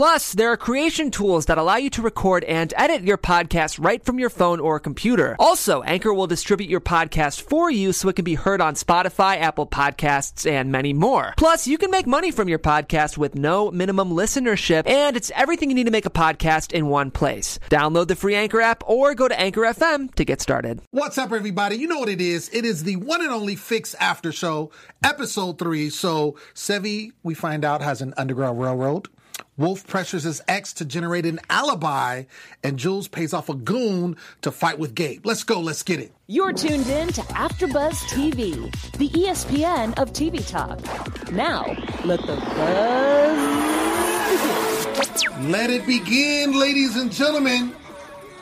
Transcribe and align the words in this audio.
Plus, 0.00 0.32
there 0.32 0.50
are 0.50 0.56
creation 0.56 1.10
tools 1.10 1.44
that 1.44 1.58
allow 1.58 1.76
you 1.76 1.90
to 1.90 2.00
record 2.00 2.42
and 2.44 2.72
edit 2.74 3.02
your 3.02 3.18
podcast 3.18 3.78
right 3.84 4.02
from 4.02 4.18
your 4.18 4.30
phone 4.30 4.58
or 4.58 4.80
computer. 4.80 5.36
Also, 5.38 5.82
Anchor 5.82 6.14
will 6.14 6.26
distribute 6.26 6.70
your 6.70 6.80
podcast 6.80 7.42
for 7.42 7.70
you 7.70 7.92
so 7.92 8.08
it 8.08 8.16
can 8.16 8.24
be 8.24 8.34
heard 8.34 8.62
on 8.62 8.76
Spotify, 8.76 9.36
Apple 9.38 9.66
Podcasts, 9.66 10.50
and 10.50 10.72
many 10.72 10.94
more. 10.94 11.34
Plus, 11.36 11.66
you 11.66 11.76
can 11.76 11.90
make 11.90 12.06
money 12.06 12.30
from 12.30 12.48
your 12.48 12.58
podcast 12.58 13.18
with 13.18 13.34
no 13.34 13.70
minimum 13.70 14.12
listenership, 14.12 14.88
and 14.88 15.18
it's 15.18 15.30
everything 15.36 15.68
you 15.68 15.74
need 15.74 15.84
to 15.84 15.90
make 15.90 16.06
a 16.06 16.10
podcast 16.10 16.72
in 16.72 16.86
one 16.86 17.10
place. 17.10 17.58
Download 17.68 18.08
the 18.08 18.16
free 18.16 18.36
Anchor 18.36 18.62
app 18.62 18.82
or 18.86 19.14
go 19.14 19.28
to 19.28 19.38
Anchor 19.38 19.60
FM 19.60 20.14
to 20.14 20.24
get 20.24 20.40
started. 20.40 20.80
What's 20.92 21.18
up, 21.18 21.30
everybody? 21.30 21.76
You 21.76 21.88
know 21.88 21.98
what 21.98 22.08
it 22.08 22.22
is. 22.22 22.48
It 22.54 22.64
is 22.64 22.84
the 22.84 22.96
one 22.96 23.20
and 23.20 23.32
only 23.32 23.54
Fix 23.54 23.94
After 23.96 24.32
Show, 24.32 24.70
episode 25.04 25.58
three. 25.58 25.90
So, 25.90 26.38
Sevvy, 26.54 27.12
we 27.22 27.34
find 27.34 27.66
out, 27.66 27.82
has 27.82 28.00
an 28.00 28.14
underground 28.16 28.58
railroad. 28.58 29.10
Wolf 29.60 29.86
pressures 29.86 30.22
his 30.22 30.40
ex 30.48 30.72
to 30.72 30.86
generate 30.86 31.26
an 31.26 31.38
alibi, 31.50 32.24
and 32.64 32.78
Jules 32.78 33.08
pays 33.08 33.34
off 33.34 33.50
a 33.50 33.54
goon 33.54 34.16
to 34.40 34.50
fight 34.50 34.78
with 34.78 34.94
Gabe. 34.94 35.26
Let's 35.26 35.44
go, 35.44 35.60
let's 35.60 35.82
get 35.82 36.00
it. 36.00 36.14
You're 36.28 36.54
tuned 36.54 36.86
in 36.86 37.08
to 37.08 37.20
AfterBuzz 37.20 37.96
TV, 38.08 38.72
the 38.92 39.10
ESPN 39.10 39.98
of 39.98 40.14
TV 40.14 40.48
talk. 40.48 40.80
Now, 41.30 41.66
let 42.06 42.22
the 42.22 42.36
buzz 42.56 43.36
begin. 45.28 45.52
Let 45.52 45.68
it 45.68 45.86
begin, 45.86 46.58
ladies 46.58 46.96
and 46.96 47.12
gentlemen. 47.12 47.74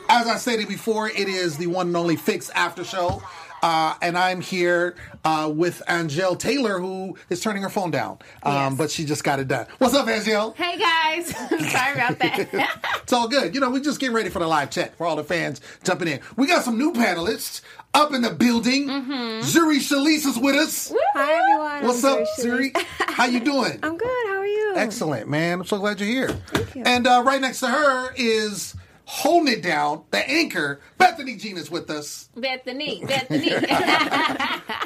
As 0.07 0.25
I 0.25 0.37
stated 0.37 0.69
before, 0.69 1.09
it 1.09 1.27
is 1.27 1.57
the 1.57 1.67
one 1.67 1.87
and 1.87 1.97
only 1.97 2.15
Fix 2.15 2.49
After 2.51 2.85
Show. 2.85 3.21
Uh, 3.61 3.95
and 4.01 4.17
I'm 4.17 4.41
here 4.41 4.95
uh, 5.25 5.51
with 5.53 5.81
Angele 5.87 6.35
Taylor, 6.35 6.79
who 6.79 7.17
is 7.29 7.41
turning 7.41 7.61
her 7.63 7.69
phone 7.69 7.91
down, 7.91 8.19
um, 8.43 8.53
Yes. 8.53 8.75
but 8.77 8.91
she 8.91 9.05
just 9.05 9.23
got 9.23 9.39
it 9.39 9.47
done. 9.47 9.67
What's 9.79 9.93
up, 9.93 10.07
Angele? 10.07 10.53
Hey 10.57 10.77
guys, 10.77 11.27
sorry 11.71 11.93
about 11.93 12.19
that. 12.19 12.79
It's 13.03 13.13
all 13.13 13.27
good. 13.27 13.55
You 13.55 13.59
know, 13.61 13.71
we're 13.71 13.83
just 13.83 13.99
getting 13.99 14.15
ready 14.15 14.29
for 14.29 14.37
the 14.37 14.45
live 14.47 14.69
chat 14.69 14.95
for 14.95 15.07
all 15.07 15.15
the 15.15 15.23
fans 15.23 15.61
jumping 15.83 16.07
in. 16.07 16.19
We 16.37 16.45
got 16.45 16.63
some 16.63 16.77
new 16.77 16.93
panelists 16.93 17.61
up 17.95 18.13
in 18.13 18.21
the 18.21 18.29
building. 18.29 18.87
Zuri 18.87 19.79
Chelise 19.79 20.27
is 20.27 20.37
with 20.37 20.55
us. 20.55 20.93
Hi 21.15 21.33
everyone. 21.33 21.87
What's 21.87 22.03
I'm 22.03 22.21
up, 22.21 22.27
Zuri 22.39 22.71
Zuri? 22.71 22.81
How 22.99 23.25
you 23.25 23.39
doing? 23.39 23.79
I'm 23.81 23.97
good. 23.97 24.27
How 24.27 24.37
are 24.37 24.45
you? 24.45 24.73
Excellent, 24.75 25.27
man. 25.27 25.61
I'm 25.61 25.65
so 25.65 25.79
glad 25.79 25.99
you're 25.99 26.07
here. 26.07 26.29
Thank 26.53 26.75
you. 26.75 26.83
And 26.85 27.07
uh, 27.07 27.23
right 27.25 27.41
next 27.41 27.61
to 27.61 27.67
her 27.67 28.13
is 28.15 28.75
holding 29.09 29.53
it 29.53 29.63
down, 29.63 30.03
the 30.11 30.29
anchor, 30.29 30.81
Bethany 30.99 31.35
Jean 31.35 31.57
is 31.57 31.71
with 31.71 31.89
us. 31.89 32.29
Bethany, 32.35 33.03
Bethany. 33.07 33.49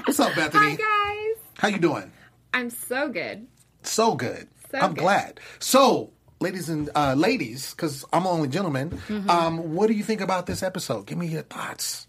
What's 0.06 0.20
up, 0.20 0.34
Bethany? 0.36 0.72
Hi 0.72 0.76
guys. 0.76 1.44
How 1.58 1.68
you 1.68 1.78
doing? 1.78 2.10
I'm 2.54 2.70
so 2.70 3.10
good. 3.10 3.48
So 3.84 4.16
good. 4.16 4.48
So 4.72 4.78
I'm 4.80 4.94
good. 4.94 5.02
glad. 5.02 5.40
So, 5.60 6.12
ladies 6.40 6.70
and 6.70 6.90
uh, 6.96 7.16
ladies, 7.18 7.72
because 7.74 8.06
I'm 8.14 8.26
only 8.26 8.48
gentleman, 8.48 8.92
Mm-hmm. 9.08 9.30
um, 9.30 9.76
what 9.76 9.88
do 9.88 9.94
you 9.94 10.04
think 10.04 10.22
about 10.22 10.46
this 10.46 10.64
episode? 10.64 11.06
Give 11.06 11.18
me 11.18 11.28
your 11.28 11.42
thoughts. 11.44 12.08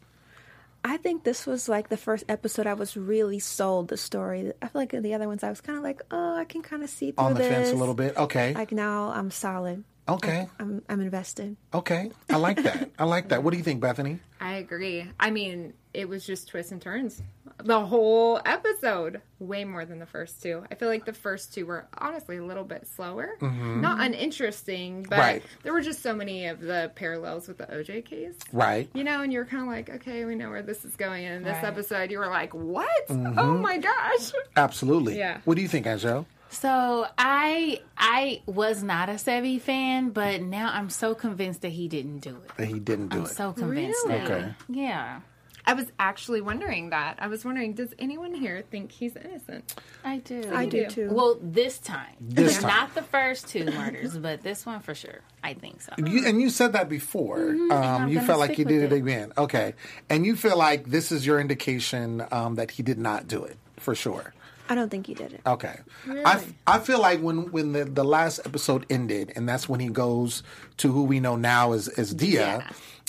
I 0.84 0.98
think 0.98 1.24
this 1.24 1.46
was 1.46 1.68
like 1.68 1.88
the 1.88 1.96
first 1.96 2.24
episode 2.28 2.66
I 2.68 2.74
was 2.74 2.96
really 2.96 3.38
sold 3.40 3.88
the 3.88 3.96
story. 3.96 4.52
I 4.62 4.68
feel 4.68 4.80
like 4.82 4.90
the 4.92 5.14
other 5.14 5.26
ones 5.26 5.42
I 5.42 5.48
was 5.48 5.60
kind 5.62 5.78
of 5.78 5.82
like, 5.82 6.02
oh, 6.10 6.36
I 6.36 6.44
can 6.44 6.62
kind 6.62 6.84
of 6.84 6.90
see 6.90 7.10
through 7.10 7.24
On 7.24 7.32
the 7.34 7.40
this. 7.40 7.48
fence 7.48 7.70
a 7.70 7.74
little 7.74 7.94
bit. 7.94 8.16
Okay. 8.16 8.52
Like 8.54 8.70
now 8.70 9.08
I'm 9.10 9.30
solid. 9.30 9.82
Okay. 10.08 10.48
I'm 10.58 10.82
I'm 10.88 11.00
invested. 11.00 11.56
Okay. 11.72 12.10
I 12.28 12.36
like 12.36 12.62
that. 12.62 12.90
I 12.98 13.04
like 13.04 13.28
that. 13.30 13.42
What 13.42 13.52
do 13.52 13.56
you 13.56 13.64
think, 13.64 13.80
Bethany? 13.80 14.18
I 14.40 14.54
agree. 14.54 15.06
I 15.18 15.30
mean, 15.30 15.72
it 15.94 16.08
was 16.08 16.26
just 16.26 16.48
twists 16.48 16.70
and 16.72 16.82
turns. 16.82 17.22
The 17.62 17.80
whole 17.86 18.40
episode, 18.44 19.22
way 19.38 19.64
more 19.64 19.86
than 19.86 20.00
the 20.00 20.06
first 20.06 20.42
two. 20.42 20.64
I 20.70 20.74
feel 20.74 20.88
like 20.88 21.06
the 21.06 21.12
first 21.14 21.54
two 21.54 21.64
were 21.64 21.86
honestly 21.96 22.36
a 22.36 22.44
little 22.44 22.64
bit 22.64 22.86
slower. 22.86 23.36
Mm-hmm. 23.40 23.80
Not 23.80 24.00
uninteresting, 24.00 25.04
but 25.08 25.18
Right. 25.18 25.42
there 25.62 25.72
were 25.72 25.80
just 25.80 26.02
so 26.02 26.14
many 26.14 26.46
of 26.46 26.60
the 26.60 26.90
parallels 26.96 27.48
with 27.48 27.56
the 27.58 27.66
OJ 27.66 28.04
case. 28.04 28.34
Right. 28.52 28.88
You 28.92 29.04
know, 29.04 29.22
and 29.22 29.32
you're 29.32 29.44
kind 29.46 29.62
of 29.62 29.68
like, 29.68 29.88
okay, 29.88 30.24
we 30.26 30.34
know 30.34 30.50
where 30.50 30.62
this 30.62 30.84
is 30.84 30.96
going. 30.96 31.24
And 31.24 31.36
in 31.36 31.42
this 31.44 31.54
Right. 31.54 31.64
episode, 31.64 32.10
you 32.10 32.18
were 32.18 32.26
like, 32.28 32.52
what? 32.52 33.08
Mm-hmm. 33.08 33.38
Oh 33.38 33.56
my 33.56 33.78
gosh. 33.78 34.32
Absolutely. 34.56 35.16
Yeah. 35.16 35.38
What 35.44 35.54
do 35.54 35.62
you 35.62 35.68
think, 35.68 35.86
Angele? 35.86 36.26
So 36.54 37.06
I 37.18 37.80
I 37.98 38.42
was 38.46 38.82
not 38.82 39.08
a 39.08 39.14
Sevvy 39.14 39.60
fan, 39.60 40.10
but 40.10 40.40
now 40.40 40.70
I'm 40.72 40.88
so 40.88 41.14
convinced 41.14 41.62
that 41.62 41.70
he 41.70 41.88
didn't 41.88 42.18
do 42.20 42.36
it. 42.36 42.56
That 42.56 42.66
he 42.66 42.78
didn't 42.78 43.08
do 43.08 43.18
I'm 43.18 43.24
it. 43.24 43.28
so 43.28 43.52
convinced 43.52 43.98
Really? 44.06 44.18
now. 44.18 44.24
Okay. 44.24 44.54
Yeah, 44.68 45.20
I 45.66 45.72
was 45.74 45.86
actually 45.98 46.42
wondering 46.42 46.90
that. 46.90 47.16
I 47.18 47.26
was 47.26 47.44
wondering, 47.44 47.72
does 47.72 47.92
anyone 47.98 48.34
here 48.34 48.62
think 48.70 48.92
he's 48.92 49.16
innocent? 49.16 49.74
I 50.04 50.18
do. 50.18 50.42
I 50.54 50.66
do 50.66 50.84
do. 50.84 50.90
too. 50.90 51.08
Well, 51.10 51.38
this 51.42 51.78
time. 51.78 52.14
This 52.20 52.58
time. 52.58 52.68
Not 52.68 52.94
the 52.94 53.02
first 53.02 53.48
two 53.48 53.64
murders, 53.64 54.16
but 54.16 54.42
this 54.42 54.64
one 54.64 54.80
for 54.80 54.94
sure. 54.94 55.20
I 55.42 55.54
think 55.54 55.82
so. 55.82 55.92
You, 55.98 56.26
and 56.26 56.40
you 56.40 56.50
said 56.50 56.74
that 56.74 56.88
before. 56.88 57.48
Um, 57.50 57.72
I'm 57.72 58.08
you 58.08 58.20
felt 58.20 58.38
like 58.40 58.50
stick 58.50 58.58
you 58.60 58.64
did 58.66 58.82
with 58.82 58.92
it 58.92 58.96
it. 58.96 58.98
again. 58.98 59.32
Okay. 59.36 59.74
And 60.08 60.24
you 60.24 60.36
feel 60.36 60.56
like 60.56 60.86
this 60.86 61.10
is 61.10 61.26
your 61.26 61.40
indication 61.40 62.24
um, 62.30 62.54
that 62.54 62.70
he 62.70 62.82
did 62.82 62.98
not 62.98 63.26
do 63.26 63.42
it 63.44 63.56
for 63.78 63.94
sure. 63.94 64.32
I 64.68 64.74
don't 64.74 64.88
think 64.88 65.06
he 65.06 65.14
did 65.14 65.32
it. 65.34 65.40
Okay. 65.46 65.78
I, 66.08 66.42
I 66.66 66.78
feel 66.78 67.00
like 67.00 67.20
when, 67.20 67.50
when 67.52 67.72
the, 67.72 67.84
the 67.84 68.04
last 68.04 68.40
episode 68.46 68.86
ended, 68.88 69.32
and 69.36 69.48
that's 69.48 69.68
when 69.68 69.80
he 69.80 69.88
goes 69.88 70.42
to 70.78 70.90
who 70.90 71.04
we 71.04 71.20
know 71.20 71.36
now 71.36 71.72
as, 71.72 71.88
as 71.88 72.14
Dia, 72.14 72.66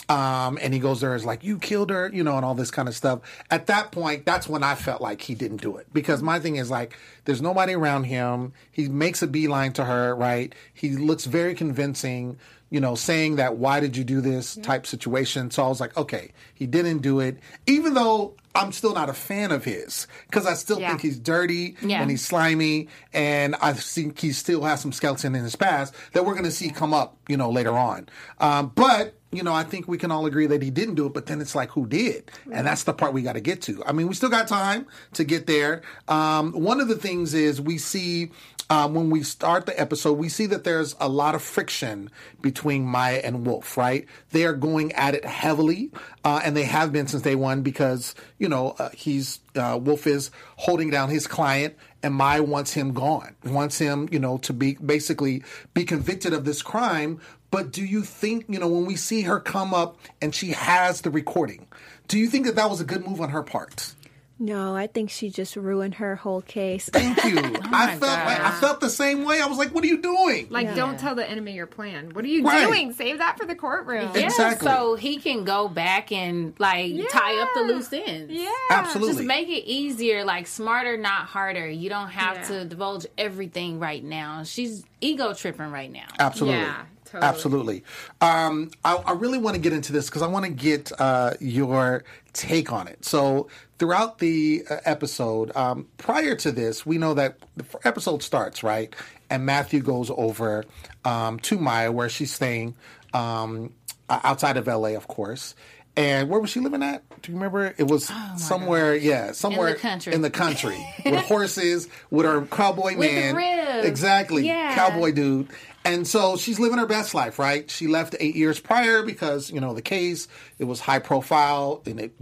um, 0.10 0.60
and 0.62 0.74
he 0.74 0.80
goes 0.80 1.02
there 1.02 1.16
as 1.16 1.26
like, 1.26 1.44
you 1.44 1.58
killed 1.58 1.90
her, 1.90 2.12
you 2.14 2.24
know, 2.24 2.36
and 2.36 2.46
all 2.46 2.56
this 2.56 2.72
kind 2.72 2.88
of 2.88 2.96
stuff. 2.96 3.22
At 3.50 3.68
that 3.68 3.92
point, 3.92 4.26
that's 4.26 4.48
when 4.48 4.64
I 4.64 4.76
felt 4.76 5.02
like 5.02 5.22
he 5.22 5.34
didn't 5.34 5.62
do 5.62 5.78
it. 5.78 5.88
Because 5.94 6.22
my 6.22 6.40
thing 6.40 6.58
is 6.58 6.70
like, 6.70 6.98
there's 7.24 7.42
nobody 7.42 7.74
around 7.74 8.04
him. 8.04 8.54
He 8.72 8.90
makes 8.90 9.22
a 9.22 9.28
beeline 9.28 9.74
to 9.74 9.86
her, 9.86 10.14
right? 10.14 10.54
He 10.74 10.92
looks 10.92 11.26
very 11.26 11.56
convincing, 11.56 12.38
you 12.70 12.80
know, 12.80 12.96
saying 12.96 13.36
that, 13.38 13.58
why 13.58 13.80
did 13.80 13.96
you 13.96 14.04
do 14.04 14.22
this 14.22 14.56
type 14.58 14.86
situation. 14.88 15.52
So 15.52 15.64
I 15.64 15.68
was 15.68 15.80
like, 15.80 15.96
okay, 15.96 16.32
he 16.54 16.66
didn't 16.66 17.00
do 17.00 17.20
it. 17.20 17.38
Even 17.68 17.94
though 17.94 18.36
I'm 18.56 18.72
still 18.72 18.94
not 18.94 19.10
a 19.10 19.14
fan 19.14 19.52
of 19.52 19.64
his, 19.66 20.08
because 20.28 20.46
I 20.48 20.54
still 20.54 20.80
Yeah. 20.80 20.90
think 20.90 21.02
he's 21.02 21.20
dirty 21.20 21.76
Yeah. 21.82 22.02
and 22.02 22.10
he's 22.10 22.26
slimy, 22.26 22.88
and 23.14 23.56
I 23.62 23.74
think 23.74 24.20
he 24.20 24.32
still 24.32 24.64
has 24.64 24.80
some 24.82 24.92
skeleton 24.94 25.36
in 25.36 25.44
his 25.44 25.56
past 25.56 25.94
that 26.14 26.26
we're 26.26 26.34
going 26.34 26.46
to 26.46 26.52
see 26.52 26.70
come 26.70 26.94
up, 26.94 27.18
you 27.28 27.38
know, 27.38 27.50
later 27.52 27.74
on. 27.78 28.08
Um, 28.40 28.72
but 28.74 29.14
you 29.32 29.44
know, 29.44 29.54
I 29.54 29.64
think 29.64 29.90
we 29.90 29.98
can 29.98 30.12
all 30.12 30.26
agree 30.26 30.46
that 30.48 30.62
he 30.62 30.70
didn't 30.70 30.96
do 30.96 31.08
it. 31.08 31.14
But 31.14 31.26
then 31.26 31.42
it's 31.42 31.56
like, 31.56 31.70
who 31.72 31.86
did? 31.86 32.32
And 32.54 32.66
that's 32.66 32.84
the 32.84 32.94
part 32.94 33.12
we 33.12 33.22
got 33.22 33.34
to 33.34 33.42
get 33.42 33.62
to. 33.64 33.84
I 33.86 33.92
mean, 33.92 34.08
we 34.08 34.14
still 34.14 34.30
got 34.30 34.48
time 34.48 34.86
to 35.14 35.26
get 35.26 35.46
there. 35.46 35.82
Um, 36.08 36.54
one 36.54 36.80
of 36.80 36.88
the 36.88 36.96
things 36.96 37.34
is 37.34 37.60
we 37.60 37.78
see. 37.78 38.32
Um, 38.68 38.96
when 38.96 39.12
we 39.12 39.22
start 39.22 39.68
the 39.68 39.80
episode, 39.80 40.14
we 40.14 40.28
see 40.28 40.48
that 40.48 40.64
there's 40.64 40.96
a 41.00 41.08
lot 41.08 41.36
of 41.36 41.44
friction 41.44 42.10
between 42.42 42.84
Maya 42.84 43.22
and 43.24 43.46
Wolf, 43.46 43.78
right? 43.78 44.08
They 44.32 44.46
are 44.46 44.54
going 44.54 44.92
at 44.94 45.14
it 45.14 45.24
heavily, 45.24 45.92
uh, 46.24 46.42
and 46.44 46.58
they 46.58 46.64
have 46.64 46.92
been 46.92 47.06
since 47.06 47.22
day 47.22 47.36
one 47.36 47.62
because, 47.62 48.16
you 48.40 48.50
know, 48.50 48.76
uh, 48.80 48.90
he's, 48.90 49.40
uh, 49.56 49.80
Wolf 49.80 50.08
is 50.08 50.32
holding 50.56 50.90
down 50.90 51.10
his 51.10 51.28
client, 51.28 51.76
and 52.02 52.16
Maya 52.16 52.42
wants 52.42 52.74
him 52.74 52.94
gone, 52.94 53.36
wants 53.44 53.78
him, 53.78 54.10
you 54.12 54.20
know, 54.20 54.38
to 54.40 54.54
be 54.54 54.74
basically 54.84 55.44
be 55.76 55.84
convicted 55.86 56.34
of 56.34 56.44
this 56.44 56.64
crime. 56.64 57.20
But 57.52 57.72
do 57.72 57.86
you 57.86 58.02
think, 58.02 58.46
you 58.50 58.60
know, 58.60 58.68
when 58.68 58.86
we 58.86 58.96
see 58.96 59.22
her 59.22 59.40
come 59.40 59.74
up 59.76 59.98
and 60.22 60.34
she 60.34 60.50
has 60.50 61.02
the 61.02 61.12
recording, 61.12 61.68
do 62.08 62.18
you 62.18 62.28
think 62.28 62.48
that 62.48 62.56
that 62.56 62.70
was 62.70 62.82
a 62.82 62.84
good 62.84 63.06
move 63.08 63.22
on 63.22 63.30
her 63.30 63.44
part? 63.44 63.94
No, 64.38 64.76
I 64.76 64.88
think 64.88 65.12
she 65.12 65.30
just 65.30 65.56
ruined 65.56 65.96
her 65.96 66.18
whole 66.18 66.42
case. 66.42 66.90
Thank 66.90 67.24
you. 67.24 67.38
I 67.72 67.96
felt 67.96 68.02
like, 68.02 68.40
I 68.42 68.52
felt 68.60 68.82
the 68.82 68.90
same 68.90 69.24
way. 69.24 69.40
I 69.42 69.46
was 69.46 69.58
like, 69.58 69.74
"What 69.74 69.82
are 69.86 69.88
you 69.88 70.02
doing?" 70.02 70.48
Like, 70.50 70.76
don't 70.76 71.00
tell 71.00 71.16
the 71.16 71.26
enemy 71.30 71.54
your 71.54 71.68
plan. 71.68 72.10
What 72.14 72.26
are 72.26 72.28
you 72.28 72.44
Right. 72.44 72.66
doing? 72.68 72.92
Save 72.92 73.20
that 73.20 73.38
for 73.40 73.46
the 73.46 73.56
courtroom. 73.56 74.12
Yeah, 74.14 74.26
Exactly. 74.26 74.68
so 74.68 74.96
he 74.96 75.18
can 75.22 75.46
go 75.46 75.70
back 75.70 76.12
and 76.12 76.54
like 76.60 76.94
tie 77.12 77.42
up 77.42 77.50
the 77.56 77.62
loose 77.62 77.94
ends. 77.94 78.34
Yeah. 78.34 78.52
Absolutely. 78.72 79.14
Just 79.14 79.26
make 79.26 79.48
it 79.48 79.64
easier, 79.70 80.26
like 80.26 80.48
smarter, 80.48 80.98
not 80.98 81.28
harder. 81.28 81.70
You 81.70 81.90
don't 81.90 82.10
have 82.10 82.36
Yeah. 82.38 82.44
to 82.60 82.66
divulge 82.66 83.06
everything 83.18 83.80
right 83.80 84.04
now. 84.04 84.44
She's 84.44 84.84
ego 85.00 85.34
tripping 85.34 85.72
right 85.72 85.92
now. 85.92 86.08
Absolutely. 86.20 86.60
Yeah, 86.60 86.82
totally. 87.06 87.24
Absolutely. 87.30 87.84
Um, 88.20 88.72
I, 88.84 88.96
I 88.96 89.12
really 89.14 89.38
want 89.38 89.56
to 89.56 89.62
get 89.62 89.72
into 89.72 89.94
this 89.94 90.08
because 90.10 90.24
I 90.24 90.28
want 90.28 90.44
to 90.44 90.52
get 90.52 90.92
uh, 91.00 91.36
your 91.40 92.04
take 92.36 92.72
on 92.72 92.88
it. 92.88 93.04
So, 93.06 93.48
throughout 93.80 94.20
the 94.20 94.64
uh, 94.70 94.78
episode, 94.86 95.56
um, 95.56 95.88
prior 95.98 96.36
to 96.36 96.52
this, 96.52 96.86
we 96.86 96.98
know 97.00 97.14
that 97.16 97.38
the 97.58 97.66
episode 97.84 98.22
starts, 98.22 98.62
right? 98.62 98.94
And 99.30 99.46
Matthew 99.46 99.82
goes 99.82 100.12
over 100.16 100.66
um, 101.04 101.40
to 101.40 101.58
Maya, 101.58 101.92
where 101.92 102.10
she's 102.10 102.32
staying 102.32 102.76
um, 103.14 103.74
outside 104.10 104.58
of 104.58 104.68
LA, 104.68 104.90
of 104.90 105.08
course. 105.08 105.56
And 105.98 106.30
where 106.30 106.42
was 106.42 106.50
she 106.50 106.60
living 106.60 106.84
at? 106.84 107.04
Do 107.22 107.32
you 107.32 107.38
remember? 107.38 107.74
It 107.78 107.88
was 107.88 108.12
somewhere, 108.36 108.96
yeah, 108.96 109.32
somewhere 109.32 109.70
in 109.70 109.74
the 109.76 109.80
country. 109.80 110.14
in 110.14 110.22
the 110.22 110.30
country 110.30 110.88
with 111.06 111.24
horses, 111.24 111.88
with 112.12 112.26
her 112.26 112.42
cowboy 112.46 112.98
With 112.98 113.12
man, 113.12 113.86
exactly, 113.86 114.46
Yeah. 114.46 114.76
cowboy 114.76 115.14
dude. 115.14 115.48
And 115.86 116.08
so 116.08 116.36
she's 116.36 116.60
living 116.60 116.80
her 116.80 116.88
best 116.88 117.14
life, 117.14 117.38
right? 117.38 117.70
She 117.70 117.86
left 117.86 118.16
eight 118.20 118.36
years 118.36 118.60
prior 118.60 119.04
because 119.04 119.52
you 119.52 119.62
know 119.62 119.74
the 119.74 119.84
case 119.84 120.28
it 120.58 120.66
was 120.66 120.80
high 120.80 121.00
profile 121.00 121.84
and 121.86 122.00
it 122.00 122.14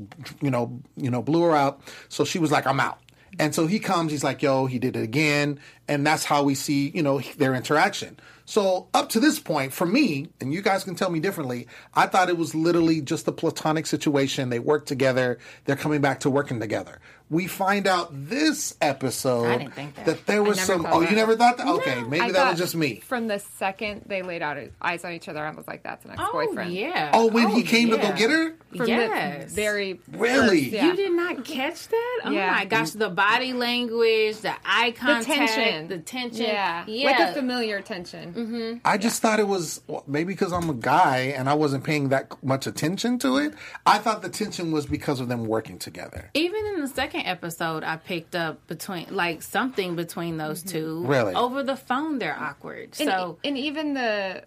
you 0.41 0.51
know 0.51 0.81
you 0.97 1.09
know 1.09 1.21
blew 1.21 1.43
her 1.43 1.55
up. 1.55 1.81
So 2.09 2.25
she 2.25 2.39
was 2.39 2.51
like, 2.51 2.67
I'm 2.67 2.81
out. 2.81 2.99
And 3.39 3.55
so 3.55 3.65
he 3.65 3.79
comes, 3.79 4.11
he's 4.11 4.23
like, 4.23 4.41
yo, 4.43 4.67
he 4.67 4.77
did 4.77 4.95
it 4.95 5.03
again. 5.03 5.59
And 5.87 6.05
that's 6.05 6.23
how 6.23 6.43
we 6.43 6.53
see, 6.55 6.89
you 6.89 7.01
know, 7.01 7.19
their 7.37 7.55
interaction. 7.55 8.19
So 8.45 8.89
up 8.93 9.09
to 9.09 9.19
this 9.19 9.39
point, 9.39 9.73
for 9.73 9.87
me, 9.87 10.27
and 10.39 10.53
you 10.53 10.61
guys 10.61 10.83
can 10.83 10.95
tell 10.95 11.09
me 11.09 11.19
differently, 11.19 11.67
I 11.95 12.07
thought 12.07 12.29
it 12.29 12.37
was 12.37 12.53
literally 12.53 13.01
just 13.01 13.27
a 13.27 13.31
platonic 13.31 13.85
situation. 13.87 14.49
They 14.49 14.59
work 14.59 14.85
together. 14.85 15.39
They're 15.65 15.75
coming 15.75 16.01
back 16.01 16.19
to 16.21 16.29
working 16.29 16.59
together. 16.59 16.99
We 17.33 17.47
find 17.47 17.87
out 17.87 18.09
this 18.11 18.75
episode 18.79 19.45
I 19.47 19.57
didn't 19.57 19.73
think 19.73 19.95
that. 19.95 20.25
there 20.27 20.43
was 20.43 20.57
never 20.57 20.65
some. 20.83 20.85
Oh, 20.89 21.01
that. 21.01 21.09
you 21.09 21.15
never 21.15 21.35
thought 21.35 21.57
that? 21.57 21.67
Okay, 21.67 22.03
maybe 22.03 22.21
I 22.21 22.31
that 22.31 22.51
was 22.51 22.59
just 22.59 22.75
me. 22.75 22.97
From 23.01 23.27
the 23.27 23.39
second 23.39 24.03
they 24.05 24.21
laid 24.21 24.41
out 24.41 24.57
eyes 24.81 25.03
on 25.03 25.13
each 25.13 25.27
other, 25.27 25.43
I 25.43 25.49
was 25.51 25.67
like, 25.67 25.81
"That's 25.83 26.05
an 26.05 26.11
Oh 26.17 26.23
ex-boyfriend." 26.39 26.73
yeah. 26.73 27.09
Oh, 27.13 27.27
when 27.27 27.49
he 27.49 27.63
came 27.63 27.89
to 27.89 27.97
go 27.97 28.13
get 28.15 28.29
her? 28.29 28.53
From 28.75 28.87
Yes. 28.87 29.49
the 29.49 29.55
very 29.55 29.99
Really? 30.11 30.61
first, 30.65 30.71
yeah. 30.73 30.85
You 30.87 30.95
did 30.95 31.11
not 31.13 31.43
catch 31.43 31.87
that? 31.89 32.19
Oh 32.25 32.29
Yeah. 32.31 32.51
my 32.51 32.65
gosh, 32.65 32.91
the 32.91 33.09
body 33.09 33.53
language, 33.53 34.37
the 34.37 34.53
eye 34.65 34.91
the 34.91 34.97
contact, 34.97 35.25
tension, 35.53 35.87
the 35.87 35.97
tension. 35.99 36.45
yeah, 36.45 36.83
yeah. 36.87 37.05
like 37.11 37.19
a 37.19 37.33
familiar 37.33 37.81
tension. 37.81 38.33
Mm-hmm. 38.33 38.77
I 38.85 38.97
just 38.97 39.21
thought 39.21 39.39
it 39.39 39.47
was 39.47 39.81
well, 39.87 40.03
maybe 40.07 40.33
because 40.33 40.51
I'm 40.53 40.69
a 40.69 40.73
guy 40.75 41.33
and 41.35 41.49
I 41.49 41.53
wasn't 41.55 41.83
paying 41.83 42.09
that 42.09 42.31
much 42.43 42.67
attention 42.67 43.17
to 43.19 43.37
it. 43.37 43.53
I 43.85 43.97
thought 43.97 44.21
the 44.21 44.29
tension 44.29 44.71
was 44.71 44.85
because 44.85 45.19
of 45.19 45.27
them 45.29 45.45
working 45.45 45.79
together. 45.79 46.29
Even 46.33 46.65
in 46.67 46.81
the 46.81 46.87
second 46.87 47.21
episode, 47.25 47.83
I 47.83 47.97
picked 47.97 48.35
up 48.35 48.65
between 48.67 49.07
like 49.09 49.41
something 49.41 49.95
between 49.95 50.37
those 50.37 50.63
two. 50.63 51.05
Really? 51.05 51.33
over 51.33 51.63
the 51.63 51.75
phone, 51.75 52.19
they're 52.19 52.37
awkward. 52.37 52.95
And, 52.99 53.09
so 53.09 53.39
and 53.43 53.57
even 53.57 53.93
the 53.93 54.43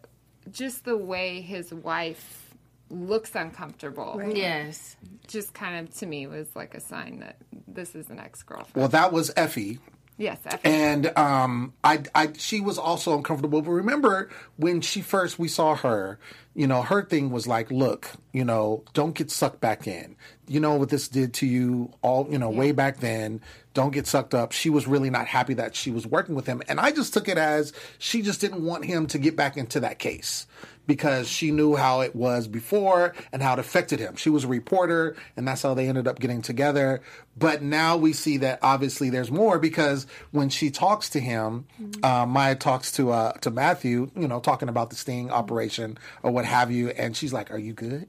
just 0.50 0.84
the 0.84 0.96
way 0.96 1.40
his 1.40 1.72
wife 1.72 2.54
looks 2.88 3.34
uncomfortable, 3.34 4.22
yes, 4.32 4.96
just 5.26 5.52
kind 5.54 5.88
of 5.88 5.94
to 5.98 6.06
me 6.06 6.26
was 6.26 6.48
like 6.54 6.74
a 6.74 6.80
sign 6.80 7.18
that 7.20 7.36
this 7.66 7.94
is 7.94 8.10
an 8.10 8.20
ex-girlfriend. 8.20 8.76
Well, 8.76 8.88
that 8.88 9.12
was 9.12 9.32
Effie. 9.36 9.80
yes, 10.18 10.38
Effie. 10.46 10.68
And 10.68 11.18
um, 11.18 11.74
I, 11.82 12.02
I, 12.14 12.32
she 12.36 12.60
was 12.60 12.78
also 12.78 13.16
uncomfortable. 13.16 13.60
But 13.62 13.72
remember 13.72 14.30
when 14.56 14.80
she 14.80 15.00
first 15.02 15.38
we 15.38 15.48
saw 15.48 15.74
her, 15.74 16.18
you 16.56 16.66
know, 16.66 16.80
her 16.80 17.04
thing 17.04 17.30
was 17.30 17.46
like, 17.46 17.70
look, 17.70 18.10
you 18.32 18.42
know, 18.42 18.82
don't 18.94 19.14
get 19.14 19.30
sucked 19.30 19.60
back 19.60 19.86
in. 19.86 20.16
You 20.48 20.58
know 20.58 20.74
what 20.76 20.88
this 20.88 21.06
did 21.06 21.34
to 21.34 21.46
you 21.46 21.92
all, 22.00 22.26
you 22.30 22.38
know, 22.38 22.48
way 22.48 22.72
back 22.72 23.00
then. 23.00 23.42
Don't 23.76 23.92
get 23.92 24.06
sucked 24.06 24.32
up. 24.32 24.52
She 24.52 24.70
was 24.70 24.86
really 24.86 25.10
not 25.10 25.26
happy 25.26 25.52
that 25.52 25.76
she 25.76 25.90
was 25.90 26.06
working 26.06 26.34
with 26.34 26.46
him, 26.46 26.62
and 26.66 26.80
I 26.80 26.92
just 26.92 27.12
took 27.12 27.28
it 27.28 27.36
as 27.36 27.74
she 27.98 28.22
just 28.22 28.40
didn't 28.40 28.64
want 28.64 28.86
him 28.86 29.06
to 29.08 29.18
get 29.18 29.36
back 29.36 29.58
into 29.58 29.80
that 29.80 29.98
case 29.98 30.46
because 30.86 31.28
she 31.28 31.50
knew 31.50 31.76
how 31.76 32.00
it 32.00 32.16
was 32.16 32.48
before 32.48 33.12
and 33.34 33.42
how 33.42 33.52
it 33.52 33.58
affected 33.58 34.00
him. 34.00 34.16
She 34.16 34.30
was 34.30 34.44
a 34.44 34.48
reporter, 34.48 35.14
and 35.36 35.46
that's 35.46 35.60
how 35.60 35.74
they 35.74 35.88
ended 35.88 36.08
up 36.08 36.20
getting 36.20 36.40
together. 36.40 37.02
But 37.36 37.60
now 37.60 37.98
we 37.98 38.14
see 38.14 38.38
that 38.38 38.60
obviously 38.62 39.10
there's 39.10 39.30
more 39.30 39.58
because 39.58 40.06
when 40.30 40.48
she 40.48 40.70
talks 40.70 41.10
to 41.10 41.20
him, 41.20 41.66
uh, 42.02 42.24
Maya 42.24 42.54
talks 42.54 42.90
to 42.92 43.10
uh, 43.10 43.32
to 43.42 43.50
Matthew, 43.50 44.10
you 44.16 44.26
know, 44.26 44.40
talking 44.40 44.70
about 44.70 44.88
the 44.88 44.96
sting 44.96 45.30
operation 45.30 45.98
or 46.22 46.30
what 46.30 46.46
have 46.46 46.70
you, 46.70 46.88
and 46.88 47.14
she's 47.14 47.34
like, 47.34 47.50
"Are 47.50 47.58
you 47.58 47.74
good?" 47.74 48.08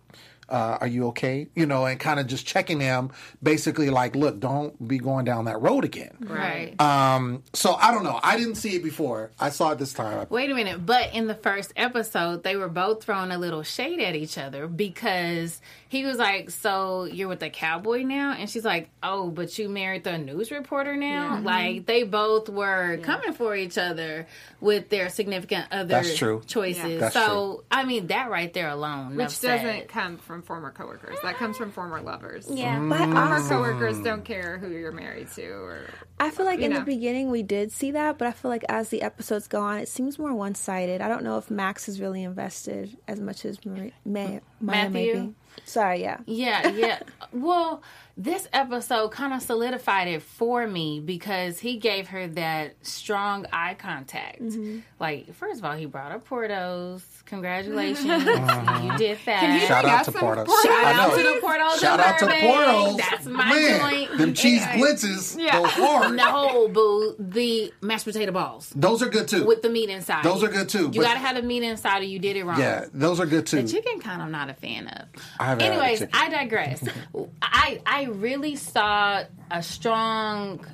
Uh, 0.50 0.78
are 0.82 0.88
you 0.88 1.08
okay? 1.08 1.48
You 1.56 1.66
know, 1.66 1.86
and 1.86 2.00
kind 2.00 2.20
of 2.20 2.28
just 2.28 2.46
checking 2.46 2.80
him, 2.80 3.12
basically 3.44 3.90
like, 3.90 4.16
look, 4.16 4.40
don't 4.40 4.88
be 4.88 4.98
going 4.98 5.26
down 5.26 5.46
that 5.46 5.62
road 5.62 5.84
again. 5.84 6.16
right. 6.22 6.80
Um, 6.80 7.44
so 7.54 7.74
I 7.76 7.92
don't 7.92 8.04
know. 8.04 8.20
I 8.24 8.38
didn't 8.38 8.56
see 8.56 8.76
it 8.76 8.84
before. 8.84 9.32
I 9.40 9.50
saw 9.50 9.72
it 9.72 9.80
this 9.80 9.94
time. 9.94 10.28
Wait 10.30 10.50
a 10.50 10.56
minute. 10.56 10.86
But 10.86 11.14
in 11.14 11.28
the 11.28 11.36
first 11.36 11.74
episode, 11.76 12.44
they 12.44 12.56
were 12.56 12.70
both 12.70 13.04
throwing 13.04 13.32
a 13.32 13.38
little 13.38 13.64
shade 13.64 14.00
at 14.00 14.16
each 14.16 14.38
other 14.38 14.68
because 14.68 15.62
he 15.90 16.06
was 16.06 16.18
like, 16.18 16.50
So 16.50 17.06
you're 17.06 17.28
with 17.28 17.40
the 17.40 17.50
cowboy 17.50 18.04
now? 18.04 18.34
And 18.34 18.50
she's 18.50 18.66
like, 18.66 18.90
Oh, 19.04 19.30
but 19.30 19.58
you 19.58 19.70
married 19.70 20.04
the 20.04 20.18
news 20.18 20.52
reporter 20.52 20.96
now? 20.96 21.40
Like 21.42 21.86
they 21.86 22.04
both 22.04 22.50
were 22.50 22.98
coming 23.04 23.34
for 23.34 23.56
each 23.56 23.78
other 23.78 24.28
with 24.60 24.90
their 24.90 25.10
significant 25.10 25.68
other 25.72 25.88
That's 25.88 26.18
true. 26.18 26.42
choices. 26.46 26.84
Yeah. 26.94 26.98
That's 27.00 27.14
so, 27.14 27.64
I 27.72 27.84
mean, 27.86 28.08
that 28.08 28.30
right 28.30 28.54
there 28.54 28.70
alone. 28.70 29.16
Which 29.16 29.30
said. 29.30 29.64
doesn't 29.64 29.88
come 29.90 30.18
from 30.18 30.42
former 30.42 30.72
coworkers. 30.72 31.18
That 31.24 31.36
comes 31.38 31.58
from 31.58 31.72
former 31.72 32.02
lovers. 32.02 32.48
Yeah, 32.50 32.78
Mm. 32.78 32.90
but 32.90 32.98
Former 33.00 33.36
also, 33.36 33.50
coworkers 33.50 34.00
don't 34.02 34.26
care 34.26 34.58
who 34.58 34.70
you're 34.70 34.92
married 34.92 35.30
to 35.32 35.48
or 35.50 35.82
I 36.20 36.32
feel 36.32 36.46
like 36.46 36.60
in 36.60 36.72
know. 36.72 36.80
the 36.80 36.86
beginning 36.86 37.30
we 37.30 37.44
did 37.44 37.72
see 37.72 37.92
that, 37.92 38.18
but 38.18 38.28
I 38.28 38.32
feel 38.32 38.50
like 38.50 38.66
as 38.68 38.90
the 38.90 39.02
episodes 39.04 39.48
go 39.48 39.62
on, 39.62 39.78
it 39.78 39.88
seems 39.88 40.18
more 40.18 40.34
one 40.34 40.56
sided. 40.56 41.00
I 41.02 41.08
don't 41.08 41.24
know 41.24 41.38
if 41.38 41.52
Max 41.52 41.88
is 41.88 42.02
really 42.02 42.24
invested 42.24 42.98
as 43.08 43.20
much 43.20 43.46
as 43.46 43.64
Maria, 43.66 43.92
May, 44.04 44.42
Maya 44.60 44.90
may 44.90 45.06
Matthew? 45.14 45.22
be. 45.28 45.36
Sorry, 45.66 46.02
yeah. 46.02 46.18
Yeah, 46.26 46.68
yeah. 46.70 47.00
well, 47.34 47.82
this 48.16 48.48
episode 48.52 49.10
kind 49.12 49.34
of 49.34 49.42
solidified 49.42 50.08
it 50.08 50.22
for 50.24 50.66
me 50.66 51.00
because 51.00 51.60
he 51.60 51.78
gave 51.78 52.08
her 52.08 52.28
that 52.30 52.76
strong 52.82 53.46
eye 53.54 53.76
contact. 53.76 54.42
Mm-hmm. 54.42 54.80
Like, 55.00 55.34
first 55.36 55.60
of 55.60 55.66
all, 55.66 55.74
he 55.74 55.86
brought 55.86 56.12
up 56.12 56.28
Portos. 56.28 57.04
Congratulations, 57.26 58.06
you 58.06 58.98
did 58.98 59.20
that. 59.26 59.66
Shout 59.68 59.86
out 59.86 60.06
to 60.06 60.12
some 60.12 60.22
Portos? 60.22 60.48
Shout 60.64 60.96
out 60.96 61.18
to 61.18 61.24
the 61.24 61.40
Portos. 61.46 61.80
Shout 61.80 62.00
out 62.00 62.18
to 62.20 62.26
Burbank. 62.26 62.44
Portos. 62.44 62.98
That's 62.98 63.26
my 63.26 63.54
Man, 63.54 63.80
joint. 64.08 64.18
Them 64.18 64.34
cheese 64.34 64.64
Anyway, 64.64 64.88
blitzes 64.94 65.38
Yeah. 65.38 65.60
go 65.60 65.66
hard. 65.68 66.16
No, 66.16 66.70
boo. 66.70 67.16
The 67.20 67.74
mashed 67.82 68.06
potato 68.06 68.32
balls 68.32 68.72
Those 68.76 69.02
are 69.04 69.10
good 69.10 69.28
too. 69.28 69.46
with 69.46 69.62
the 69.62 69.70
meat 69.70 69.90
inside. 69.90 70.24
Those 70.24 70.44
are 70.44 70.48
good 70.48 70.70
too, 70.70 70.90
You 70.94 71.02
gotta 71.02 71.20
have 71.20 71.36
the 71.36 71.42
meat 71.42 71.64
inside, 71.64 72.02
or 72.02 72.06
you 72.06 72.18
did 72.20 72.38
it 72.38 72.46
wrong. 72.46 72.60
yeah, 72.60 72.86
those 72.94 73.20
are 73.20 73.26
good 73.26 73.46
too. 73.46 73.62
The 73.62 73.68
chicken 73.68 74.00
kind 74.00 74.22
of 74.22 74.28
I'm 74.28 74.32
not 74.32 74.50
a 74.50 74.54
fan 74.54 74.88
of. 74.88 75.08
Anyways. 75.40 76.04
I 76.14 76.30
digress. 76.30 76.88
I 77.42 77.82
I 77.86 78.04
really 78.06 78.56
saw 78.56 79.24
a 79.52 79.64
strong 79.64 80.66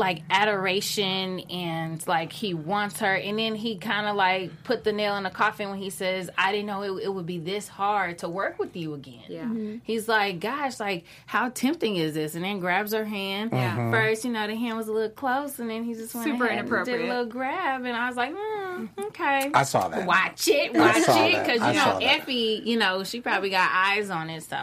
like 0.00 0.22
adoration 0.30 1.40
and 1.50 2.06
like 2.06 2.32
he 2.32 2.54
wants 2.54 2.98
her 3.00 3.14
and 3.14 3.38
then 3.38 3.54
he 3.54 3.76
kind 3.76 4.06
of 4.06 4.16
like 4.16 4.50
put 4.64 4.82
the 4.84 4.92
nail 4.92 5.16
in 5.16 5.22
the 5.24 5.30
coffin 5.30 5.68
when 5.70 5.78
he 5.78 5.90
says 5.90 6.30
i 6.38 6.50
didn't 6.52 6.66
know 6.66 6.82
it, 6.82 7.04
it 7.04 7.08
would 7.14 7.26
be 7.26 7.38
this 7.38 7.68
hard 7.68 8.18
to 8.18 8.28
work 8.28 8.58
with 8.58 8.74
you 8.76 8.94
again 8.94 9.20
Yeah. 9.28 9.76
he's 9.84 10.08
like 10.08 10.40
gosh 10.40 10.80
like 10.80 11.04
how 11.26 11.48
tempting 11.50 11.96
is 11.96 12.14
this 12.14 12.34
and 12.34 12.44
then 12.44 12.60
grabs 12.60 12.92
her 12.92 13.04
hand 13.04 13.50
Yeah. 13.52 13.90
first 13.90 14.24
you 14.24 14.32
know 14.32 14.46
the 14.46 14.56
hand 14.56 14.76
was 14.76 14.88
a 14.88 14.92
little 14.92 15.10
close 15.10 15.58
and 15.58 15.68
then 15.70 15.84
he 15.84 15.94
just 15.94 16.14
went 16.14 16.24
Super 16.26 16.46
ahead 16.46 16.58
and 16.60 16.68
did 16.68 16.72
a 16.72 16.76
inappropriate. 16.78 17.08
little 17.08 17.26
grab 17.26 17.84
and 17.84 17.96
i 17.96 18.06
was 18.08 18.16
like 18.16 18.34
mm, 18.34 18.88
okay 19.06 19.50
I 19.54 19.62
saw 19.64 19.88
that. 19.88 20.06
watch 20.06 20.48
it, 20.48 20.74
watch 20.74 20.96
it, 20.98 21.44
because 21.44 21.60
you 21.74 21.80
saw 21.80 21.98
know. 21.98 22.06
Effie, 22.06 22.62
you 22.64 22.76
know 22.78 23.04
she 23.04 23.20
probably 23.20 23.50
got 23.50 23.70
eyes 23.72 24.08
on 24.10 24.30
it. 24.30 24.42
So 24.44 24.56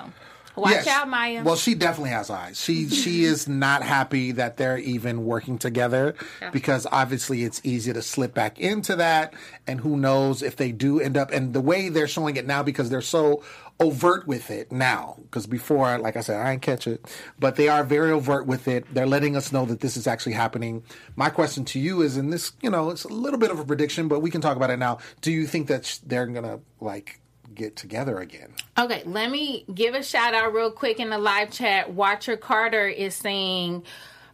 watch 0.57 0.71
Yes. 0.73 0.87
out, 0.87 1.07
Maya. 1.09 1.43
Well, 1.43 1.55
she 1.55 1.75
definitely 1.75 2.09
has 2.11 2.29
eyes. 2.29 2.59
She 2.59 2.89
she 2.89 3.23
is 3.31 3.47
not 3.47 3.83
happy 3.83 4.31
that 4.33 4.57
they're 4.57 4.77
even 4.77 5.25
working 5.25 5.57
together 5.57 6.15
because 6.51 6.85
obviously 6.91 7.43
it's 7.43 7.61
easy 7.63 7.93
to 7.93 8.01
slip 8.01 8.33
back 8.33 8.59
into 8.59 8.95
that, 8.97 9.33
and 9.67 9.79
who 9.81 9.97
knows 9.97 10.41
if 10.41 10.55
they 10.55 10.71
do 10.71 10.99
end 10.99 11.17
up. 11.17 11.31
And 11.31 11.53
the 11.53 11.61
way 11.61 11.89
they're 11.89 12.07
showing 12.07 12.35
it 12.37 12.45
now 12.45 12.63
because 12.63 12.89
they're 12.89 13.01
so 13.01 13.43
overt 13.79 14.25
with 14.25 14.49
it 14.49 14.71
now 14.71 15.15
because 15.21 15.45
before 15.45 15.99
like 15.99 16.17
i 16.17 16.19
said 16.19 16.35
i 16.41 16.49
didn't 16.49 16.63
catch 16.63 16.87
it 16.87 17.05
but 17.37 17.57
they 17.57 17.67
are 17.69 17.83
very 17.83 18.09
overt 18.09 18.47
with 18.47 18.67
it 18.67 18.83
they're 18.91 19.05
letting 19.05 19.35
us 19.35 19.51
know 19.51 19.65
that 19.65 19.81
this 19.81 19.95
is 19.95 20.07
actually 20.07 20.33
happening 20.33 20.81
my 21.15 21.29
question 21.29 21.63
to 21.63 21.77
you 21.77 22.01
is 22.01 22.17
in 22.17 22.31
this 22.31 22.53
you 22.63 22.71
know 22.71 22.89
it's 22.89 23.03
a 23.03 23.07
little 23.07 23.37
bit 23.37 23.51
of 23.51 23.59
a 23.59 23.63
prediction 23.63 24.07
but 24.07 24.19
we 24.19 24.31
can 24.31 24.41
talk 24.41 24.57
about 24.57 24.71
it 24.71 24.77
now 24.77 24.97
do 25.21 25.31
you 25.31 25.45
think 25.45 25.67
that 25.67 25.99
they're 26.07 26.25
gonna 26.25 26.59
like 26.81 27.19
get 27.57 27.75
together 27.75 28.19
again 28.19 28.53
okay, 28.77 29.01
let 29.05 29.29
me 29.29 29.65
give 29.73 29.95
a 29.95 30.03
shout 30.03 30.33
out 30.33 30.53
real 30.53 30.71
quick 30.71 30.99
in 30.99 31.09
the 31.09 31.17
live 31.17 31.51
chat. 31.51 31.91
Watcher 31.91 32.37
Carter 32.37 32.87
is 32.87 33.15
saying, 33.15 33.83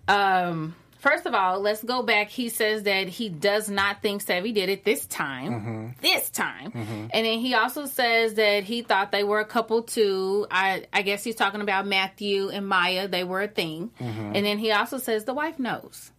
um, 0.08 0.76
first 1.00 1.26
of 1.26 1.34
all, 1.34 1.60
let's 1.62 1.82
go 1.84 2.04
back. 2.04 2.30
He 2.30 2.50
says 2.50 2.84
that 2.84 3.08
he 3.08 3.30
does 3.30 3.70
not 3.70 4.02
think 4.02 4.24
Sevvy 4.24 4.54
did 4.54 4.70
it 4.70 4.84
this 4.84 5.06
time. 5.06 5.96
This 6.02 6.30
time. 6.30 6.72
And 7.14 7.26
then 7.26 7.40
he 7.40 7.54
also 7.54 7.86
says 7.86 8.34
that 8.36 8.64
he 8.64 8.82
thought 8.82 9.12
they 9.12 9.24
were 9.24 9.40
a 9.40 9.46
couple 9.46 9.84
too. 9.84 10.46
I, 10.52 10.86
I 10.92 11.02
guess 11.04 11.24
he's 11.24 11.36
talking 11.36 11.62
about 11.62 11.88
Matthew 11.88 12.50
and 12.50 12.68
Maya. 12.68 13.08
They 13.08 13.24
were 13.24 13.42
a 13.44 13.48
thing. 13.48 13.92
And 14.00 14.46
then 14.46 14.58
he 14.58 14.72
also 14.72 14.98
says 14.98 15.24
the 15.24 15.34
wife 15.34 15.58
knows. 15.58 16.12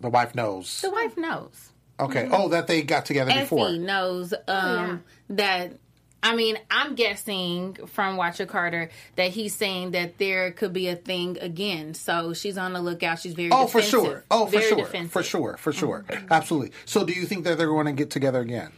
the 0.00 0.08
wife 0.08 0.34
knows 0.34 0.80
The 0.80 0.90
wife 0.90 1.16
knows. 1.16 1.72
okay 1.98 2.26
oh 2.32 2.48
that 2.48 2.66
they 2.66 2.80
got 2.82 3.04
together 3.04 3.30
before 3.32 3.68
Effie 3.68 3.78
knows 3.78 4.32
um, 4.48 5.04
that. 5.28 5.72
I 6.22 6.36
mean, 6.36 6.58
I'm 6.70 6.94
guessing 6.94 7.74
from 7.86 8.16
Watcher 8.16 8.46
Carter 8.46 8.90
that 9.16 9.30
he's 9.30 9.54
saying 9.54 9.92
that 9.92 10.18
there 10.18 10.50
could 10.52 10.72
be 10.72 10.88
a 10.88 10.96
thing 10.96 11.38
again. 11.40 11.94
So 11.94 12.34
she's 12.34 12.58
on 12.58 12.72
the 12.74 12.80
lookout. 12.80 13.18
She's 13.20 13.34
very 13.34 13.50
Oh, 13.50 13.66
for 13.66 13.80
sure. 13.82 14.24
Oh, 14.30 14.46
for 14.46 14.52
Very 14.52 14.68
sure. 14.68 14.78
defensive. 14.78 15.12
For 15.12 15.22
sure. 15.22 15.56
For 15.56 15.72
mm-hmm. 15.72 15.78
sure. 15.78 16.04
Absolutely. 16.30 16.72
So, 16.84 17.04
do 17.04 17.12
you 17.12 17.24
think 17.24 17.44
that 17.44 17.56
they're 17.58 17.66
going 17.68 17.86
to 17.86 17.92
get 17.92 18.10
together 18.10 18.40
again? 18.40 18.70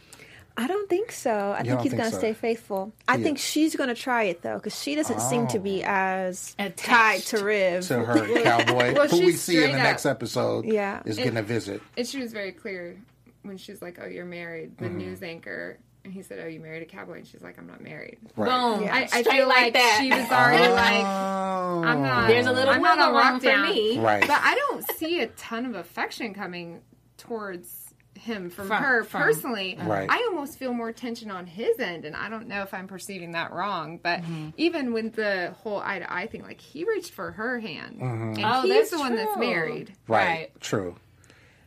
I 0.55 0.67
don't 0.67 0.87
think 0.87 1.11
so. 1.11 1.55
I 1.57 1.63
don't 1.63 1.77
think 1.77 1.81
he's 1.81 1.93
going 1.93 2.05
to 2.05 2.11
so? 2.11 2.19
stay 2.19 2.33
faithful. 2.33 2.93
I 3.07 3.15
Yeah. 3.15 3.23
think 3.23 3.39
she's 3.39 3.75
going 3.75 3.89
to 3.89 3.95
try 3.95 4.23
it 4.25 4.41
though, 4.43 4.55
because 4.55 4.79
she 4.79 4.93
doesn't 4.95 5.19
seem 5.19 5.47
to 5.47 5.59
be 5.59 5.83
oh. 5.83 5.87
as 5.87 6.55
Attached. 6.59 6.79
tied 6.79 7.21
to 7.39 7.43
Riv. 7.43 7.87
To 7.87 8.05
her 8.05 8.43
cowboy, 8.43 8.93
Well, 8.93 9.07
who 9.07 9.25
we 9.25 9.31
see 9.31 9.55
in 9.55 9.61
the 9.61 9.67
straight 9.69 9.81
next 9.81 10.05
episode, 10.05 10.65
Yeah. 10.65 11.01
is 11.05 11.17
getting 11.17 11.37
a 11.37 11.41
visit. 11.41 11.81
And 11.97 12.07
she 12.07 12.19
was 12.19 12.31
very 12.33 12.51
clear 12.51 12.97
when 13.41 13.57
she's 13.57 13.81
like, 13.81 13.97
"Oh, 14.01 14.05
you're 14.05 14.25
married," 14.25 14.77
the 14.77 14.85
mm-hmm. 14.85 14.97
news 14.99 15.23
anchor, 15.23 15.79
and 16.05 16.13
he 16.13 16.21
said, 16.21 16.39
"Oh, 16.43 16.47
you 16.47 16.59
married 16.59 16.83
a 16.83 16.85
cowboy," 16.85 17.17
and 17.17 17.27
she's 17.27 17.41
like, 17.41 17.57
"I'm 17.57 17.67
not 17.67 17.81
married." 17.81 18.17
Right. 18.35 18.49
Boom. 18.49 18.89
I, 18.91 19.07
I 19.11 19.23
feel 19.23 19.47
like 19.47 19.63
like, 19.63 19.73
that. 19.73 19.97
she 20.01 20.09
was 20.09 20.29
already 20.31 20.71
like, 20.73 21.05
Oh. 21.05 21.83
"I'm 21.85 22.01
not." 22.01 22.27
There's 22.27 22.45
a 22.45 22.51
little 22.51 22.73
I'm 22.73 22.81
not 22.81 22.97
wiggle 22.97 23.15
on 23.17 23.31
room 23.33 23.39
for 23.39 23.73
me. 23.73 23.99
Right. 23.99 24.21
But 24.21 24.39
I 24.41 24.55
don't 24.55 24.85
see 24.97 25.21
a 25.21 25.27
ton 25.27 25.65
of 25.65 25.75
affection 25.75 26.33
coming 26.33 26.81
towards 27.17 27.79
him 28.15 28.49
from, 28.49 28.67
From- 28.67 28.83
her 28.83 29.03
from- 29.03 29.21
personally. 29.21 29.77
Right. 29.81 30.09
I 30.09 30.27
almost 30.29 30.57
feel 30.59 30.73
more 30.73 30.91
tension 30.91 31.31
on 31.31 31.45
his 31.45 31.79
end, 31.79 32.05
and 32.05 32.15
I 32.15 32.29
don't 32.29 32.47
know 32.47 32.61
if 32.61 32.73
I'm 32.73 32.87
perceiving 32.87 33.31
that 33.31 33.51
wrong. 33.51 33.99
But 34.01 34.21
Mm-hmm. 34.21 34.49
even 34.57 34.93
with 34.93 35.15
the 35.15 35.53
whole 35.63 35.79
eye 35.79 35.99
to 35.99 36.13
eye 36.13 36.27
thing, 36.27 36.43
like 36.43 36.61
he 36.61 36.83
reached 36.85 37.11
for 37.11 37.31
her 37.31 37.59
hand, 37.59 38.01
and 38.01 38.39
Oh, 38.43 38.61
he's 38.61 38.71
that's 38.73 38.89
the 38.91 38.99
one 38.99 39.15
that's 39.15 39.37
married. 39.37 39.93
Right. 40.07 40.27
Right. 40.27 40.61
True. 40.61 40.95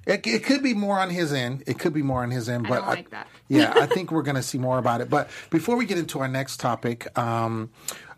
It, 0.06 0.24
it 0.26 0.44
could 0.44 0.62
be 0.62 0.72
more 0.72 0.98
on 0.98 1.10
his 1.10 1.32
end. 1.32 1.64
It 1.66 1.78
could 1.80 1.92
be 1.92 2.02
more 2.02 2.22
on 2.22 2.30
his 2.30 2.48
end, 2.48 2.66
I 2.66 2.68
but 2.68 2.74
don't 2.76 2.86
like 2.86 3.10
that. 3.10 3.26
yeah, 3.48 3.72
I 3.74 3.86
think 3.86 4.12
we're 4.12 4.22
going 4.22 4.36
to 4.36 4.42
see 4.42 4.58
more 4.58 4.78
about 4.78 5.00
it. 5.00 5.10
But 5.10 5.28
before 5.50 5.76
we 5.76 5.84
get 5.84 5.98
into 5.98 6.20
our 6.20 6.28
next 6.28 6.58
topic, 6.60 7.06
um, 7.18 7.70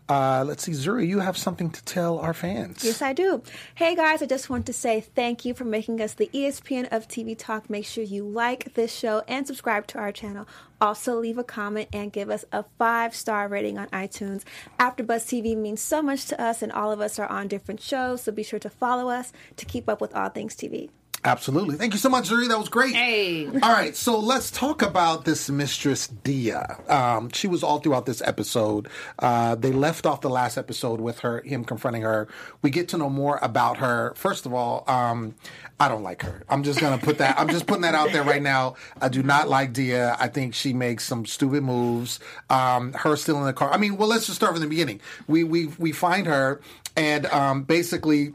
uh, 0.07 0.43
let's 0.47 0.63
see, 0.63 0.71
Zuri, 0.71 1.07
you 1.07 1.19
have 1.19 1.37
something 1.37 1.69
to 1.69 1.83
tell 1.85 2.17
our 2.17 2.33
fans. 2.33 2.83
Yes, 2.83 3.01
I 3.01 3.13
do. 3.13 3.43
Hey 3.75 3.95
guys, 3.95 4.23
I 4.23 4.25
just 4.25 4.49
want 4.49 4.65
to 4.65 4.73
say 4.73 5.01
thank 5.01 5.45
you 5.45 5.53
for 5.53 5.65
making 5.65 6.01
us 6.01 6.15
the 6.15 6.29
ESPN 6.33 6.91
of 6.91 7.07
TV 7.07 7.37
Talk. 7.37 7.69
Make 7.69 7.85
sure 7.85 8.03
you 8.03 8.23
like 8.23 8.73
this 8.73 8.91
show 8.91 9.23
and 9.27 9.45
subscribe 9.45 9.85
to 9.87 9.99
our 9.99 10.11
channel. 10.11 10.47
Also, 10.81 11.15
leave 11.15 11.37
a 11.37 11.43
comment 11.43 11.89
and 11.93 12.11
give 12.11 12.31
us 12.31 12.43
a 12.51 12.65
five 12.79 13.15
star 13.15 13.47
rating 13.47 13.77
on 13.77 13.87
iTunes. 13.89 14.43
AfterBuzz 14.79 15.25
TV 15.25 15.55
means 15.55 15.81
so 15.81 16.01
much 16.01 16.25
to 16.25 16.41
us, 16.41 16.63
and 16.63 16.71
all 16.71 16.91
of 16.91 17.01
us 17.01 17.19
are 17.19 17.27
on 17.27 17.47
different 17.47 17.79
shows, 17.81 18.23
so 18.23 18.31
be 18.31 18.43
sure 18.43 18.59
to 18.59 18.69
follow 18.69 19.09
us 19.09 19.31
to 19.57 19.65
keep 19.65 19.87
up 19.87 20.01
with 20.01 20.15
all 20.15 20.29
things 20.29 20.55
TV. 20.55 20.89
Absolutely. 21.23 21.75
Thank 21.75 21.93
you 21.93 21.99
so 21.99 22.09
much, 22.09 22.29
Zuri. 22.29 22.47
That 22.47 22.57
was 22.57 22.69
great. 22.69 22.95
Hey. 22.95 23.47
All 23.47 23.73
right, 23.73 23.95
so 23.95 24.19
let's 24.19 24.49
talk 24.51 24.81
about 24.81 25.25
this 25.25 25.49
Mistress 25.49 26.07
Dia. 26.07 26.77
Um, 26.87 27.29
she 27.31 27.47
was 27.47 27.61
all 27.61 27.79
throughout 27.79 28.05
this 28.05 28.21
episode. 28.21 28.87
Uh, 29.17 29.55
they 29.55 29.71
left 29.71 30.05
off 30.05 30.21
the 30.21 30.29
last 30.29 30.57
episode 30.57 31.01
with 31.01 31.19
her, 31.19 31.41
him 31.41 31.65
confronting 31.65 32.03
her. 32.03 32.27
We 32.61 32.69
get 32.69 32.87
to 32.89 32.97
know 32.97 33.09
more 33.09 33.37
about 33.41 33.77
her. 33.77 34.13
First 34.15 34.45
of 34.45 34.53
all, 34.53 34.85
um, 34.87 35.35
I 35.79 35.87
don't 35.89 36.03
like 36.03 36.21
her. 36.23 36.43
I'm 36.49 36.63
just 36.63 36.79
gonna 36.79 36.97
put 36.97 37.17
that. 37.19 37.39
I'm 37.39 37.49
just 37.49 37.65
putting 37.67 37.83
that 37.83 37.95
out 37.95 38.11
there 38.11 38.23
right 38.23 38.41
now. 38.41 38.75
I 39.01 39.09
do 39.09 39.23
not 39.23 39.47
like 39.49 39.73
Dia. 39.73 40.15
I 40.19 40.27
think 40.27 40.53
she 40.53 40.73
makes 40.73 41.05
some 41.05 41.25
stupid 41.25 41.63
moves. 41.63 42.19
Um, 42.49 42.93
her 42.93 43.15
still 43.15 43.37
in 43.39 43.45
the 43.45 43.53
car. 43.53 43.71
I 43.71 43.77
mean, 43.77 43.97
well, 43.97 44.07
let's 44.07 44.25
just 44.25 44.37
start 44.37 44.53
from 44.53 44.61
the 44.61 44.67
beginning. 44.67 44.99
We 45.27 45.43
we 45.43 45.67
we 45.77 45.91
find 45.91 46.27
her, 46.27 46.61
and 46.95 47.25
um, 47.27 47.63
basically. 47.63 48.33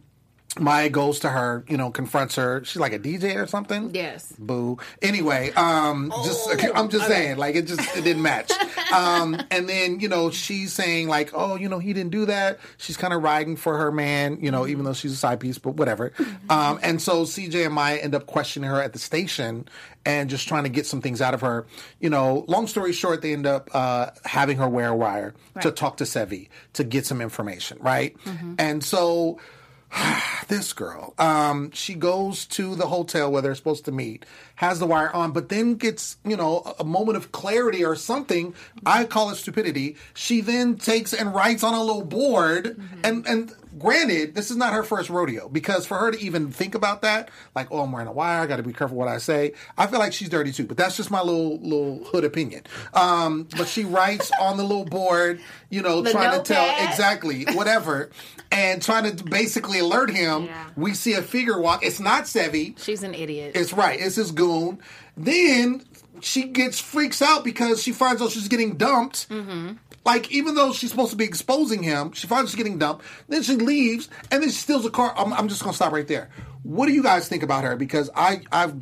Maya 0.58 0.88
goes 0.88 1.20
to 1.20 1.28
her, 1.28 1.64
you 1.68 1.76
know, 1.76 1.90
confronts 1.90 2.36
her. 2.36 2.64
She's 2.64 2.78
like 2.78 2.92
a 2.92 2.98
DJ 2.98 3.36
or 3.36 3.46
something. 3.46 3.90
Yes. 3.92 4.32
Boo. 4.38 4.78
Anyway, 5.02 5.50
um, 5.52 6.12
just 6.24 6.48
I'm 6.74 6.88
just 6.88 7.06
saying, 7.06 7.38
like 7.38 7.56
it 7.56 7.66
just 7.66 7.80
it 7.96 8.04
didn't 8.04 8.22
match. 8.22 8.52
Um, 8.92 9.36
and 9.50 9.68
then 9.68 9.98
you 9.98 10.08
know 10.08 10.30
she's 10.30 10.72
saying 10.72 11.08
like, 11.08 11.30
oh, 11.34 11.56
you 11.56 11.68
know, 11.68 11.78
he 11.80 11.92
didn't 11.92 12.12
do 12.12 12.26
that. 12.26 12.60
She's 12.76 12.96
kind 12.96 13.12
of 13.12 13.22
riding 13.22 13.56
for 13.56 13.76
her 13.78 13.90
man, 13.90 14.38
you 14.40 14.50
know, 14.50 14.66
even 14.66 14.84
though 14.84 14.92
she's 14.92 15.12
a 15.12 15.16
side 15.16 15.40
piece, 15.40 15.58
but 15.58 15.74
whatever. 15.74 16.12
Um, 16.48 16.78
and 16.82 17.02
so 17.02 17.24
CJ 17.24 17.66
and 17.66 17.74
Maya 17.74 17.96
end 17.96 18.14
up 18.14 18.26
questioning 18.26 18.70
her 18.70 18.80
at 18.80 18.92
the 18.92 18.98
station 18.98 19.66
and 20.06 20.30
just 20.30 20.46
trying 20.46 20.64
to 20.64 20.68
get 20.68 20.86
some 20.86 21.00
things 21.00 21.20
out 21.20 21.34
of 21.34 21.40
her. 21.40 21.66
You 21.98 22.10
know, 22.10 22.44
long 22.46 22.66
story 22.68 22.92
short, 22.92 23.22
they 23.22 23.32
end 23.32 23.46
up 23.46 23.70
uh, 23.74 24.10
having 24.24 24.58
her 24.58 24.68
wear 24.68 24.90
a 24.90 24.96
wire 24.96 25.34
to 25.62 25.70
talk 25.72 25.96
to 25.96 26.04
Sevvy 26.04 26.48
to 26.74 26.84
get 26.84 27.06
some 27.06 27.20
information, 27.20 27.78
right? 27.80 28.14
And 28.58 28.84
so 28.84 29.38
this 30.48 30.72
girl. 30.72 31.14
Um, 31.18 31.70
she 31.72 31.94
goes 31.94 32.44
to 32.46 32.74
the 32.74 32.86
hotel 32.86 33.30
where 33.30 33.42
they're 33.42 33.54
supposed 33.54 33.84
to 33.86 33.92
meet, 33.92 34.24
has 34.56 34.78
the 34.78 34.86
wire 34.86 35.14
on, 35.14 35.32
but 35.32 35.48
then 35.48 35.74
gets, 35.76 36.16
you 36.24 36.36
know, 36.36 36.62
a- 36.66 36.82
a 36.82 36.84
moment 36.84 37.16
of 37.16 37.32
clarity 37.32 37.84
or 37.84 37.96
something. 37.96 38.54
I 38.84 39.04
call 39.04 39.30
it 39.30 39.36
stupidity. 39.36 39.96
She 40.14 40.40
then 40.40 40.76
takes 40.76 41.12
and 41.12 41.34
writes 41.34 41.62
on 41.62 41.74
a 41.74 41.82
little 41.82 42.04
board 42.04 42.80
and, 43.02 43.26
and 43.26 43.52
granted, 43.84 44.34
this 44.34 44.50
is 44.50 44.56
not 44.56 44.72
her 44.72 44.82
first 44.82 45.10
rodeo 45.10 45.46
because 45.48 45.86
for 45.86 45.98
her 45.98 46.10
to 46.10 46.18
even 46.18 46.50
think 46.50 46.74
about 46.74 47.02
that, 47.02 47.30
like, 47.54 47.68
oh, 47.70 47.80
I'm 47.80 47.92
wearing 47.92 48.08
a 48.08 48.12
wire, 48.12 48.40
I 48.40 48.46
got 48.46 48.56
to 48.56 48.62
be 48.62 48.72
careful 48.72 48.96
what 48.96 49.08
I 49.08 49.18
say. 49.18 49.52
I 49.76 49.86
feel 49.86 49.98
like 49.98 50.14
she's 50.14 50.30
dirty 50.30 50.52
too, 50.52 50.64
but 50.64 50.78
that's 50.78 50.96
just 50.96 51.10
my 51.10 51.20
little 51.20 51.58
little 51.60 52.02
hood 52.04 52.24
opinion. 52.24 52.62
Um, 52.94 53.46
but 53.56 53.68
she 53.68 53.84
writes 53.84 54.30
on 54.40 54.56
the 54.56 54.62
little 54.62 54.86
board, 54.86 55.40
you 55.68 55.82
know, 55.82 56.00
The 56.00 56.12
trying 56.12 56.38
to 56.38 56.42
tell 56.42 56.88
exactly 56.88 57.44
whatever, 57.52 58.10
and 58.50 58.80
trying 58.80 59.14
to 59.14 59.24
basically 59.24 59.80
alert 59.80 60.10
him. 60.10 60.44
Yeah. 60.44 60.70
We 60.76 60.94
see 60.94 61.12
a 61.12 61.22
figure 61.22 61.60
walk. 61.60 61.84
It's 61.84 62.00
not 62.00 62.24
Sevvy. 62.24 62.78
She's 62.78 63.02
an 63.02 63.14
idiot. 63.14 63.52
It's 63.54 63.74
right. 63.74 64.00
It's 64.00 64.16
his 64.16 64.30
goon. 64.30 64.78
Then 65.16 65.84
she 66.20 66.44
gets 66.44 66.80
freaks 66.80 67.20
out 67.20 67.44
because 67.44 67.82
she 67.82 67.92
finds 67.92 68.22
out 68.22 68.30
she's 68.30 68.48
getting 68.48 68.76
dumped. 68.76 69.28
Mm-hmm. 69.28 69.72
Like 70.04 70.30
even 70.30 70.54
though 70.54 70.72
she's 70.72 70.90
supposed 70.90 71.12
to 71.12 71.16
be 71.16 71.24
exposing 71.24 71.82
him, 71.82 72.12
she 72.12 72.26
finds 72.26 72.50
she's 72.50 72.56
getting 72.56 72.78
dumped. 72.78 73.04
Then 73.28 73.42
she 73.42 73.56
leaves, 73.56 74.08
and 74.30 74.42
then 74.42 74.50
she 74.50 74.56
steals 74.56 74.84
a 74.84 74.90
car. 74.90 75.14
I'm, 75.16 75.32
I'm 75.32 75.48
just 75.48 75.62
gonna 75.62 75.74
stop 75.74 75.92
right 75.92 76.06
there. 76.06 76.28
What 76.64 76.86
do 76.86 76.92
you 76.92 77.02
guys 77.02 77.28
think 77.28 77.42
about 77.42 77.62
her? 77.64 77.76
Because 77.76 78.10
I 78.14 78.40
I've 78.50 78.74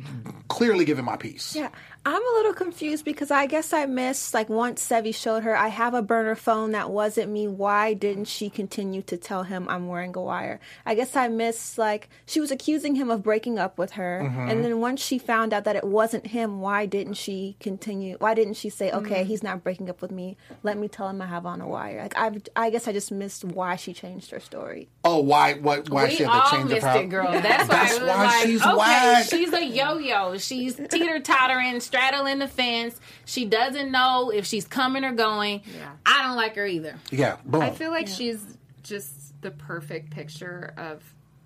clearly 0.47 0.85
given 0.85 1.05
my 1.05 1.17
piece. 1.17 1.55
Yeah, 1.55 1.69
I'm 2.05 2.21
a 2.21 2.33
little 2.35 2.53
confused 2.53 3.05
because 3.05 3.31
I 3.31 3.45
guess 3.45 3.71
I 3.71 3.85
missed 3.85 4.33
like 4.33 4.49
once 4.49 4.85
Sevvy 4.85 5.15
showed 5.15 5.43
her 5.43 5.55
I 5.55 5.69
have 5.69 5.93
a 5.93 6.01
burner 6.01 6.35
phone 6.35 6.71
that 6.71 6.89
wasn't 6.89 7.31
me. 7.31 7.47
Why 7.47 7.93
didn't 7.93 8.25
she 8.25 8.49
continue 8.49 9.01
to 9.03 9.15
tell 9.15 9.43
him 9.43 9.69
I'm 9.69 9.87
wearing 9.87 10.13
a 10.15 10.21
wire? 10.21 10.59
I 10.85 10.95
guess 10.95 11.15
I 11.15 11.29
missed 11.29 11.77
like 11.77 12.09
she 12.25 12.41
was 12.41 12.51
accusing 12.51 12.95
him 12.95 13.09
of 13.09 13.23
breaking 13.23 13.57
up 13.57 13.77
with 13.77 13.91
her, 13.93 14.21
mm-hmm. 14.23 14.49
and 14.49 14.65
then 14.65 14.81
once 14.81 15.01
she 15.01 15.17
found 15.17 15.53
out 15.53 15.63
that 15.63 15.77
it 15.77 15.85
wasn't 15.85 16.27
him, 16.27 16.59
why 16.59 16.85
didn't 16.85 17.13
she 17.13 17.55
continue? 17.61 18.17
Why 18.19 18.33
didn't 18.33 18.55
she 18.55 18.69
say, 18.69 18.91
okay, 18.91 19.23
mm. 19.23 19.25
he's 19.25 19.41
not 19.41 19.63
breaking 19.63 19.89
up 19.89 20.01
with 20.01 20.11
me. 20.11 20.35
Let 20.61 20.77
me 20.77 20.89
tell 20.89 21.07
him 21.07 21.21
I 21.21 21.27
have 21.27 21.45
on 21.45 21.61
a 21.61 21.67
wire. 21.67 22.01
Like 22.01 22.17
I, 22.17 22.31
I 22.55 22.69
guess 22.69 22.87
I 22.87 22.91
just 22.91 23.13
missed 23.13 23.45
why 23.45 23.77
she 23.77 23.93
changed 23.93 24.31
her 24.31 24.41
story. 24.41 24.89
Oh, 25.05 25.19
why 25.19 25.53
what 25.53 25.89
why 25.89 26.05
we 26.05 26.15
she 26.15 26.23
had 26.23 26.43
to 26.43 26.51
change 26.51 26.69
missed 26.69 26.85
of 26.85 26.95
her? 26.95 27.01
it, 27.01 27.07
girl. 27.07 27.31
That's 27.31 27.69
why 27.69 27.72
That's 27.73 27.99
was 27.99 28.09
why 28.09 28.25
like, 28.25 28.45
she's 28.45 28.61
okay, 28.61 28.75
whack. 28.75 29.25
she's 29.29 29.53
a 29.53 29.65
yo-yo. 29.65 30.37
She's 30.37 30.75
teeter-tottering, 30.75 31.79
straddling 31.79 32.39
the 32.39 32.47
fence. 32.47 32.99
She 33.25 33.45
doesn't 33.45 33.91
know 33.91 34.29
if 34.29 34.45
she's 34.45 34.67
coming 34.67 35.03
or 35.03 35.13
going. 35.13 35.61
Yeah. 35.77 35.91
I 36.05 36.23
don't 36.23 36.35
like 36.35 36.55
her 36.55 36.65
either. 36.65 36.95
Yeah, 37.11 37.37
boom. 37.45 37.61
I 37.61 37.71
feel 37.71 37.91
like 37.91 38.07
she's 38.07 38.43
just 38.83 39.39
the 39.41 39.51
perfect 39.51 40.11
picture 40.11 40.73
of, 40.77 41.03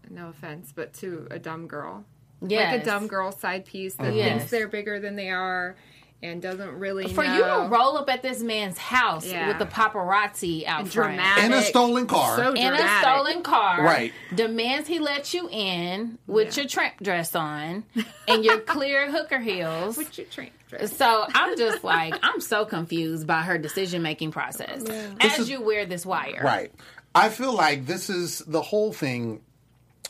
no 0.10 0.30
offense, 0.30 0.72
but 0.76 0.94
to 0.96 1.28
a 1.32 1.40
dumb 1.40 1.68
girl. 1.68 2.06
Like 2.40 2.82
a 2.82 2.86
dumb 2.86 3.08
girl 3.08 3.32
side 3.32 3.66
piece 3.66 3.96
that 3.96 4.14
Yes. 4.14 4.30
thinks 4.38 4.52
they're 4.52 4.68
bigger 4.68 5.00
than 5.00 5.16
they 5.16 5.30
are 5.32 5.76
and 6.24 6.42
doesn't 6.42 6.80
really 6.80 7.08
For 7.14 7.24
know. 7.24 7.36
you 7.36 7.44
to 7.44 7.70
roll 7.70 7.98
up 7.98 8.10
at 8.10 8.22
this 8.24 8.42
man's 8.42 8.78
house 8.78 9.26
Yeah. 9.26 9.48
with 9.50 9.60
the 9.60 9.66
paparazzi 9.66 10.66
out 10.66 10.82
and 10.82 10.92
front. 10.92 11.14
dramatic. 11.16 11.44
In 11.46 11.54
a 11.54 11.62
stolen 11.62 12.08
car. 12.08 12.36
So 12.38 12.54
in 12.54 12.74
a 12.74 13.00
stolen 13.02 13.44
car, 13.44 13.84
Right. 13.84 14.14
Demands 14.34 14.88
he 14.88 15.00
let 15.00 15.34
you 15.34 15.48
in 15.52 16.18
with 16.28 16.56
Yeah. 16.58 16.64
your 16.64 16.70
tramp 16.70 16.96
dress 17.02 17.36
on 17.36 17.84
and 18.28 18.44
your 18.44 18.60
clear 18.60 19.12
hooker 19.12 19.40
heels. 19.40 19.96
With 19.98 20.18
your 20.18 20.28
train 20.28 20.50
dress. 20.70 20.96
So 20.98 21.26
I'm 21.34 21.58
just 21.58 21.84
like 21.84 22.16
I'm 22.24 22.42
so 22.42 22.66
confused 22.66 23.28
by 23.28 23.42
her 23.42 23.58
decision 23.58 24.02
making 24.02 24.32
process 24.32 24.84
as 25.20 25.40
is- 25.40 25.50
you 25.50 25.62
wear 25.62 25.86
this 25.86 26.06
wire. 26.06 26.42
Right. 26.44 26.72
I 27.16 27.30
feel 27.30 27.54
like 27.54 27.86
this 27.86 28.10
is 28.10 28.40
the 28.48 28.62
whole 28.62 28.92
thing. 28.94 29.42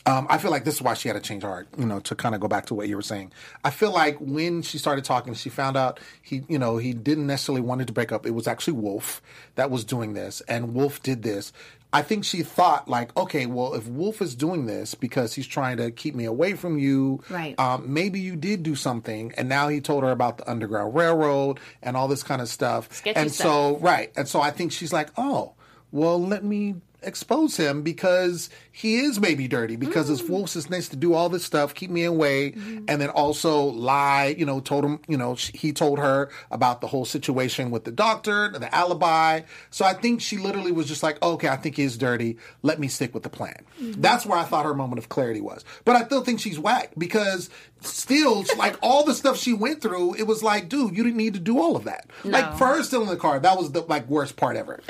Um, 0.08 0.26
I 0.30 0.38
feel 0.38 0.50
like 0.50 0.64
this 0.64 0.76
is 0.76 0.82
why 0.82 0.94
she 0.94 1.08
had 1.08 1.14
to 1.14 1.20
change 1.20 1.42
her 1.42 1.48
heart, 1.48 1.68
you 1.76 1.84
know, 1.84 2.00
to 2.00 2.14
kind 2.14 2.34
of 2.34 2.40
go 2.40 2.48
back 2.48 2.66
to 2.66 2.74
what 2.74 2.88
you 2.88 2.96
were 2.96 3.02
saying. 3.02 3.30
I 3.62 3.68
feel 3.68 3.92
like 3.92 4.16
when 4.18 4.62
she 4.62 4.78
started 4.78 5.04
talking, 5.04 5.34
she 5.34 5.50
found 5.50 5.76
out 5.76 6.00
he, 6.22 6.42
you 6.48 6.58
know, 6.58 6.78
he 6.78 6.94
didn't 6.94 7.26
necessarily 7.26 7.60
wanted 7.60 7.88
to 7.88 7.92
break 7.92 8.10
up. 8.10 8.24
It 8.24 8.30
was 8.30 8.46
actually 8.46 8.72
Wolf 8.74 9.20
that 9.56 9.70
was 9.70 9.84
doing 9.84 10.14
this, 10.14 10.40
and 10.48 10.74
Wolf 10.74 11.02
did 11.02 11.22
this. 11.22 11.52
I 11.92 12.02
think 12.02 12.24
she 12.24 12.42
thought 12.42 12.88
like, 12.88 13.16
okay, 13.16 13.46
well, 13.46 13.74
if 13.74 13.86
Wolf 13.86 14.20
is 14.22 14.34
doing 14.34 14.66
this 14.66 14.94
because 14.94 15.34
he's 15.34 15.46
trying 15.46 15.78
to 15.78 15.90
keep 15.90 16.14
me 16.14 16.24
away 16.24 16.54
from 16.54 16.78
you, 16.78 17.22
Right. 17.30 17.58
Um, 17.58 17.92
maybe 17.92 18.20
you 18.20 18.36
did 18.36 18.62
do 18.62 18.74
something, 18.76 19.32
and 19.36 19.48
now 19.48 19.68
he 19.68 19.80
told 19.80 20.04
her 20.04 20.10
about 20.10 20.38
the 20.38 20.50
Underground 20.50 20.94
Railroad 20.94 21.60
and 21.82 21.96
all 21.96 22.08
this 22.08 22.22
kind 22.22 22.40
of 22.40 22.48
stuff. 22.48 22.92
Sketchy 22.92 23.16
and 23.16 23.32
stuff. 23.32 23.46
so, 23.46 23.76
right, 23.78 24.10
and 24.16 24.26
so 24.26 24.40
I 24.40 24.52
think 24.52 24.72
she's 24.72 24.92
like, 24.92 25.10
oh, 25.16 25.54
well, 25.90 26.22
let 26.22 26.44
me 26.44 26.76
expose 27.02 27.56
him 27.56 27.82
because 27.82 28.50
he 28.72 28.96
is 28.96 29.20
maybe 29.20 29.46
dirty 29.46 29.76
because 29.76 30.08
his 30.08 30.22
mm. 30.22 30.30
wolves 30.30 30.56
is 30.56 30.68
nice 30.68 30.88
to 30.88 30.96
do 30.96 31.14
all 31.14 31.28
this 31.28 31.44
stuff, 31.44 31.74
keep 31.74 31.90
me 31.90 32.04
away, 32.04 32.52
mm-hmm. 32.52 32.84
and 32.88 33.00
then 33.00 33.08
also 33.10 33.62
lie. 33.62 34.34
You 34.38 34.46
know, 34.46 34.60
told 34.60 34.84
him, 34.84 35.00
you 35.08 35.16
know, 35.16 35.36
sh- 35.36 35.52
he 35.54 35.72
told 35.72 35.98
her 35.98 36.30
about 36.50 36.80
the 36.80 36.86
whole 36.86 37.04
situation 37.04 37.70
with 37.70 37.84
the 37.84 37.92
doctor, 37.92 38.50
the 38.50 38.74
alibi. 38.74 39.42
So 39.70 39.84
I 39.84 39.94
think 39.94 40.20
she 40.20 40.36
literally 40.38 40.72
was 40.72 40.86
just 40.86 41.02
like, 41.02 41.22
okay, 41.22 41.48
I 41.48 41.56
think 41.56 41.76
he's 41.76 41.96
dirty. 41.96 42.36
Let 42.62 42.78
me 42.80 42.88
stick 42.88 43.14
with 43.14 43.22
the 43.22 43.30
plan. 43.30 43.64
Mm-hmm. 43.80 44.00
That's 44.00 44.26
where 44.26 44.38
I 44.38 44.44
thought 44.44 44.64
her 44.64 44.74
moment 44.74 44.98
of 44.98 45.08
clarity 45.08 45.40
was. 45.40 45.64
But 45.84 45.96
I 45.96 46.04
still 46.04 46.24
think 46.24 46.40
she's 46.40 46.58
whack 46.58 46.92
because 46.98 47.50
still, 47.80 48.44
like 48.56 48.76
all 48.82 49.04
the 49.04 49.14
stuff 49.14 49.36
she 49.36 49.52
went 49.52 49.80
through, 49.80 50.14
it 50.14 50.26
was 50.26 50.42
like, 50.42 50.68
dude, 50.68 50.96
you 50.96 51.04
didn't 51.04 51.16
need 51.16 51.34
to 51.34 51.40
do 51.40 51.60
all 51.60 51.76
of 51.76 51.84
that. 51.84 52.06
Like 52.24 52.56
for 52.56 52.66
her 52.66 52.82
still 52.82 53.02
in 53.02 53.08
the 53.08 53.16
car, 53.16 53.38
that 53.38 53.56
was 53.56 53.72
the 53.72 53.82
like 53.82 54.08
worst 54.08 54.36
part 54.36 54.56
ever. 54.56 54.80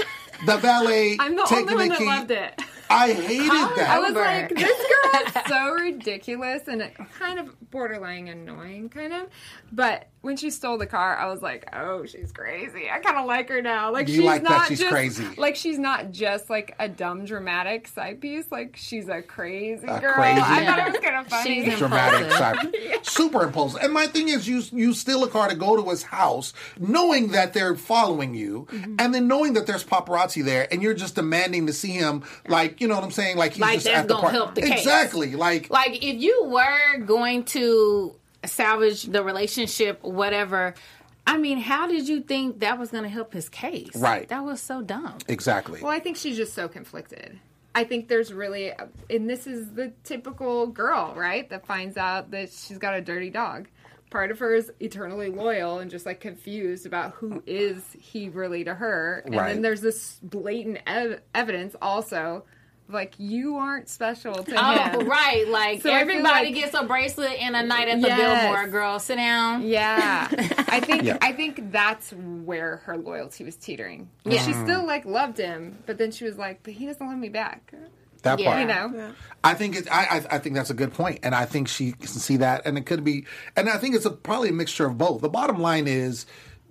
The 0.46 0.56
valet 0.58 1.16
I'm 1.20 1.36
the 1.36 1.46
only 1.54 1.74
one 1.74 1.88
that 1.88 2.00
loved 2.00 2.30
it. 2.30 2.60
I 2.90 3.12
hated 3.12 3.50
that. 3.50 3.86
I 3.90 3.98
was 3.98 4.10
Over. 4.10 4.20
like, 4.20 4.48
this 4.54 4.78
girl 4.78 5.20
is 5.26 5.32
so 5.48 5.70
ridiculous 5.72 6.68
and 6.68 6.90
kind 7.18 7.38
of 7.38 7.70
borderline 7.70 8.28
annoying, 8.28 8.88
kind 8.88 9.12
of. 9.12 9.28
But 9.72 10.08
when 10.20 10.36
she 10.36 10.50
stole 10.50 10.78
the 10.78 10.86
car, 10.86 11.16
I 11.16 11.26
was 11.26 11.42
like, 11.42 11.68
oh, 11.72 12.04
she's 12.04 12.32
crazy. 12.32 12.88
I 12.92 12.98
kind 12.98 13.18
of 13.18 13.26
like 13.26 13.48
her 13.50 13.62
now. 13.62 13.92
Like 13.92 14.08
You 14.08 14.16
she's 14.16 14.24
like 14.24 14.42
that 14.42 14.50
not 14.50 14.66
she's 14.68 14.80
just 14.80 14.90
crazy. 14.90 15.24
like 15.36 15.54
she's 15.54 15.78
not 15.78 16.10
just 16.10 16.50
like 16.50 16.74
a 16.80 16.88
dumb 16.88 17.24
dramatic 17.24 17.86
side 17.88 18.20
piece. 18.20 18.50
Like 18.50 18.76
she's 18.76 19.08
a 19.08 19.22
crazy 19.22 19.86
A 19.86 20.00
girl. 20.00 20.14
crazy- 20.14 20.40
I 20.42 20.66
thought 20.66 20.78
it 20.80 20.92
was 20.92 21.00
kind 21.00 21.16
of 21.16 21.28
funny. 21.28 21.64
She's 21.64 21.78
dramatic 21.78 22.22
Impulsive. 22.30 22.38
side. 22.38 22.98
Super 23.06 23.44
impulsive. 23.44 23.80
And 23.82 23.92
my 23.92 24.06
thing 24.08 24.28
is, 24.28 24.48
you 24.48 24.62
you 24.72 24.92
steal 24.92 25.22
a 25.24 25.28
car 25.28 25.48
to 25.48 25.54
go 25.54 25.76
to 25.82 25.88
his 25.90 26.02
house, 26.02 26.52
knowing 26.78 27.28
that 27.32 27.52
they're 27.52 27.76
following 27.76 28.34
you, 28.34 28.66
Mm-hmm. 28.72 28.96
and 28.98 29.14
then 29.14 29.28
knowing 29.28 29.52
that 29.54 29.66
there's 29.66 29.84
paparazzi 29.84 30.44
there, 30.44 30.66
and 30.72 30.82
you're 30.82 30.94
just 30.94 31.14
demanding 31.14 31.66
to 31.68 31.72
see 31.72 31.92
him. 31.92 32.24
Like, 32.48 32.80
you 32.80 32.88
know 32.88 32.94
what 32.96 33.04
I'm 33.04 33.10
saying? 33.10 33.36
Like 33.36 33.52
he's 33.52 33.60
Like 33.60 33.74
just 33.74 33.84
that's 33.86 33.98
at 34.00 34.08
the 34.08 34.14
gonna 34.14 34.22
park. 34.22 34.32
help 34.32 34.54
the 34.56 34.62
case. 34.62 34.72
exactly. 34.80 35.34
Like, 35.36 35.70
like 35.70 35.96
if 36.04 36.20
you 36.20 36.44
were 36.46 36.98
going 36.98 37.44
to 37.44 38.14
salvage 38.44 39.04
the 39.04 39.22
relationship 39.22 40.02
whatever 40.02 40.74
i 41.26 41.36
mean 41.36 41.58
how 41.58 41.86
did 41.88 42.08
you 42.08 42.20
think 42.20 42.60
that 42.60 42.78
was 42.78 42.90
going 42.90 43.02
to 43.02 43.08
help 43.08 43.32
his 43.32 43.48
case 43.48 43.96
Right. 43.96 44.28
that 44.28 44.44
was 44.44 44.60
so 44.60 44.80
dumb 44.82 45.18
exactly. 45.28 45.82
Well, 45.82 45.90
I 45.92 45.98
think 45.98 46.16
she's 46.16 46.36
just 46.36 46.54
so 46.54 46.68
conflicted. 46.68 47.38
I 47.74 47.84
think 47.84 48.08
there's 48.08 48.32
really, 48.32 48.72
and 49.10 49.28
this 49.30 49.46
is 49.46 49.70
the 49.74 49.92
typical 50.02 50.66
girl, 50.66 51.12
right? 51.14 51.48
That 51.50 51.64
finds 51.66 51.96
out 51.96 52.30
that 52.32 52.50
she's 52.50 52.78
got 52.78 52.94
a 52.94 53.00
dirty 53.00 53.30
dog. 53.30 53.68
Part 54.10 54.30
of 54.32 54.38
her 54.40 54.54
is 54.54 54.72
eternally 54.80 55.28
loyal 55.28 55.78
and 55.78 55.88
just 55.90 56.06
like 56.06 56.18
confused 56.18 56.86
about 56.86 57.12
who 57.12 57.40
is 57.46 57.84
he 58.00 58.30
really 58.30 58.64
to 58.64 58.74
her. 58.74 59.22
And 59.26 59.36
Right. 59.36 59.52
then 59.52 59.62
there's 59.62 59.82
this 59.82 60.18
blatant 60.22 60.78
ev- 60.86 61.20
evidence 61.34 61.76
also, 61.80 62.44
like 62.90 63.14
you 63.18 63.56
aren't 63.56 63.88
special 63.88 64.34
to 64.44 64.52
oh 64.56 65.04
right 65.04 65.46
like 65.48 65.82
So 65.82 65.90
everybody 65.92 66.46
like- 66.46 66.54
gets 66.54 66.74
a 66.74 66.84
bracelet 66.84 67.32
and 67.40 67.54
a 67.54 67.62
night 67.62 67.88
at 67.88 68.00
the 68.00 68.08
Yes. 68.08 68.42
billboard 68.44 68.70
girl 68.70 68.98
sit 68.98 69.16
down 69.16 69.62
Yeah, 69.66 70.28
I 70.68 70.80
think 70.80 71.02
Yeah. 71.08 71.18
I 71.20 71.32
think 71.32 71.70
that's 71.70 72.12
where 72.12 72.78
her 72.86 72.96
loyalty 72.96 73.44
was 73.44 73.56
teetering. 73.56 74.08
Yeah. 74.24 74.40
She 74.42 74.52
still 74.52 74.86
like 74.86 75.04
loved 75.04 75.38
him, 75.38 75.78
but 75.86 75.98
then 75.98 76.10
she 76.10 76.24
was 76.24 76.36
like, 76.38 76.62
"But 76.62 76.74
he 76.74 76.86
doesn't 76.86 77.06
love 77.06 77.18
me 77.18 77.28
back." 77.28 77.72
that 78.22 78.40
Yeah. 78.40 78.48
part. 78.50 78.60
You 78.60 78.66
know, 78.98 79.12
I 79.44 79.54
think 79.54 79.76
it. 79.76 79.86
I, 79.92 80.18
I 80.30 80.36
I 80.36 80.38
think 80.38 80.56
that's 80.56 80.70
a 80.70 80.74
good 80.74 80.92
point, 80.92 81.20
and 81.22 81.34
I 81.36 81.44
think 81.44 81.68
she 81.68 81.92
can 81.92 82.08
see 82.08 82.38
that, 82.38 82.66
and 82.66 82.76
it 82.76 82.84
could 82.84 83.04
be, 83.04 83.26
and 83.56 83.68
I 83.68 83.76
think 83.78 83.94
it's 83.94 84.06
a, 84.06 84.10
probably 84.10 84.48
a 84.48 84.52
mixture 84.52 84.86
of 84.86 84.98
both. 84.98 85.20
The 85.20 85.28
bottom 85.28 85.60
line 85.60 85.86
is, 85.86 86.26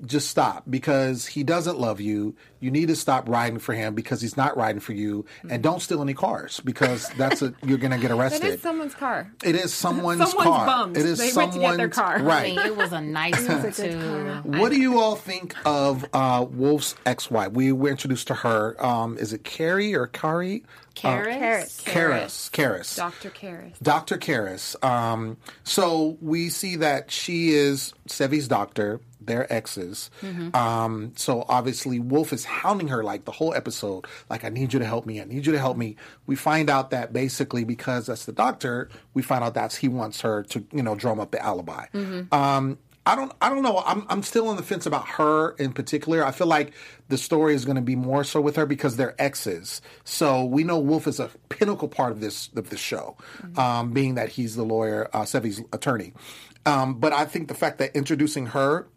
just 0.05 0.29
stop 0.29 0.63
because 0.69 1.25
he 1.25 1.43
doesn't 1.43 1.79
love 1.79 1.99
you. 1.99 2.35
You 2.59 2.71
need 2.71 2.87
to 2.87 2.95
stop 2.95 3.27
riding 3.29 3.59
for 3.59 3.73
him 3.73 3.93
because 3.95 4.21
he's 4.21 4.35
not 4.37 4.57
riding 4.57 4.79
for 4.79 4.93
you, 4.93 5.25
and 5.49 5.61
don't 5.61 5.81
steal 5.81 6.01
any 6.01 6.13
cars 6.13 6.59
because 6.63 7.07
that's 7.17 7.41
a 7.41 7.53
you're 7.63 7.77
gonna 7.77 7.97
get 7.99 8.11
arrested. 8.11 8.45
is 8.45 8.61
someone's 8.61 8.95
car. 8.95 9.31
it 9.43 9.55
is 9.55 9.73
someone's, 9.73 10.19
Someone's 10.29 10.47
car. 10.49 10.65
bummed. 10.65 10.97
It 10.97 11.05
is 11.05 11.17
They 11.19 11.25
went 11.25 11.53
someone's 11.53 11.55
to 11.55 11.59
get 11.61 11.77
their 11.77 11.89
car. 11.89 12.15
i 12.17 12.21
right. 12.21 12.55
mean 12.55 12.65
it 12.65 12.75
was 12.75 12.91
a 12.93 13.01
nice 13.01 13.47
one 13.47 13.57
a 13.57 13.61
good 13.61 13.73
too 13.73 14.41
What 14.59 14.71
do 14.71 14.79
you 14.79 14.99
all 14.99 15.15
think 15.15 15.55
of 15.65 16.05
uh, 16.13 16.45
Wolf's 16.49 16.95
ex-wife? 17.05 17.51
We 17.51 17.71
were 17.71 17.89
introduced 17.89 18.27
to 18.27 18.33
her. 18.35 18.83
Um, 18.83 19.17
is 19.17 19.33
it 19.33 19.43
Carrie 19.43 19.93
or 19.95 20.07
Kari? 20.07 20.63
Karis? 20.95 21.83
Karis. 21.83 22.49
Karis. 22.51 22.95
Dr. 22.95 23.29
Karras. 23.29 23.73
Dr. 23.83 24.17
Karras. 24.17 24.83
Um, 24.83 25.37
so 25.63 26.17
we 26.21 26.49
see 26.49 26.77
that 26.77 27.11
she 27.11 27.49
is 27.49 27.93
Sevvy's 28.07 28.47
doctor. 28.47 28.99
They're 29.27 29.51
exes. 29.53 30.09
Um, 30.55 31.13
so 31.15 31.45
obviously 31.47 31.99
Wolf 31.99 32.33
is 32.33 32.45
hounding 32.45 32.87
her 32.87 33.03
like 33.03 33.25
the 33.25 33.31
whole 33.31 33.53
episode. 33.53 34.05
Like, 34.29 34.43
I 34.43 34.49
need 34.49 34.73
you 34.73 34.79
to 34.79 34.85
help 34.85 35.05
me. 35.05 35.21
I 35.21 35.25
need 35.25 35.45
you 35.45 35.51
to 35.51 35.59
help 35.59 35.77
me. 35.77 35.95
We 36.25 36.35
find 36.35 36.69
out 36.69 36.89
that 36.89 37.13
basically 37.13 37.63
because 37.63 38.07
that's 38.07 38.25
the 38.25 38.31
doctor, 38.33 38.89
we 39.13 39.21
find 39.21 39.43
out 39.43 39.53
that's 39.53 39.75
he 39.75 39.87
wants 39.87 40.21
her 40.21 40.43
to, 40.43 40.65
you 40.73 40.81
know, 40.81 40.95
drum 40.95 41.19
up 41.19 41.31
the 41.31 41.43
alibi. 41.43 41.85
Um, 42.31 42.79
I 43.05 43.15
don't 43.15 43.31
I 43.41 43.47
don't 43.49 43.63
know. 43.63 43.81
I'm 43.85 44.05
I'm 44.09 44.21
still 44.21 44.49
on 44.49 44.57
the 44.57 44.63
fence 44.63 44.85
about 44.85 45.07
her 45.07 45.51
in 45.51 45.71
particular. 45.71 46.25
I 46.25 46.31
feel 46.31 46.47
like 46.47 46.73
the 47.07 47.17
story 47.17 47.55
is 47.55 47.63
going 47.63 47.77
to 47.77 47.81
be 47.81 47.95
more 47.95 48.25
so 48.25 48.41
with 48.41 48.57
her 48.57 48.65
because 48.65 48.97
they're 48.97 49.15
exes. 49.17 49.81
So 50.03 50.43
we 50.43 50.65
know 50.65 50.77
Wolf 50.77 51.07
is 51.07 51.21
a 51.21 51.29
pinnacle 51.47 51.87
part 51.87 52.11
of 52.11 52.19
this 52.19 52.49
of 52.57 52.69
this 52.69 52.81
show, 52.81 53.15
um, 53.55 53.93
being 53.93 54.15
that 54.15 54.27
he's 54.27 54.57
the 54.57 54.63
lawyer, 54.65 55.09
uh, 55.13 55.23
Sevvy's 55.23 55.61
attorney. 55.71 56.11
Um, 56.65 56.95
but 56.99 57.13
I 57.13 57.23
think 57.23 57.47
the 57.47 57.53
fact 57.53 57.77
that 57.77 57.95
introducing 57.95 58.47
her 58.47 58.89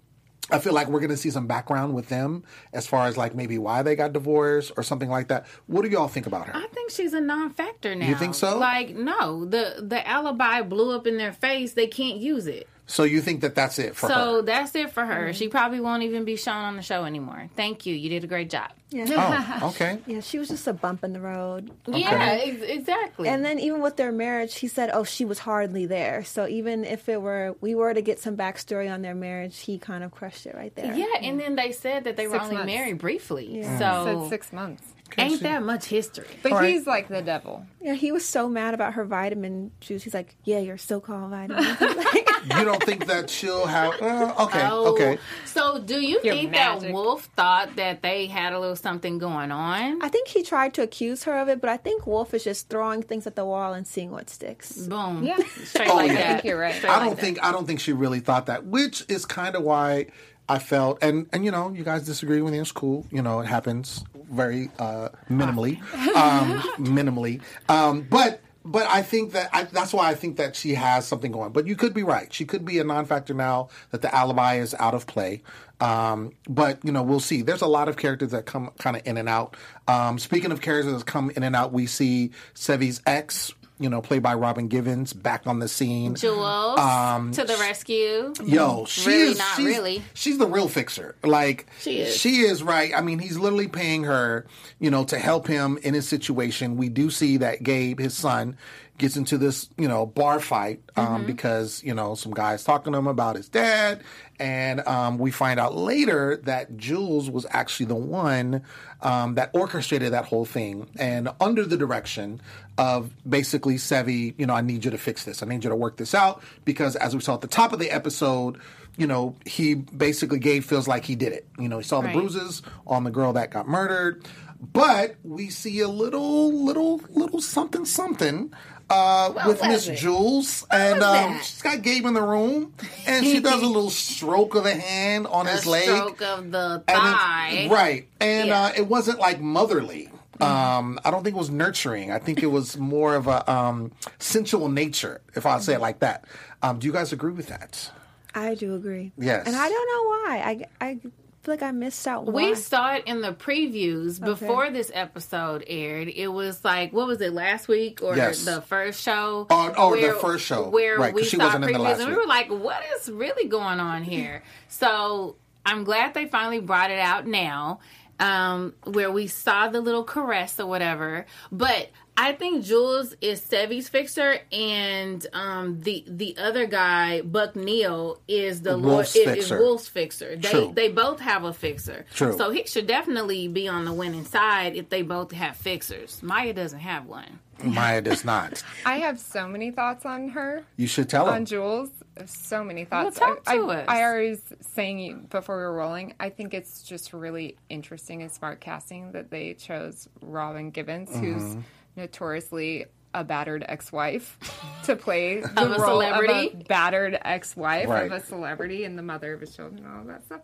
I 0.52 0.58
feel 0.58 0.72
like 0.72 0.88
we're 0.88 1.00
going 1.00 1.10
to 1.10 1.16
see 1.16 1.30
some 1.30 1.46
background 1.46 1.94
with 1.94 2.08
them 2.08 2.44
as 2.72 2.86
far 2.86 3.06
as 3.06 3.16
like 3.16 3.34
maybe 3.34 3.58
why 3.58 3.82
they 3.82 3.96
got 3.96 4.12
divorced 4.12 4.72
or 4.76 4.82
something 4.82 5.08
like 5.08 5.28
that. 5.28 5.46
What 5.66 5.82
do 5.82 5.88
y'all 5.88 6.08
think 6.08 6.26
about 6.26 6.46
her? 6.46 6.56
I 6.56 6.66
think 6.68 6.90
she's 6.90 7.12
a 7.12 7.20
non-factor 7.20 7.94
now. 7.94 8.06
You 8.06 8.14
think 8.14 8.34
so? 8.34 8.58
Like, 8.58 8.94
no, 8.94 9.44
the 9.44 9.76
the 9.80 10.06
alibi 10.06 10.62
blew 10.62 10.94
up 10.94 11.06
in 11.06 11.16
their 11.16 11.32
face. 11.32 11.74
They 11.74 11.86
can't 11.86 12.18
use 12.18 12.46
it. 12.46 12.68
So 12.90 13.04
you 13.04 13.20
think 13.20 13.42
that 13.42 13.54
that's 13.54 13.78
it 13.78 13.94
for 13.94 14.08
so 14.08 14.14
her? 14.14 14.42
that's 14.42 14.74
it 14.74 14.90
for 14.92 15.06
her. 15.06 15.32
She 15.32 15.44
mm-hmm. 15.44 15.52
probably 15.52 15.80
won't 15.80 16.02
even 16.02 16.24
be 16.24 16.34
shown 16.34 16.56
on 16.56 16.76
the 16.76 16.82
show 16.82 17.04
anymore. 17.04 17.48
Thank 17.54 17.86
you. 17.86 17.94
You 17.94 18.08
did 18.08 18.24
a 18.24 18.26
great 18.26 18.50
job. 18.50 18.72
Yeah. 18.90 19.58
Oh, 19.62 19.68
okay. 19.68 20.00
Yeah, 20.08 20.20
she 20.20 20.40
was 20.40 20.48
just 20.48 20.66
a 20.66 20.72
bump 20.72 21.04
in 21.04 21.12
the 21.12 21.20
road. 21.20 21.70
Yeah, 21.86 22.40
ex- 22.42 22.62
exactly. 22.62 23.28
And 23.28 23.44
then 23.44 23.60
even 23.60 23.80
with 23.80 23.96
their 23.96 24.10
marriage, 24.10 24.58
he 24.58 24.66
said, 24.66 24.90
"Oh, 24.92 25.04
she 25.04 25.24
was 25.24 25.38
hardly 25.38 25.86
there." 25.86 26.24
So 26.24 26.48
even 26.48 26.84
if 26.84 27.08
it 27.08 27.22
were 27.22 27.54
we 27.60 27.76
were 27.76 27.94
to 27.94 28.02
get 28.02 28.18
some 28.18 28.36
backstory 28.36 28.92
on 28.92 29.02
their 29.02 29.14
marriage, 29.14 29.60
he 29.60 29.78
kind 29.78 30.02
of 30.02 30.10
crushed 30.10 30.46
it 30.46 30.56
right 30.56 30.74
there. 30.74 30.92
yeah, 30.92 31.06
and 31.22 31.38
then 31.38 31.54
they 31.54 31.70
said 31.70 32.04
that 32.04 32.16
they 32.16 32.26
were 32.26 32.40
only 32.40 32.56
months. 32.56 32.66
married 32.66 32.98
briefly. 32.98 33.62
Said 33.62 33.78
So 33.78 34.28
six 34.28 34.52
months. 34.52 34.82
Ain't 35.18 35.42
that 35.42 35.62
much 35.62 35.86
history. 35.86 36.26
But 36.42 36.52
All 36.52 36.58
right. 36.58 36.70
he's 36.72 36.86
like 36.86 37.08
the 37.08 37.22
devil. 37.22 37.64
Yeah, 37.80 37.94
he 37.94 38.12
was 38.12 38.24
so 38.26 38.48
mad 38.48 38.74
about 38.74 38.94
her 38.94 39.04
vitamin 39.04 39.70
juice. 39.80 40.02
He's 40.02 40.14
like, 40.14 40.36
"Yeah, 40.44 40.58
your 40.58 40.76
so-called 40.78 41.30
vitamin." 41.30 41.76
You 42.58 42.64
don't 42.64 42.82
think 42.82 43.06
that 43.06 43.28
she'll 43.28 43.66
have? 43.66 44.00
Uh, 44.00 44.34
okay, 44.40 44.60
Oh, 44.66 44.92
okay. 44.94 45.18
So 45.44 45.78
do 45.78 46.00
you 46.00 46.20
You're 46.24 46.34
think 46.34 46.52
that. 46.52 46.80
Wolf 46.90 47.26
thought 47.36 47.76
that 47.76 48.00
they 48.00 48.26
had 48.28 48.54
a 48.54 48.58
little 48.58 48.76
something 48.76 49.18
going 49.18 49.50
on? 49.52 50.02
I 50.02 50.08
think 50.08 50.26
he 50.26 50.42
tried 50.42 50.72
to 50.74 50.82
accuse 50.82 51.24
her 51.24 51.38
of 51.38 51.48
it, 51.50 51.60
but 51.60 51.68
I 51.68 51.76
think 51.76 52.06
Wolf 52.06 52.32
is 52.32 52.42
just 52.42 52.70
throwing 52.70 53.02
things 53.02 53.26
at 53.26 53.36
the 53.36 53.44
wall 53.44 53.74
and 53.74 53.86
seeing 53.86 54.10
what 54.10 54.30
sticks. 54.30 54.72
Boom. 54.86 55.22
Yeah. 55.22 55.36
Straight 55.64 55.90
Oh, 55.90 55.96
like 55.96 56.08
yeah. 56.08 56.14
that. 56.14 56.26
I 56.26 56.32
think 56.32 56.44
you're 56.46 56.58
right. 56.58 56.74
Straight 56.74 56.90
I 56.90 56.98
don't 57.00 57.10
that. 57.16 57.20
think 57.20 57.44
I 57.44 57.52
don't 57.52 57.66
think 57.66 57.78
she 57.78 57.92
really 57.92 58.20
thought 58.20 58.46
that, 58.46 58.64
which 58.64 59.04
is 59.08 59.26
kind 59.26 59.54
of 59.54 59.62
why 59.62 60.06
I 60.50 60.58
felt 60.58 60.98
and 61.00 61.28
and 61.32 61.44
you 61.44 61.52
know 61.52 61.70
you 61.70 61.84
guys 61.84 62.04
disagree 62.04 62.42
with 62.42 62.52
me. 62.52 62.58
It's 62.58 62.72
cool. 62.72 63.06
You 63.12 63.22
know 63.22 63.38
it 63.38 63.46
happens 63.46 64.04
very 64.30 64.68
uh, 64.80 65.10
minimally, 65.30 65.80
um, 66.16 66.58
minimally. 66.76 67.40
Um, 67.68 68.02
but 68.02 68.40
but 68.64 68.86
I 68.88 69.02
think 69.02 69.32
that 69.32 69.50
I, 69.52 69.62
that's 69.62 69.92
why 69.92 70.10
I 70.10 70.14
think 70.16 70.38
that 70.38 70.56
she 70.56 70.74
has 70.74 71.06
something 71.06 71.30
going. 71.30 71.52
But 71.52 71.68
you 71.68 71.76
could 71.76 71.94
be 71.94 72.02
right. 72.02 72.32
She 72.32 72.44
could 72.44 72.64
be 72.64 72.80
a 72.80 72.84
non-factor 72.84 73.32
now 73.32 73.68
that 73.92 74.02
the 74.02 74.12
alibi 74.12 74.56
is 74.56 74.74
out 74.74 74.92
of 74.94 75.06
play. 75.06 75.42
Um, 75.80 76.32
but 76.48 76.84
you 76.84 76.90
know 76.90 77.04
we'll 77.04 77.20
see. 77.20 77.42
There's 77.42 77.62
a 77.62 77.68
lot 77.68 77.88
of 77.88 77.96
characters 77.96 78.32
that 78.32 78.46
come 78.46 78.72
kind 78.78 78.96
of 78.96 79.06
in 79.06 79.18
and 79.18 79.28
out. 79.28 79.56
Um, 79.86 80.18
speaking 80.18 80.50
of 80.50 80.60
characters 80.60 80.98
that 80.98 81.06
come 81.06 81.30
in 81.30 81.44
and 81.44 81.54
out, 81.54 81.72
we 81.72 81.86
see 81.86 82.32
Sevvy's 82.54 83.00
ex. 83.06 83.52
You 83.80 83.88
know, 83.88 84.00
played 84.02 84.22
by 84.22 84.34
Robin 84.34 84.68
Givens, 84.68 85.12
back 85.12 85.46
on 85.46 85.58
the 85.58 85.66
scene. 85.66 86.14
Jules 86.14 86.78
Um, 86.78 87.32
to 87.32 87.44
the 87.44 87.56
rescue. 87.56 88.32
Yo, 88.44 88.84
she 88.84 89.08
Really 89.08 89.30
is 89.32 89.38
not 89.38 89.56
she's, 89.56 89.66
really. 89.66 90.02
She's 90.14 90.38
the 90.38 90.46
real 90.46 90.68
fixer. 90.68 91.16
Like 91.24 91.66
She 91.80 91.98
is. 92.00 92.16
She 92.16 92.40
is 92.42 92.62
right. 92.62 92.92
I 92.94 93.00
mean, 93.00 93.18
he's 93.18 93.38
literally 93.38 93.68
paying 93.68 94.04
her, 94.04 94.46
you 94.78 94.90
know, 94.90 95.04
to 95.04 95.18
help 95.18 95.46
him 95.48 95.78
in 95.82 95.94
his 95.94 96.06
situation. 96.06 96.76
We 96.76 96.90
do 96.90 97.10
see 97.10 97.38
that 97.38 97.62
Gabe, 97.62 97.98
his 97.98 98.14
son, 98.14 98.56
gets 98.98 99.16
into 99.16 99.38
this, 99.38 99.66
you 99.78 99.88
know, 99.88 100.04
bar 100.04 100.40
fight 100.40 100.82
um, 100.96 101.06
Mm-hmm. 101.06 101.26
because 101.26 101.82
you 101.82 101.94
know 101.94 102.14
some 102.14 102.32
guys 102.34 102.62
talking 102.64 102.92
to 102.92 102.98
him 102.98 103.06
about 103.06 103.34
his 103.36 103.48
dad, 103.48 104.02
and 104.38 104.86
um, 104.86 105.16
we 105.16 105.30
find 105.30 105.58
out 105.58 105.74
later 105.74 106.36
that 106.44 106.76
Jules 106.76 107.30
was 107.30 107.46
actually 107.48 107.86
the 107.86 107.94
one 107.94 108.62
um, 109.00 109.36
that 109.36 109.50
orchestrated 109.54 110.12
that 110.12 110.26
whole 110.26 110.44
thing, 110.44 110.86
and 110.98 111.30
under 111.40 111.64
the 111.64 111.78
direction 111.78 112.42
of 112.80 113.10
basically 113.28 113.74
Sevvy, 113.76 114.34
you 114.38 114.46
know, 114.46 114.54
I 114.54 114.62
need 114.62 114.84
you 114.84 114.90
to 114.90 114.98
fix 114.98 115.24
this. 115.24 115.42
I 115.42 115.46
need 115.46 115.62
you 115.64 115.70
to 115.70 115.76
work 115.76 115.96
this 115.98 116.14
out 116.14 116.42
because, 116.64 116.96
as 116.96 117.14
we 117.14 117.20
saw 117.20 117.34
at 117.34 117.42
the 117.42 117.46
top 117.48 117.72
of 117.72 117.78
the 117.78 117.90
episode, 117.90 118.58
you 118.96 119.06
know, 119.06 119.36
he 119.44 119.74
basically 119.74 120.38
Gabe 120.38 120.62
feels 120.64 120.88
like 120.88 121.04
he 121.04 121.14
did 121.14 121.32
it. 121.32 121.46
You 121.58 121.68
know, 121.68 121.78
he 121.78 121.84
saw 121.84 122.00
Right. 122.00 122.12
the 122.14 122.18
bruises 122.18 122.62
on 122.86 123.04
the 123.04 123.10
girl 123.10 123.34
that 123.34 123.50
got 123.50 123.68
murdered, 123.68 124.26
but 124.72 125.16
we 125.22 125.50
see 125.50 125.80
a 125.80 125.88
little, 125.88 126.52
little, 126.52 127.00
little 127.10 127.40
something, 127.40 127.84
something. 127.84 128.52
Uh, 128.92 129.32
with 129.46 129.62
Miss 129.62 129.86
it? 129.86 129.94
Jules, 129.96 130.66
and 130.68 131.00
um, 131.00 131.38
she's 131.44 131.62
got 131.62 131.80
Gabe 131.80 132.06
in 132.06 132.12
the 132.14 132.22
room, 132.22 132.74
and 133.06 133.24
she 133.24 133.38
does 133.38 133.62
a 133.62 133.66
little 133.76 133.88
stroke 133.88 134.56
of 134.56 134.64
the 134.64 134.74
hand 134.74 135.28
on 135.28 135.46
A 135.46 135.50
his 135.50 135.64
leg, 135.64 135.84
stroke 135.84 136.20
of 136.22 136.50
the 136.50 136.82
and 136.88 136.98
it's- 136.98 137.12
thigh. 137.14 137.68
right? 137.70 138.08
And 138.20 138.48
Yeah. 138.48 138.62
uh, 138.64 138.72
it 138.76 138.88
wasn't 138.88 139.20
like 139.20 139.40
motherly. 139.40 140.10
Um, 140.42 140.98
I 141.04 141.10
don't 141.10 141.22
think 141.24 141.36
it 141.36 141.38
was 141.38 141.50
nurturing. 141.50 142.10
I 142.12 142.18
think 142.18 142.42
it 142.42 142.46
was 142.46 142.76
more 142.78 143.14
of 143.14 143.26
a 143.26 143.50
um, 143.50 143.92
sensual 144.18 144.68
nature, 144.68 145.20
if 145.34 145.46
I 145.46 145.58
say 145.60 145.74
it 145.74 145.80
like 145.80 146.00
that. 146.00 146.24
Um, 146.62 146.78
do 146.78 146.86
you 146.86 146.92
guys 146.92 147.12
agree 147.12 147.32
with 147.32 147.46
that? 147.48 147.90
I 148.34 148.54
do 148.54 148.74
agree. 148.74 149.12
Yes. 149.18 149.46
and 149.46 149.56
I 149.56 149.68
don't 149.68 149.88
know 149.88 150.08
why. 150.08 150.66
I, 150.80 150.86
I 150.86 150.94
feel 151.42 151.54
like 151.54 151.62
I 151.62 151.70
missed 151.72 152.06
out. 152.06 152.26
We 152.26 152.50
why. 152.50 152.54
saw 152.54 152.94
it 152.94 153.04
in 153.06 153.22
the 153.22 153.32
previews 153.32 154.20
before 154.22 154.70
this 154.70 154.90
episode 154.94 155.64
aired. 155.66 156.08
It 156.08 156.28
was 156.28 156.64
like 156.64 156.92
what 156.92 157.06
was 157.06 157.20
it 157.20 157.32
last 157.32 157.66
week 157.66 158.02
or 158.02 158.14
Yes. 158.16 158.44
the 158.44 158.60
first 158.62 159.02
show? 159.02 159.46
Oh, 159.50 159.74
oh, 159.76 159.96
the 160.00 160.12
first 160.20 160.44
show. 160.44 160.68
where 160.68 160.98
Right, 160.98 161.12
'cause 161.12 161.22
we 161.22 161.26
she 161.28 161.36
saw 161.38 161.44
wasn't 161.46 161.64
in 161.64 161.72
the 161.72 161.78
previews, 161.78 161.82
last 161.82 161.98
and 162.00 162.08
we 162.08 162.14
week. 162.14 162.22
were 162.22 162.28
like, 162.28 162.48
"What 162.50 162.82
is 163.00 163.10
really 163.10 163.48
going 163.48 163.80
on 163.80 164.02
here?" 164.04 164.42
so 164.68 165.36
I'm 165.66 165.84
glad 165.84 166.14
they 166.14 166.26
finally 166.26 166.60
brought 166.60 166.90
it 166.90 166.98
out 167.00 167.26
now, 167.26 167.80
um, 168.20 168.74
where 168.84 169.10
we 169.10 169.26
saw 169.26 169.68
the 169.68 169.80
little 169.80 170.04
caress 170.04 170.60
or 170.60 170.66
whatever. 170.66 171.26
But 171.50 171.90
I 172.16 172.32
think 172.32 172.64
Jules 172.64 173.14
is 173.22 173.40
Sevvy's 173.40 173.88
fixer, 173.88 174.40
and 174.52 175.26
um, 175.32 175.80
the 175.80 176.04
the 176.06 176.36
other 176.36 176.66
guy, 176.66 177.22
Buck 177.22 177.56
Neal, 177.56 178.20
is 178.28 178.60
the 178.60 178.76
Lord 178.76 178.96
Wolf's 178.96 179.16
is, 179.16 179.26
is 179.26 179.34
fixer. 179.34 179.58
Wolf's 179.58 179.88
fixer. 179.88 180.36
They 180.36 180.50
True. 180.50 180.72
they 180.74 180.88
both 180.88 181.20
have 181.20 181.44
a 181.44 181.54
fixer. 181.54 182.04
True. 182.14 182.36
So 182.36 182.50
he 182.50 182.66
should 182.66 182.86
definitely 182.86 183.48
be 183.48 183.68
on 183.68 183.86
the 183.86 183.92
winning 183.92 184.26
side 184.26 184.76
if 184.76 184.90
they 184.90 185.02
both 185.02 185.32
have 185.32 185.56
fixers. 185.56 186.22
Maya 186.22 186.52
doesn't 186.52 186.78
have 186.78 187.06
one. 187.06 187.38
Maya 187.64 188.00
does 188.00 188.24
not. 188.24 188.62
I 188.86 188.96
have 188.98 189.18
so 189.20 189.46
many 189.48 189.70
thoughts 189.70 190.04
on 190.06 190.28
her. 190.30 190.64
You 190.76 190.86
should 190.86 191.08
tell 191.08 191.26
on 191.26 191.38
him. 191.38 191.44
Jules. 191.46 191.90
So 192.26 192.62
many 192.64 192.84
thoughts. 192.84 193.18
Well, 193.20 193.36
talk 193.36 193.42
I, 193.46 193.56
to 193.56 193.70
I, 193.70 193.76
us. 193.76 193.84
I 193.88 194.02
always 194.04 194.42
saying 194.74 195.28
before 195.30 195.56
we 195.56 195.62
were 195.62 195.74
rolling. 195.74 196.14
I 196.20 196.28
think 196.30 196.52
it's 196.54 196.82
just 196.82 197.12
really 197.12 197.56
interesting 197.68 198.20
and 198.22 198.30
smart 198.30 198.60
casting 198.60 199.12
that 199.12 199.30
they 199.30 199.54
chose 199.54 200.08
Robin 200.20 200.70
Givens, 200.70 201.10
who's 201.14 201.42
Mm-hmm. 201.42 201.60
notoriously 201.96 202.86
a 203.14 203.24
battered 203.24 203.64
ex-wife, 203.68 204.38
to 204.84 204.94
play 204.96 205.40
the 205.40 205.48
Of 205.62 205.72
a 205.72 205.80
role 205.80 206.00
celebrity? 206.00 206.48
of 206.48 206.60
a 206.60 206.64
battered 206.64 207.18
ex-wife 207.22 207.88
Right. 207.88 208.10
of 208.10 208.12
a 208.12 208.24
celebrity 208.24 208.84
and 208.84 208.96
the 208.98 209.02
mother 209.02 209.32
of 209.32 209.40
his 209.40 209.54
children 209.56 209.84
and 209.84 209.96
all 209.98 210.04
that 210.04 210.24
stuff. 210.24 210.40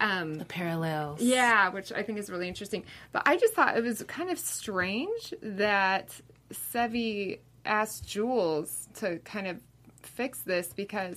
Um, 0.00 0.36
the 0.36 0.44
Parallels. 0.44 1.20
yeah, 1.20 1.70
which 1.70 1.90
I 1.92 2.04
think 2.04 2.18
is 2.18 2.30
really 2.30 2.46
interesting. 2.46 2.84
But 3.12 3.22
I 3.26 3.36
just 3.36 3.52
thought 3.54 3.76
it 3.76 3.82
was 3.82 4.02
kind 4.04 4.30
of 4.30 4.38
strange 4.38 5.34
that 5.42 6.18
Sevvy 6.52 7.38
asked 7.64 8.06
Jules 8.06 8.88
to 8.94 9.18
kind 9.20 9.46
of 9.46 9.60
fix 10.02 10.40
this 10.40 10.72
because, 10.74 11.16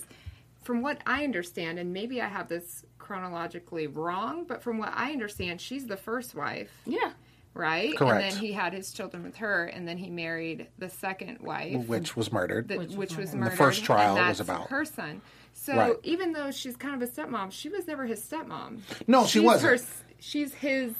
from 0.62 0.82
what 0.82 1.00
I 1.06 1.24
understand, 1.24 1.78
and 1.78 1.92
maybe 1.92 2.20
I 2.20 2.28
have 2.28 2.48
this 2.48 2.84
chronologically 2.98 3.86
wrong, 3.86 4.44
but 4.44 4.62
from 4.62 4.78
what 4.78 4.92
I 4.94 5.12
understand, 5.12 5.60
she's 5.60 5.86
the 5.86 5.96
first 5.96 6.34
wife, 6.34 6.70
Yeah. 6.86 7.12
right? 7.54 7.96
Correct. 7.96 8.22
And 8.22 8.32
then 8.32 8.38
he 8.40 8.52
had 8.52 8.72
his 8.72 8.92
children 8.92 9.22
with 9.24 9.36
her, 9.36 9.64
and 9.66 9.86
then 9.88 9.98
he 9.98 10.08
married 10.10 10.68
the 10.78 10.88
second 10.88 11.38
wife 11.40 11.86
Which 11.86 12.16
was 12.16 12.30
murdered. 12.32 12.68
that, 12.68 12.78
which, 12.96 13.16
was 13.16 13.32
the 13.32 13.36
murdered. 13.38 13.56
first 13.56 13.84
trial 13.84 14.16
and 14.16 14.28
was 14.28 14.40
about- 14.40 14.68
her 14.68 14.84
son. 14.84 15.20
So 15.54 15.74
Right. 15.76 15.96
even 16.02 16.32
though 16.32 16.50
she's 16.50 16.76
kind 16.76 17.00
of 17.00 17.06
a 17.08 17.12
stepmom, 17.12 17.52
she 17.52 17.68
was 17.68 17.86
never 17.86 18.06
his 18.06 18.20
stepmom. 18.24 18.80
No, 19.06 19.26
she 19.26 19.38
wasn't. 19.40 19.80
Her, 19.80 19.86
she's 20.18 20.54
his 20.54 20.94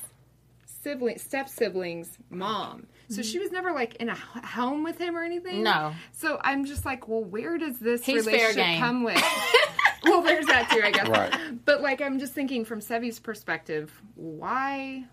sibling, 0.82 1.18
step 1.18 1.48
sibling's 1.48 2.18
mom. 2.30 2.86
So 3.08 3.20
she 3.20 3.38
was 3.38 3.52
never 3.52 3.72
like 3.72 3.96
in 3.96 4.08
a 4.08 4.14
home 4.14 4.82
with 4.82 4.98
him 4.98 5.16
or 5.16 5.22
anything. 5.22 5.62
No. 5.62 5.92
So 6.12 6.40
I'm 6.42 6.64
just 6.64 6.86
like, 6.86 7.08
well, 7.08 7.22
where 7.22 7.58
does 7.58 7.78
this 7.78 8.04
He's 8.04 8.26
relationship 8.26 8.78
come 8.78 9.02
with? 9.02 9.22
well, 10.04 10.22
there's 10.22 10.46
that 10.46 10.70
too, 10.70 10.80
I 10.82 10.90
guess. 10.90 11.08
Right. 11.08 11.64
But 11.64 11.82
like, 11.82 12.00
I'm 12.00 12.18
just 12.18 12.32
thinking 12.32 12.64
from 12.64 12.80
Sevvy's 12.80 13.18
perspective, 13.18 13.92
why, 14.14 15.04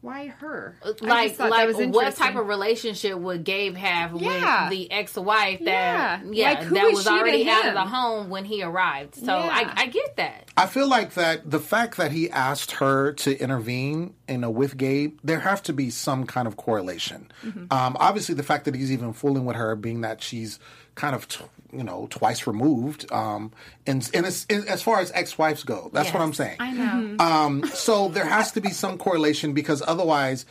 why 0.00 0.28
her? 0.28 0.76
I 0.84 0.88
Like, 1.00 1.36
that 1.38 1.50
like 1.50 1.66
was 1.66 1.76
what 1.88 2.14
type 2.14 2.36
of 2.36 2.46
relationship 2.46 3.16
would 3.18 3.42
Gabe 3.44 3.74
have 3.76 4.14
Yeah. 4.20 4.64
with 4.64 4.70
the 4.78 4.90
ex-wife 4.92 5.58
that, 5.60 5.66
Yeah. 5.66 6.20
yeah, 6.30 6.48
Like, 6.50 6.62
who 6.62 6.74
that 6.76 6.84
is 6.84 6.94
was 6.94 7.04
she 7.04 7.10
already 7.10 7.50
out 7.50 7.66
of 7.66 7.74
the 7.74 7.80
home 7.80 8.30
when 8.30 8.44
he 8.44 8.62
arrived? 8.62 9.16
So 9.16 9.24
Yeah. 9.38 9.50
I, 9.76 9.82
I 9.82 9.86
get 9.86 10.16
that. 10.16 10.48
I 10.56 10.66
feel 10.66 10.86
like 10.88 11.14
that 11.14 11.50
the 11.50 11.58
fact 11.60 11.96
that 11.96 12.12
he 12.12 12.30
asked 12.30 12.72
her 12.72 13.12
to 13.14 13.36
intervene, 13.38 14.14
you 14.28 14.38
know, 14.38 14.50
with 14.50 14.76
Gabe, 14.76 15.18
there 15.24 15.40
have 15.40 15.62
to 15.64 15.72
be 15.72 15.90
some 15.90 16.26
kind 16.26 16.46
of 16.46 16.56
correlation. 16.56 17.30
Mm-hmm. 17.44 17.72
Um, 17.72 17.96
obviously, 17.98 18.34
the 18.36 18.42
fact 18.44 18.66
that 18.66 18.74
he's 18.76 18.92
even 18.92 19.12
fooling 19.12 19.44
with 19.44 19.56
her, 19.56 19.74
being 19.74 20.02
that 20.02 20.22
she's 20.22 20.58
kind 20.94 21.14
of, 21.16 21.26
t- 21.28 21.44
you 21.72 21.84
know, 21.84 22.06
twice 22.10 22.46
removed, 22.46 23.10
um, 23.12 23.52
and, 23.86 24.08
and 24.14 24.26
as, 24.26 24.46
as 24.50 24.82
far 24.82 25.00
as 25.00 25.12
ex-wives 25.12 25.64
go, 25.64 25.90
that's 25.92 26.12
what 26.12 26.22
I'm 26.22 26.32
saying. 26.32 26.56
I 26.60 26.72
know. 26.72 27.16
Um, 27.18 27.64
so 27.66 28.08
there 28.08 28.24
has 28.24 28.52
to 28.52 28.60
be 28.60 28.70
some 28.70 28.98
correlation 28.98 29.52
because 29.52 29.82
otherwise, 29.86 30.46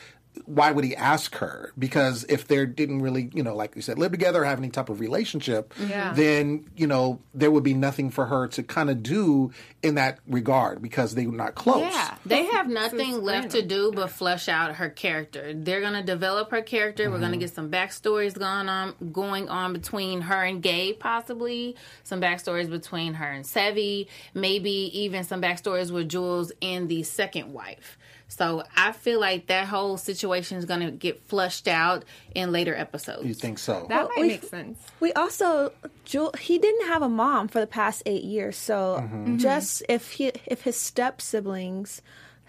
why 0.45 0.71
would 0.71 0.83
he 0.83 0.95
ask 0.95 1.35
her? 1.35 1.71
Because 1.77 2.25
if 2.29 2.47
they 2.47 2.65
didn't 2.65 3.01
really, 3.01 3.29
you 3.33 3.43
know, 3.43 3.55
like 3.55 3.75
you 3.75 3.81
said, 3.81 3.97
live 3.97 4.11
together 4.11 4.41
or 4.41 4.45
have 4.45 4.59
any 4.59 4.69
type 4.69 4.89
of 4.89 4.99
relationship, 4.99 5.73
Yeah. 5.87 6.13
then, 6.13 6.65
you 6.75 6.87
know, 6.87 7.19
there 7.33 7.51
would 7.51 7.63
be 7.63 7.73
nothing 7.73 8.09
for 8.09 8.25
her 8.25 8.47
to 8.49 8.63
kind 8.63 8.89
of 8.89 9.03
do 9.03 9.51
in 9.83 9.95
that 9.95 10.19
regard 10.27 10.81
because 10.81 11.15
they 11.15 11.25
were 11.27 11.35
not 11.35 11.55
close. 11.55 11.91
Yeah. 11.93 12.15
They 12.25 12.45
have 12.45 12.67
nothing 12.67 13.21
left 13.23 13.51
to 13.51 13.61
do 13.61 13.91
but 13.93 14.09
flesh 14.09 14.47
out 14.49 14.75
her 14.75 14.89
character. 14.89 15.53
They're 15.53 15.81
gonna 15.81 16.03
develop 16.03 16.51
her 16.51 16.61
character. 16.61 17.05
We're 17.09 17.15
Mm-hmm. 17.17 17.21
gonna 17.23 17.37
get 17.37 17.53
some 17.53 17.69
backstories 17.71 18.37
going 18.37 18.69
on 18.69 18.95
going 19.11 19.49
on 19.49 19.73
between 19.73 20.21
her 20.21 20.43
and 20.43 20.61
Gabe, 20.61 20.99
possibly 20.99 21.75
some 22.03 22.19
backstories 22.21 22.69
between 22.69 23.13
her 23.15 23.29
and 23.31 23.45
Sevvy, 23.45 24.07
maybe 24.33 24.71
even 24.99 25.23
some 25.23 25.41
backstories 25.41 25.91
with 25.91 26.09
Jules 26.09 26.51
and 26.61 26.89
the 26.89 27.03
second 27.03 27.53
wife. 27.53 27.97
So 28.29 28.63
I 28.75 28.91
feel 28.91 29.19
like 29.19 29.47
that 29.47 29.67
whole 29.67 29.97
situation 29.97 30.57
is 30.57 30.65
gonna 30.65 30.91
get 30.91 31.19
flushed 31.27 31.67
out 31.67 32.03
in 32.35 32.51
later 32.51 32.75
episodes. 32.75 33.25
You 33.25 33.33
think 33.33 33.57
so? 33.57 33.85
That 33.89 33.89
Well, 33.89 34.09
might 34.15 34.21
we- 34.21 34.27
make 34.27 34.43
sense. 34.43 34.79
We 34.99 35.13
also, 35.13 35.71
Jul, 36.05 36.33
he 36.39 36.57
didn't 36.59 36.87
have 36.87 37.01
a 37.01 37.09
mom 37.09 37.47
for 37.47 37.59
the 37.59 37.67
past 37.67 38.03
eight 38.05 38.23
years. 38.23 38.57
So 38.57 38.99
Mm-hmm. 39.01 39.37
just 39.37 39.81
if 39.87 40.11
he, 40.11 40.31
if 40.45 40.61
his 40.63 40.75
step 40.75 41.21
siblings 41.21 42.01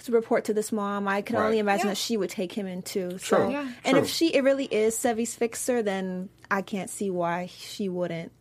report 0.09 0.45
to 0.47 0.55
this 0.55 0.71
mom, 0.73 1.07
I 1.09 1.23
can 1.23 1.37
only 1.37 1.59
imagine 1.59 1.87
Yeah. 1.87 1.93
that 1.93 1.97
she 1.97 2.17
would 2.17 2.31
take 2.31 2.53
him 2.53 2.67
in 2.67 2.83
too. 2.83 3.19
So, 3.19 3.37
True. 3.37 3.51
Yeah. 3.51 3.69
and 3.85 3.95
True. 3.95 4.03
if 4.03 4.09
she, 4.09 4.35
it 4.35 4.43
really 4.45 4.65
is 4.67 4.97
Sevvy's 4.97 5.35
fixer, 5.35 5.83
then 5.83 6.29
I 6.51 6.63
can't 6.63 6.89
see 6.91 7.11
why 7.11 7.51
she 7.57 7.89
wouldn't 7.89 8.33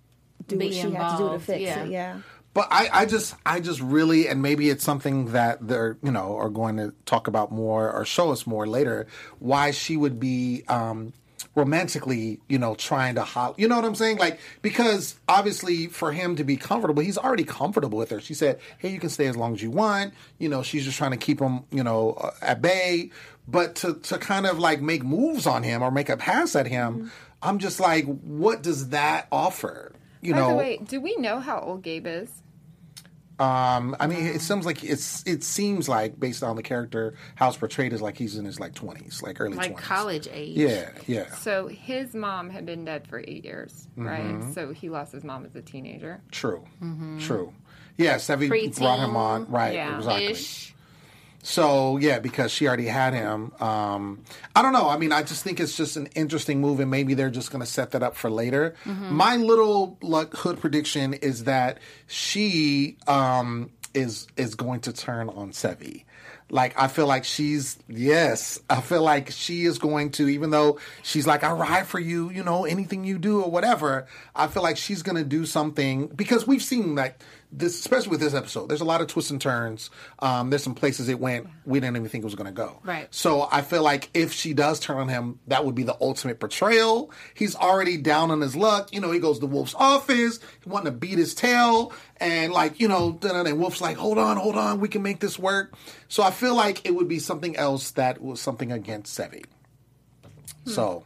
do 0.48 0.56
Be 0.56 0.66
what 0.68 0.74
she 0.76 0.92
had 0.92 1.18
to 1.18 1.24
do 1.24 1.30
to 1.34 1.40
fix 1.40 1.62
yeah. 1.62 1.84
it. 1.84 1.90
Yeah. 1.92 2.18
But 2.58 2.70
I, 2.72 2.90
I 2.92 3.06
just, 3.06 3.36
I 3.46 3.60
just 3.60 3.80
really, 3.82 4.28
and 4.28 4.42
maybe 4.42 4.72
it's 4.72 4.84
something 4.84 5.34
that 5.34 5.68
they're, 5.68 5.96
you 6.02 6.12
know, 6.12 6.36
are 6.38 6.50
going 6.50 6.78
to 6.78 6.92
talk 7.06 7.28
about 7.28 7.52
more 7.52 7.92
or 7.92 8.04
show 8.04 8.32
us 8.32 8.48
more 8.48 8.66
later. 8.66 9.06
Why 9.38 9.70
she 9.70 9.96
would 9.96 10.20
be 10.20 10.64
um, 10.68 11.14
romantically, 11.54 12.40
you 12.50 12.58
know, 12.58 12.74
trying 12.74 13.14
to, 13.14 13.22
ho- 13.22 13.54
you 13.60 13.68
know 13.68 13.76
what 13.76 13.86
I'm 13.86 13.94
saying? 13.94 14.18
Like 14.18 14.40
because 14.64 15.20
obviously 15.30 15.86
for 15.86 16.12
him 16.12 16.36
to 16.38 16.44
be 16.44 16.58
comfortable, 16.58 17.04
he's 17.04 17.20
already 17.20 17.44
comfortable 17.44 18.00
with 18.00 18.10
her. 18.10 18.20
She 18.20 18.34
said, 18.34 18.60
"Hey, 18.80 18.90
you 18.90 19.00
can 19.00 19.10
stay 19.10 19.28
as 19.28 19.38
long 19.38 19.54
as 19.54 19.62
you 19.62 19.70
want." 19.70 20.16
You 20.40 20.50
know, 20.50 20.64
she's 20.64 20.84
just 20.84 20.98
trying 20.98 21.12
to 21.12 21.18
keep 21.18 21.40
him, 21.40 21.64
you 21.70 21.84
know, 21.84 22.14
uh, 22.14 22.32
at 22.42 22.60
bay. 22.60 23.12
But 23.48 23.76
to 23.76 24.00
to 24.10 24.18
kind 24.18 24.48
of 24.48 24.58
like 24.58 24.82
make 24.82 25.04
moves 25.04 25.46
on 25.46 25.62
him 25.62 25.84
or 25.84 25.92
make 25.92 26.10
a 26.10 26.18
pass 26.18 26.56
at 26.56 26.66
him, 26.66 27.12
I'm 27.40 27.60
just 27.60 27.80
like, 27.80 28.06
what 28.06 28.64
does 28.64 28.90
that 28.90 29.28
offer? 29.32 29.92
You 30.22 30.34
By 30.34 30.40
know, 30.40 30.50
the 30.50 30.56
way, 30.56 30.80
do 30.84 31.00
we 31.00 31.16
know 31.18 31.40
how 31.40 31.60
old 31.60 31.84
Gabe 31.84 32.08
is? 32.08 32.32
Um, 33.40 33.96
I 34.00 34.08
mean, 34.08 34.26
it 34.26 34.42
seems 34.42 34.66
like 34.66 34.84
it's 34.84 35.24
it 35.28 35.44
seems 35.44 35.88
like 35.88 36.20
based 36.20 36.42
on 36.42 36.56
the 36.56 36.64
character 36.64 37.14
how 37.36 37.48
it's 37.50 37.58
portrayed 37.58 37.94
is 37.94 38.02
like 38.02 38.18
he's 38.18 38.36
in 38.36 38.46
his 38.46 38.60
like 38.60 38.74
twenties, 38.74 39.22
like 39.22 39.40
early 39.40 39.56
like 39.56 39.76
20s. 39.76 39.82
college 39.82 40.28
age. 40.32 40.58
Yeah, 40.58 40.90
yeah, 41.06 41.32
So 41.36 41.68
his 41.68 42.16
mom 42.16 42.50
had 42.50 42.66
been 42.66 42.84
dead 42.84 43.08
for 43.08 43.20
eight 43.20 43.46
years, 43.46 43.88
Mm-hmm. 43.98 44.08
right? 44.08 44.54
So 44.56 44.74
he 44.74 44.90
lost 44.90 45.12
his 45.12 45.24
mom 45.24 45.46
as 45.46 45.56
a 45.56 45.62
teenager. 45.62 46.20
true, 46.32 46.64
true. 47.20 47.54
Yeah, 47.98 48.16
Sevvy 48.16 48.76
brought 48.78 49.00
him 49.00 49.16
on, 49.16 49.50
right? 49.52 49.74
yeah. 49.74 49.98
Exactly. 49.98 50.26
Ish. 50.28 50.74
So 51.44 51.98
yeah, 51.98 52.20
because 52.20 52.52
she 52.52 52.68
already 52.68 52.88
had 52.88 53.14
him. 53.14 53.54
Um, 53.60 54.24
I 54.56 54.62
don't 54.62 54.74
know. 54.74 54.90
I 54.90 54.98
mean, 54.98 55.12
I 55.12 55.24
just 55.24 55.44
think 55.44 55.60
it's 55.60 55.78
just 55.78 55.96
an 55.96 56.08
interesting 56.08 56.60
move, 56.60 56.80
and 56.80 56.92
maybe 56.92 57.14
they're 57.14 57.30
just 57.30 57.52
going 57.52 57.62
to 57.62 57.70
set 57.70 57.92
that 57.92 58.04
up 58.04 58.16
for 58.16 58.30
later. 58.30 58.76
My 58.86 59.38
little 59.38 59.98
like 60.02 60.34
hood 60.34 60.60
prediction 60.60 61.14
is 61.14 61.46
that 61.46 61.80
she 62.08 62.98
um, 63.08 63.72
is 63.94 64.28
is 64.36 64.56
going 64.56 64.82
to 64.82 64.94
turn 64.94 65.30
on 65.30 65.52
Sevvy. 65.52 66.04
Like 66.50 66.80
I 66.80 66.88
feel 66.88 67.08
like 67.08 67.26
she's 67.26 67.78
yes, 67.90 68.60
I 68.70 68.80
feel 68.80 69.02
like 69.02 69.32
she 69.32 69.66
is 69.66 69.80
going 69.80 70.12
to, 70.12 70.30
even 70.30 70.50
though 70.50 70.80
she's 71.04 71.28
like 71.28 71.44
I 71.44 71.52
ride 71.52 71.88
for 71.88 72.00
you, 72.00 72.30
you 72.30 72.44
know, 72.44 72.64
anything 72.66 73.04
you 73.04 73.18
do 73.18 73.42
or 73.42 73.52
whatever. 73.52 74.08
I 74.36 74.48
feel 74.48 74.64
like 74.64 74.78
she's 74.78 75.02
going 75.02 75.18
to 75.18 75.26
do 75.26 75.46
something 75.46 76.08
because 76.08 76.48
we've 76.48 76.64
seen 76.64 76.96
like 76.96 77.20
this, 77.52 77.80
especially 77.80 78.10
with 78.10 78.20
this 78.20 78.34
episode. 78.34 78.68
There's 78.68 78.82
a 78.82 78.86
lot 78.86 79.02
of 79.02 79.08
twists 79.08 79.32
and 79.32 79.40
turns. 79.40 79.90
Um, 80.20 80.50
there's 80.50 80.64
some 80.64 80.76
places 80.76 81.10
it 81.10 81.20
went 81.20 81.48
we 81.66 81.80
didn't 81.80 81.96
even 81.98 82.10
think 82.10 82.24
it 82.24 82.26
was 82.26 82.36
going 82.36 82.48
to 82.48 82.52
go. 82.54 82.80
Right. 82.84 83.08
So 83.12 83.48
I 83.52 83.62
feel 83.62 83.84
like 83.84 84.10
if 84.14 84.34
she 84.34 84.54
does 84.54 84.80
turn 84.80 84.98
on 84.98 85.10
him, 85.10 85.40
that 85.48 85.66
would 85.66 85.76
be 85.76 85.84
the 85.84 85.98
ultimate 86.02 86.40
betrayal. 86.40 87.12
He's 87.34 87.56
already 87.56 87.98
down 87.98 88.32
on 88.32 88.42
his 88.42 88.56
luck. 88.56 88.94
You 88.94 89.02
know, 89.02 89.12
he 89.12 89.20
goes 89.20 89.40
to 89.40 89.46
Wolf's 89.46 89.76
office, 89.76 90.40
wanting 90.66 90.92
to 90.92 90.98
beat 90.98 91.18
his 91.18 91.34
tail, 91.34 91.94
and 92.18 92.52
like 92.52 92.80
you 92.80 92.88
know, 92.88 93.20
and 93.22 93.60
Wolf's 93.60 93.82
like, 93.82 93.98
"Hold 93.98 94.18
on, 94.18 94.38
hold 94.38 94.56
on, 94.56 94.80
we 94.80 94.88
can 94.88 95.02
make 95.02 95.20
this 95.20 95.38
work." 95.38 95.74
So 96.08 96.24
I 96.24 96.32
feel 96.32 96.56
like 96.56 96.86
it 96.86 96.96
would 96.96 97.08
be 97.08 97.20
something 97.20 97.56
else 97.56 97.92
that 97.92 98.22
was 98.22 98.42
something 98.42 98.72
against 98.72 99.18
Sevvy. 99.18 99.46
So 100.66 101.06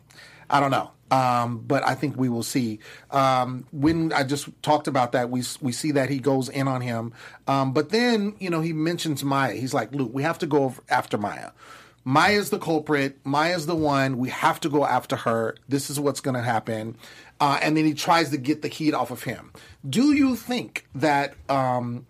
I 0.51 0.59
don't 0.59 0.71
know. 0.71 0.91
Um, 1.09 1.59
but 1.59 1.85
I 1.85 1.95
think 1.95 2.15
we 2.15 2.29
will 2.29 2.43
see. 2.43 2.79
Um, 3.09 3.65
when 3.71 4.13
I 4.13 4.23
just 4.23 4.49
talked 4.61 4.87
about 4.87 5.11
that, 5.11 5.29
we 5.29 5.43
we 5.61 5.71
see 5.71 5.91
that 5.91 6.09
he 6.09 6.19
goes 6.19 6.47
in 6.47 6.67
on 6.67 6.81
him. 6.81 7.13
Um, 7.47 7.73
but 7.73 7.89
then 7.89 8.35
you 8.39 8.49
know 8.49 8.61
he 8.61 8.71
mentions 8.71 9.23
Maya. 9.23 9.53
He's 9.53 9.73
like, 9.73 9.93
Luke, 9.93 10.11
we 10.13 10.23
have 10.23 10.37
to 10.39 10.47
go 10.47 10.75
after 10.89 11.17
Maya. 11.17 11.51
Maya's 12.03 12.49
the 12.49 12.59
culprit. 12.59 13.19
Maya's 13.25 13.65
the 13.65 13.75
one. 13.75 14.17
We 14.17 14.29
have 14.29 14.59
to 14.61 14.69
go 14.69 14.85
after 14.85 15.15
her. 15.15 15.55
This 15.69 15.89
is 15.89 15.99
what's 15.99 16.19
going 16.19 16.35
to 16.35 16.41
happen. 16.41 16.97
Uh, 17.39 17.59
and 17.61 17.77
then 17.77 17.85
he 17.85 17.93
tries 17.93 18.29
to 18.31 18.37
get 18.37 18.61
the 18.61 18.67
heat 18.67 18.93
off 18.93 19.11
of 19.11 19.23
him. 19.23 19.51
Do 19.87 20.13
you 20.13 20.35
think 20.35 20.87
that 20.95 21.35
um, 21.49 22.05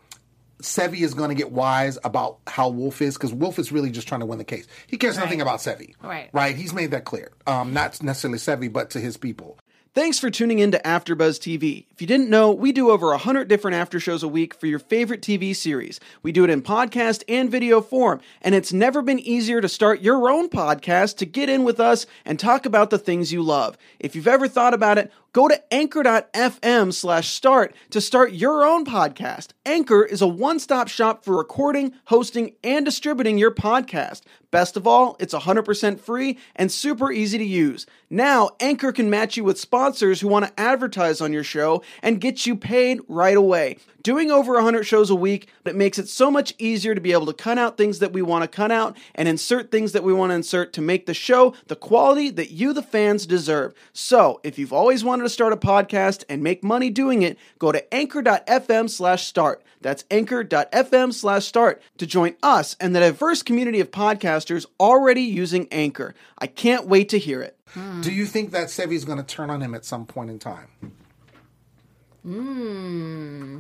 Sevvy 0.62 1.02
is 1.02 1.14
going 1.14 1.30
to 1.30 1.36
get 1.36 1.52
wise 1.52 1.98
about 2.04 2.38
how 2.48 2.70
Wolf 2.70 3.02
is? 3.02 3.16
Because 3.16 3.34
Wolf 3.34 3.60
is 3.60 3.72
really 3.72 3.92
just 3.92 4.08
trying 4.08 4.22
to 4.22 4.26
win 4.26 4.38
the 4.38 4.44
case. 4.44 4.68
He 4.88 4.98
cares 4.98 5.18
nothing 5.18 5.42
about 5.42 5.60
Sevvy. 5.60 5.94
Right. 6.02 6.30
Right. 6.34 6.56
He's 6.56 6.74
made 6.74 6.92
that 6.92 7.06
clear. 7.06 7.32
Um, 7.48 7.74
not 7.74 8.02
necessarily 8.02 8.40
Sevvy, 8.40 8.72
but 8.72 8.90
to 8.92 9.00
his 9.00 9.18
people. 9.18 9.58
Thanks 9.94 10.20
for 10.20 10.30
tuning 10.30 10.60
in 10.60 10.72
to 10.72 10.80
AfterBuzz 10.80 11.38
TV. 11.38 11.84
If 11.92 12.00
you 12.00 12.08
didn't 12.08 12.30
know, 12.30 12.54
we 12.54 12.72
do 12.72 12.92
over 12.92 13.10
100 13.10 13.50
different 13.50 13.76
after 13.76 14.00
shows 14.00 14.24
a 14.24 14.28
week 14.30 14.54
for 14.54 14.66
your 14.66 14.80
favorite 14.80 15.22
TV 15.22 15.54
series. 15.54 16.00
We 16.24 16.32
do 16.32 16.46
it 16.46 16.50
in 16.50 16.62
podcast 16.62 17.26
and 17.28 17.52
video 17.52 17.82
form, 17.82 18.22
and 18.42 18.56
it's 18.56 18.72
never 18.72 19.02
been 19.02 19.20
easier 19.20 19.60
to 19.60 19.68
start 19.68 20.00
your 20.00 20.30
own 20.30 20.48
podcast 20.48 21.18
to 21.18 21.26
get 21.26 21.50
in 21.50 21.66
with 21.66 21.82
us 21.82 22.06
and 22.24 22.40
talk 22.40 22.66
about 22.66 22.90
the 22.90 22.98
things 22.98 23.34
you 23.34 23.44
love. 23.44 23.78
If 24.00 24.16
you've 24.16 24.30
ever 24.30 24.48
thought 24.48 24.74
about 24.74 24.98
it, 24.98 25.12
go 25.34 25.48
to 25.48 25.74
anchor.fm 25.74 26.94
slash 26.94 27.30
start 27.30 27.76
to 27.90 28.02
start 28.02 28.34
your 28.34 28.66
own 28.66 28.86
podcast. 28.86 29.50
Anchor 29.66 30.04
is 30.04 30.22
a 30.22 30.28
one-stop 30.28 30.88
shop 30.88 31.24
for 31.24 31.38
recording, 31.38 31.94
hosting, 32.06 32.56
and 32.64 32.86
distributing 32.86 33.38
your 33.38 33.52
podcast. 33.52 34.22
Best 34.52 34.76
of 34.76 34.86
all, 34.86 35.16
it's 35.20 35.34
100% 35.34 36.00
free 36.00 36.38
and 36.56 36.72
super 36.72 37.12
easy 37.12 37.38
to 37.38 37.44
use. 37.44 37.86
Now, 38.10 38.50
Anchor 38.60 38.92
can 38.92 39.10
match 39.10 39.38
you 39.38 39.44
with 39.46 39.60
sponsors 39.60 40.20
who 40.20 40.28
want 40.28 40.46
to 40.46 40.60
advertise 40.60 41.22
on 41.22 41.32
your 41.32 41.44
show 41.44 41.82
and 42.02 42.20
get 42.20 42.46
you 42.46 42.56
paid 42.58 43.00
right 43.08 43.38
away. 43.38 43.78
Doing 44.04 44.32
over 44.32 44.54
100 44.54 44.84
shows 44.84 45.10
a 45.10 45.16
week, 45.16 45.48
but 45.64 45.76
it 45.76 45.78
makes 45.78 46.00
it 46.00 46.10
so 46.10 46.32
much 46.32 46.54
easier 46.58 46.96
to 46.96 47.02
be 47.02 47.12
able 47.12 47.28
to 47.28 47.34
cut 47.34 47.58
out 47.58 47.78
things 47.78 48.00
that 48.00 48.14
we 48.14 48.22
want 48.22 48.44
to 48.44 48.48
cut 48.48 48.72
out 48.72 48.98
and 49.14 49.28
insert 49.28 49.70
things 49.70 49.92
that 49.92 50.04
we 50.04 50.14
want 50.14 50.32
to 50.32 50.36
insert 50.36 50.74
to 50.74 50.82
make 50.82 51.06
the 51.06 51.14
show 51.14 51.54
the 51.68 51.76
quality 51.76 52.30
that 52.32 52.52
you, 52.52 52.74
the 52.74 52.82
fans, 52.82 53.26
deserve. 53.26 53.74
So, 53.94 54.40
if 54.44 54.58
you've 54.58 54.74
always 54.74 55.04
wanted 55.04 55.24
to 55.24 55.30
start 55.30 55.54
a 55.54 55.58
podcast 55.58 56.24
and 56.30 56.42
make 56.42 56.64
money 56.64 56.90
doing 56.90 57.22
it, 57.22 57.38
go 57.60 57.72
to 57.72 57.94
anchor.fm 57.94 58.90
slash 58.90 59.26
start. 59.26 59.62
That's 59.82 60.06
anchor.fm 60.10 61.14
slash 61.14 61.46
start 61.46 61.82
to 61.98 62.08
join 62.08 62.36
us 62.42 62.76
and 62.80 62.96
the 62.96 63.00
diverse 63.00 63.44
community 63.44 63.80
of 63.80 63.92
podcasters 63.92 64.66
already 64.80 65.22
using 65.22 65.68
Anchor. 65.72 66.14
I 66.38 66.48
can't 66.48 66.88
wait 66.88 67.10
to 67.10 67.20
hear 67.20 67.42
it. 67.42 67.58
Do 68.02 68.12
you 68.12 68.26
think 68.26 68.52
that 68.52 68.70
Sevvy's 68.70 69.06
going 69.06 69.18
to 69.18 69.24
turn 69.24 69.50
on 69.50 69.62
him 69.62 69.74
at 69.74 69.86
some 69.86 70.06
point 70.06 70.30
in 70.30 70.40
time? 70.40 70.68
I 72.24 72.28
don't 72.28 73.51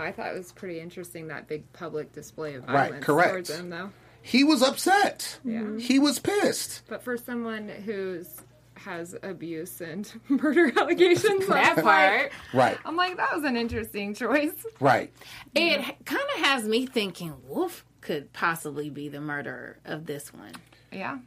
know. 0.00 0.08
I 0.08 0.12
thought 0.12 0.28
it 0.34 0.36
was 0.38 0.52
pretty 0.52 0.80
interesting 0.80 1.28
that 1.28 1.46
big 1.48 1.70
public 1.72 2.12
display 2.12 2.54
of 2.54 2.64
Right, 2.66 2.88
violence 2.88 3.04
correct. 3.04 3.30
towards 3.30 3.50
him, 3.50 3.70
though. 3.70 3.90
He 4.22 4.44
was 4.44 4.62
upset. 4.62 5.38
Yeah. 5.44 5.60
Mm-hmm. 5.60 5.78
He 5.78 5.98
was 5.98 6.18
pissed. 6.18 6.82
But 6.88 7.02
for 7.02 7.16
someone 7.16 7.68
who's 7.68 8.28
has 8.74 9.14
abuse 9.22 9.80
and 9.82 10.10
murder 10.28 10.72
allegations, 10.78 11.46
That 11.46 11.74
part. 11.76 11.84
like, 11.84 12.32
Right. 12.54 12.78
I'm 12.84 12.96
like, 12.96 13.16
that 13.18 13.34
was 13.34 13.44
an 13.44 13.56
interesting 13.56 14.14
choice. 14.14 14.52
Right. 14.80 15.12
It 15.54 15.82
kind 16.06 16.22
of 16.36 16.44
has 16.44 16.64
me 16.64 16.86
thinking 16.86 17.34
Wolf 17.46 17.84
could 18.00 18.32
possibly 18.32 18.88
be 18.88 19.08
the 19.10 19.20
murderer 19.20 19.78
of 19.84 20.06
this 20.06 20.32
one. 20.32 20.52
Yeah. 20.90 21.18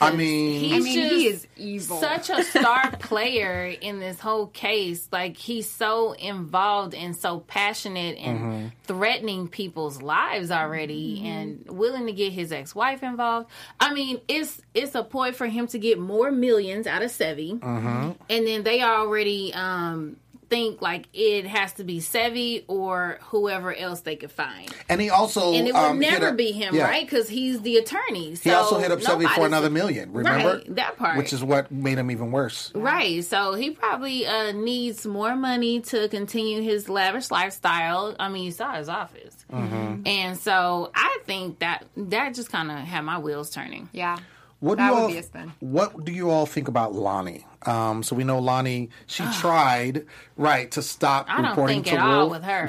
I 0.00 0.12
mean, 0.16 0.60
He's 0.60 0.72
I 0.72 0.78
mean, 0.78 0.94
just 0.98 1.14
he 1.14 1.26
is 1.26 1.46
evil. 1.56 2.00
Such 2.00 2.30
a 2.30 2.42
star 2.42 2.90
player 2.98 3.66
in 3.66 4.00
this 4.00 4.18
whole 4.18 4.46
case. 4.46 5.08
Like 5.12 5.36
he's 5.36 5.68
so 5.70 6.12
involved 6.12 6.94
and 6.94 7.16
so 7.16 7.40
passionate 7.40 8.16
and 8.18 8.40
Mm-hmm. 8.40 8.66
threatening 8.84 9.48
people's 9.48 10.00
lives 10.00 10.50
already, 10.50 11.16
Mm-hmm. 11.18 11.26
and 11.26 11.64
willing 11.78 12.06
to 12.06 12.12
get 12.12 12.32
his 12.32 12.50
ex-wife 12.52 13.02
involved. 13.02 13.48
I 13.78 13.92
mean, 13.92 14.20
it's 14.28 14.60
it's 14.74 14.94
a 14.94 15.02
ploy 15.02 15.32
for 15.32 15.46
him 15.46 15.66
to 15.68 15.78
get 15.78 15.98
more 15.98 16.30
millions 16.30 16.86
out 16.86 17.02
of 17.02 17.10
Sevvy, 17.10 17.58
Mm-hmm. 17.58 18.10
and 18.30 18.46
then 18.46 18.62
they 18.62 18.82
already 18.82 19.52
um 19.54 20.16
think 20.50 20.82
like 20.82 21.06
it 21.14 21.46
has 21.46 21.72
to 21.74 21.84
be 21.84 22.00
Sevvy 22.00 22.64
or 22.66 23.18
whoever 23.22 23.72
else 23.74 24.00
they 24.00 24.16
could 24.16 24.32
find. 24.32 24.68
and 24.88 25.00
he 25.00 25.08
also 25.08 25.54
And 25.54 25.68
it 25.68 25.72
would 25.72 25.80
um, 25.80 25.98
never 26.00 26.28
up- 26.28 26.36
be 26.36 26.50
him, 26.52 26.74
yeah. 26.74 26.84
right? 26.84 27.06
Because 27.08 27.28
he's 27.28 27.60
the 27.62 27.76
attorney. 27.76 28.34
So 28.34 28.50
He 28.50 28.54
also 28.54 28.78
hit 28.80 28.90
up 28.90 28.98
Sevvy 28.98 29.28
for 29.34 29.46
another 29.46 29.70
million. 29.70 30.12
Remember 30.12 30.56
Right, 30.56 30.74
that 30.74 30.96
part. 30.96 31.16
which 31.16 31.32
is 31.32 31.42
what 31.44 31.70
made 31.70 31.98
him 31.98 32.10
even 32.10 32.32
worse. 32.32 32.72
Right. 32.74 33.24
So 33.24 33.54
he 33.54 33.70
probably 33.70 34.26
uh, 34.26 34.52
needs 34.52 35.06
more 35.06 35.36
money 35.36 35.80
to 35.82 36.08
continue 36.08 36.60
his 36.62 36.88
lavish 36.88 37.30
lifestyle. 37.30 38.16
I 38.18 38.28
mean, 38.28 38.42
you 38.44 38.50
saw 38.50 38.74
his 38.74 38.88
office. 38.88 39.36
Mm-hmm. 39.52 40.02
And 40.06 40.36
so 40.38 40.90
I 40.94 41.18
think 41.26 41.60
that 41.60 41.84
that 41.96 42.34
just 42.34 42.50
kind 42.50 42.70
of 42.70 42.78
had 42.78 43.02
my 43.02 43.18
wheels 43.18 43.50
turning. 43.50 43.88
Yeah. 43.92 44.18
What 44.58 44.78
That 44.78 44.88
do 44.88 44.88
you 44.88 44.94
would 44.94 45.02
all, 45.02 45.08
be 45.12 45.18
a 45.18 45.22
spin. 45.22 45.52
What 45.60 46.04
do 46.04 46.12
you 46.12 46.28
all 46.28 46.44
think 46.44 46.68
about 46.68 46.92
Lonnie? 46.92 47.46
Um, 47.66 48.02
so 48.02 48.16
we 48.16 48.24
know 48.24 48.38
Lonnie. 48.38 48.90
She 49.06 49.24
tried 49.40 50.06
right 50.36 50.70
to 50.72 50.82
stop 50.82 51.26
I 51.28 51.42
don't 51.42 51.50
reporting 51.50 51.82
think 51.82 51.94
to 51.94 52.00
at 52.00 52.06
all 52.06 52.30
with 52.30 52.42
her. 52.42 52.68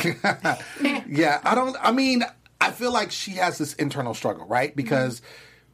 yeah, 1.07 1.39
I 1.43 1.55
don't. 1.55 1.77
I 1.81 1.91
mean, 1.91 2.23
I 2.59 2.71
feel 2.71 2.91
like 2.91 3.11
she 3.11 3.31
has 3.31 3.57
this 3.57 3.73
internal 3.73 4.13
struggle, 4.13 4.45
right? 4.45 4.75
Because, 4.75 5.21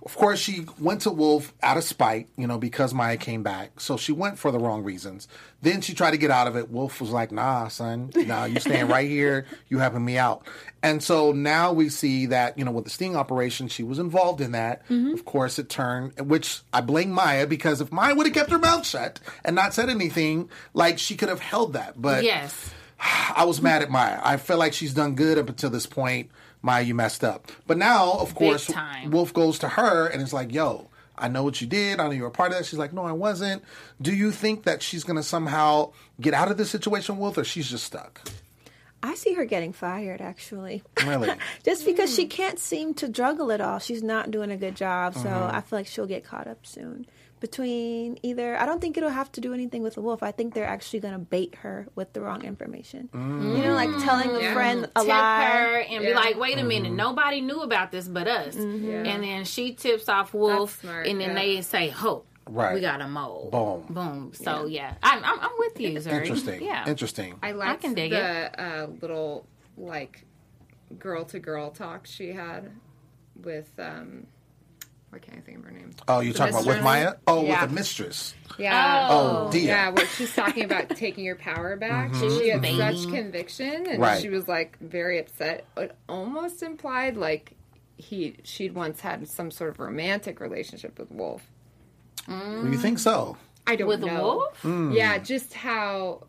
of 0.03 0.15
course, 0.15 0.39
she 0.39 0.65
went 0.79 1.01
to 1.01 1.11
Wolf 1.11 1.53
out 1.61 1.75
of 1.75 1.83
spite, 1.83 2.29
you 2.37 2.47
know, 2.47 2.57
because 2.57 2.93
Maya 2.93 3.17
came 3.17 3.43
back. 3.43 3.79
So 3.79 3.97
she 3.97 4.11
went 4.11 4.39
for 4.39 4.51
the 4.51 4.59
wrong 4.59 4.83
reasons. 4.83 5.27
Then 5.61 5.81
she 5.81 5.93
tried 5.93 6.11
to 6.11 6.17
get 6.17 6.31
out 6.31 6.47
of 6.47 6.55
it. 6.55 6.69
Wolf 6.69 7.01
was 7.01 7.09
like, 7.09 7.31
"Nah, 7.31 7.67
son, 7.67 8.11
nah, 8.15 8.45
you 8.45 8.59
staying 8.59 8.87
right 8.89 9.09
here. 9.09 9.45
You 9.67 9.79
helping 9.79 10.05
me 10.05 10.17
out." 10.17 10.47
And 10.83 11.03
so 11.03 11.31
now 11.31 11.73
we 11.73 11.89
see 11.89 12.27
that 12.27 12.57
you 12.57 12.63
know 12.63 12.71
with 12.71 12.85
the 12.85 12.89
sting 12.89 13.15
operation, 13.15 13.67
she 13.67 13.83
was 13.83 13.99
involved 13.99 14.39
in 14.39 14.51
that. 14.51 14.87
Mm-hmm. 14.87 15.13
Of 15.13 15.25
course, 15.25 15.59
it 15.59 15.67
turned, 15.67 16.19
which 16.21 16.61
I 16.71 16.81
blame 16.81 17.11
Maya 17.11 17.47
because 17.47 17.81
if 17.81 17.91
Maya 17.91 18.15
would 18.15 18.27
have 18.27 18.35
kept 18.35 18.51
her 18.51 18.59
mouth 18.59 18.85
shut 18.85 19.19
and 19.43 19.55
not 19.55 19.73
said 19.73 19.89
anything, 19.89 20.49
like 20.73 20.99
she 20.99 21.17
could 21.17 21.29
have 21.29 21.41
held 21.41 21.73
that. 21.73 22.01
But 22.01 22.23
yes. 22.23 22.71
I 22.99 23.43
was 23.45 23.61
mad 23.61 23.81
at 23.81 23.89
Maya. 23.89 24.19
I 24.23 24.37
feel 24.37 24.57
like 24.57 24.73
she's 24.73 24.93
done 24.93 25.15
good 25.15 25.37
up 25.37 25.49
until 25.49 25.69
this 25.69 25.85
point. 25.85 26.29
Maya, 26.67 26.83
you 26.83 26.93
messed 26.93 27.23
up. 27.23 27.49
But 27.65 27.77
now, 27.77 28.11
of 28.13 28.35
course, 28.35 28.67
time. 28.67 29.09
Wolf 29.11 29.33
goes 29.33 29.57
to 29.59 29.69
her 29.69 30.05
and 30.07 30.21
is 30.21 30.33
like, 30.33 30.53
yo, 30.53 30.89
I 31.17 31.29
know 31.29 31.43
what 31.43 31.59
you 31.61 31.65
did. 31.67 31.99
I 31.99 32.05
know 32.05 32.11
you 32.11 32.21
were 32.23 32.27
a 32.27 32.31
part 32.31 32.51
of 32.51 32.57
that. 32.59 32.65
She's 32.65 32.77
like, 32.77 32.93
no, 32.93 33.03
I 33.05 33.11
wasn't. 33.13 33.63
Do 34.01 34.13
you 34.13 34.31
think 34.31 34.63
that 34.65 34.83
she's 34.83 35.03
going 35.03 35.15
to 35.15 35.23
somehow 35.23 35.93
get 36.21 36.33
out 36.35 36.51
of 36.51 36.57
this 36.57 36.69
situation, 36.69 37.17
Wolf, 37.17 37.37
or 37.37 37.43
she's 37.43 37.69
just 37.69 37.85
stuck? 37.85 38.29
I 39.01 39.15
see 39.15 39.33
her 39.35 39.45
getting 39.45 39.73
fired 39.73 40.21
actually. 40.21 40.81
Really? 41.05 41.29
Just 41.63 41.85
because 41.85 42.13
she 42.13 42.25
can't 42.25 42.57
seem 42.57 42.95
to 42.95 43.07
juggle 43.07 43.51
it 43.51 43.61
all. 43.61 43.77
She's 43.77 44.01
not 44.01 44.31
doing 44.31 44.49
a 44.51 44.57
good 44.57 44.75
job. 44.75 45.13
So 45.13 45.19
Mm-hmm. 45.29 45.55
I 45.55 45.61
feel 45.61 45.79
like 45.79 45.87
she'll 45.87 46.07
get 46.07 46.23
caught 46.25 46.47
up 46.47 46.65
soon. 46.65 47.05
Between 47.39 48.17
either, 48.23 48.57
I 48.57 48.65
don't 48.65 48.81
think 48.81 48.97
it'll 48.97 49.09
have 49.11 49.31
to 49.33 49.41
do 49.41 49.53
anything 49.53 49.83
with 49.83 49.93
the 49.93 50.01
wolf. 50.01 50.23
I 50.23 50.31
think 50.31 50.55
they're 50.55 50.65
actually 50.65 51.01
going 51.01 51.13
to 51.13 51.19
bait 51.19 51.53
her 51.61 51.87
with 51.95 52.11
the 52.13 52.21
wrong 52.21 52.43
information. 52.43 53.09
Mm. 53.13 53.57
You 53.57 53.63
know, 53.63 53.73
like 53.75 53.89
telling 54.03 54.31
a 54.35 54.39
Yeah. 54.39 54.53
friend 54.53 54.85
a 54.95 54.99
Tip 55.01 55.07
lie. 55.07 55.45
her 55.45 55.79
and 55.81 56.03
be 56.03 56.13
like, 56.15 56.35
wait 56.37 56.55
a 56.55 56.57
Mm-hmm. 56.61 56.67
minute, 56.67 56.91
nobody 56.93 57.41
knew 57.41 57.61
about 57.61 57.91
this 57.91 58.07
but 58.07 58.27
us. 58.27 58.55
Mm-hmm. 58.55 59.05
And 59.05 59.23
then 59.23 59.45
she 59.45 59.73
tips 59.73 60.09
off 60.09 60.33
Wolf, 60.33 60.83
and 60.83 61.21
then 61.21 61.29
yeah. 61.29 61.33
they 61.35 61.61
say, 61.61 61.89
"Ho, 61.89 62.23
Right. 62.49 62.73
we 62.73 62.81
got 62.81 63.01
a 63.01 63.07
mole." 63.07 63.49
Boom. 63.51 63.93
boom. 63.93 64.31
So 64.33 64.65
yeah, 64.65 64.95
I'm, 65.03 65.23
I'm, 65.23 65.39
I'm 65.39 65.51
with 65.59 65.79
you, 65.79 65.91
Zuri. 65.99 66.21
Interesting. 66.21 66.63
Yeah, 66.63 66.87
Interesting. 66.89 67.37
I 67.43 67.51
liked 67.51 67.81
can 67.81 67.93
dig 67.93 68.11
the 68.11 68.51
uh, 68.59 68.87
little 69.01 69.45
like 69.77 70.25
girl 70.97 71.23
to 71.25 71.39
girl 71.39 71.69
talk 71.69 72.07
she 72.07 72.29
had 72.33 72.71
with 73.43 73.69
um 73.77 74.25
why 75.09 75.19
can't 75.19 75.37
I 75.37 75.41
think 75.41 75.59
of 75.59 75.65
her 75.65 75.71
name? 75.71 75.93
Oh, 76.07 76.19
you 76.19 76.33
The 76.33 76.39
talking 76.39 76.55
about 76.55 76.67
with? 76.67 76.83
Maya? 76.83 77.13
Oh, 77.27 77.43
Yeah. 77.43 77.61
with 77.61 77.69
the 77.69 77.75
mistress. 77.75 78.33
Yeah. 78.57 79.07
Oh. 79.09 79.47
oh, 79.47 79.51
Dia. 79.51 79.67
Yeah, 79.67 79.89
where 79.89 80.05
she's 80.07 80.33
talking 80.35 80.65
about 80.65 80.89
taking 80.95 81.23
your 81.23 81.35
power 81.35 81.75
back. 81.77 82.11
Mm-hmm. 82.11 82.39
She 82.39 82.49
had 82.49 82.95
such 82.95 83.11
conviction, 83.11 83.87
and 83.87 84.01
Right. 84.01 84.21
she 84.21 84.29
was 84.29 84.47
like 84.47 84.77
very 84.79 85.19
upset. 85.19 85.65
It 85.77 85.95
almost 86.09 86.61
implied 86.61 87.15
like 87.15 87.53
he 87.95 88.35
she'd 88.43 88.75
once 88.75 89.01
had 89.01 89.27
some 89.27 89.49
sort 89.49 89.69
of 89.71 89.79
romantic 89.79 90.39
relationship 90.39 90.99
with 90.99 91.11
Wolf. 91.11 91.41
Do 92.27 92.33
you 92.33 92.39
mm. 92.39 92.79
think 92.79 92.99
so? 92.99 93.37
I 93.65 93.75
don't 93.75 93.87
with 93.87 94.01
know. 94.01 94.21
Wolf. 94.23 94.61
Hmm. 94.61 94.91
Yeah, 94.91 95.17
just 95.17 95.53
how 95.53 96.27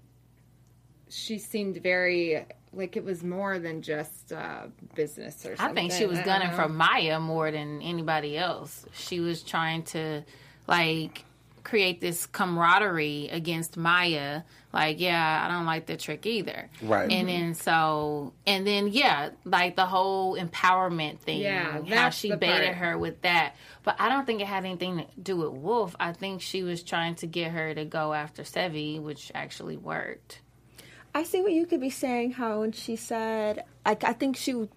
she 1.08 1.38
seemed 1.38 1.78
very 1.82 2.44
like 2.72 2.96
it 2.96 3.04
was 3.04 3.22
more 3.22 3.58
than 3.58 3.82
just 3.82 4.32
uh, 4.32 4.66
business 4.94 5.44
or 5.46 5.54
I 5.58 5.72
think 5.72 5.92
she 5.92 6.06
was 6.06 6.18
gunning 6.20 6.50
for 6.52 6.68
Maya 6.68 7.20
more 7.20 7.50
than 7.50 7.82
anybody 7.82 8.36
else. 8.36 8.84
She 8.92 9.20
was 9.20 9.42
trying 9.42 9.82
to 9.84 10.22
like 10.66 11.24
create 11.68 12.00
this 12.00 12.26
camaraderie 12.26 13.28
against 13.30 13.76
Maya. 13.76 14.42
Like, 14.72 15.00
yeah, 15.00 15.44
I 15.44 15.48
don't 15.52 15.66
like 15.66 15.86
the 15.86 15.96
trick 15.96 16.24
either. 16.24 16.70
Right. 16.82 17.10
And 17.10 17.28
then 17.28 17.54
so, 17.54 18.32
and 18.46 18.66
then 18.66 18.88
yeah, 18.88 19.30
like 19.44 19.76
the 19.76 19.86
whole 19.86 20.36
empowerment 20.36 21.20
thing. 21.20 21.40
Yeah, 21.40 21.82
how 21.84 22.10
she 22.10 22.34
baited 22.34 22.74
part. 22.74 22.76
her 22.76 22.98
with 22.98 23.22
that. 23.22 23.54
But 23.84 23.96
I 23.98 24.08
don't 24.08 24.26
think 24.26 24.40
it 24.40 24.46
had 24.46 24.64
anything 24.64 24.98
to 24.98 25.06
do 25.20 25.36
with 25.36 25.52
Wolf. 25.52 25.94
I 26.00 26.12
think 26.12 26.40
she 26.40 26.62
was 26.62 26.82
trying 26.82 27.16
to 27.16 27.26
get 27.26 27.50
her 27.52 27.74
to 27.74 27.84
go 27.84 28.12
after 28.12 28.42
Sevvy, 28.42 29.00
which 29.00 29.30
actually 29.34 29.76
worked. 29.76 30.40
I 31.18 31.24
see 31.24 31.42
what 31.42 31.52
you 31.52 31.66
could 31.66 31.80
be 31.80 31.90
saying. 31.90 32.32
How 32.32 32.60
when 32.60 32.70
she 32.70 32.94
said, 32.94 33.64
like, 33.84 34.04
I 34.04 34.12
think 34.12 34.36
she 34.36 34.68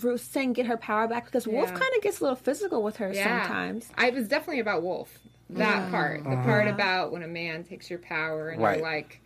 was 0.00 0.22
saying 0.22 0.52
get 0.52 0.66
her 0.66 0.76
power 0.76 1.08
back 1.08 1.24
because 1.24 1.48
Wolf 1.48 1.70
kind 1.70 1.90
of 1.96 2.02
gets 2.02 2.20
a 2.20 2.22
little 2.22 2.36
physical 2.36 2.84
with 2.84 2.98
her 2.98 3.12
Yeah. 3.12 3.42
sometimes. 3.42 3.90
I 3.98 4.10
was 4.10 4.28
definitely 4.28 4.60
about 4.60 4.84
Wolf. 4.84 5.18
That 5.50 5.90
part, 5.90 6.22
the 6.22 6.36
part 6.36 6.66
uh-huh. 6.66 6.74
about 6.74 7.10
when 7.10 7.24
a 7.24 7.26
man 7.26 7.64
takes 7.64 7.90
your 7.90 7.98
power 7.98 8.50
and 8.50 8.62
Right. 8.62 8.76
you're 8.76 8.86
like, 8.86 9.20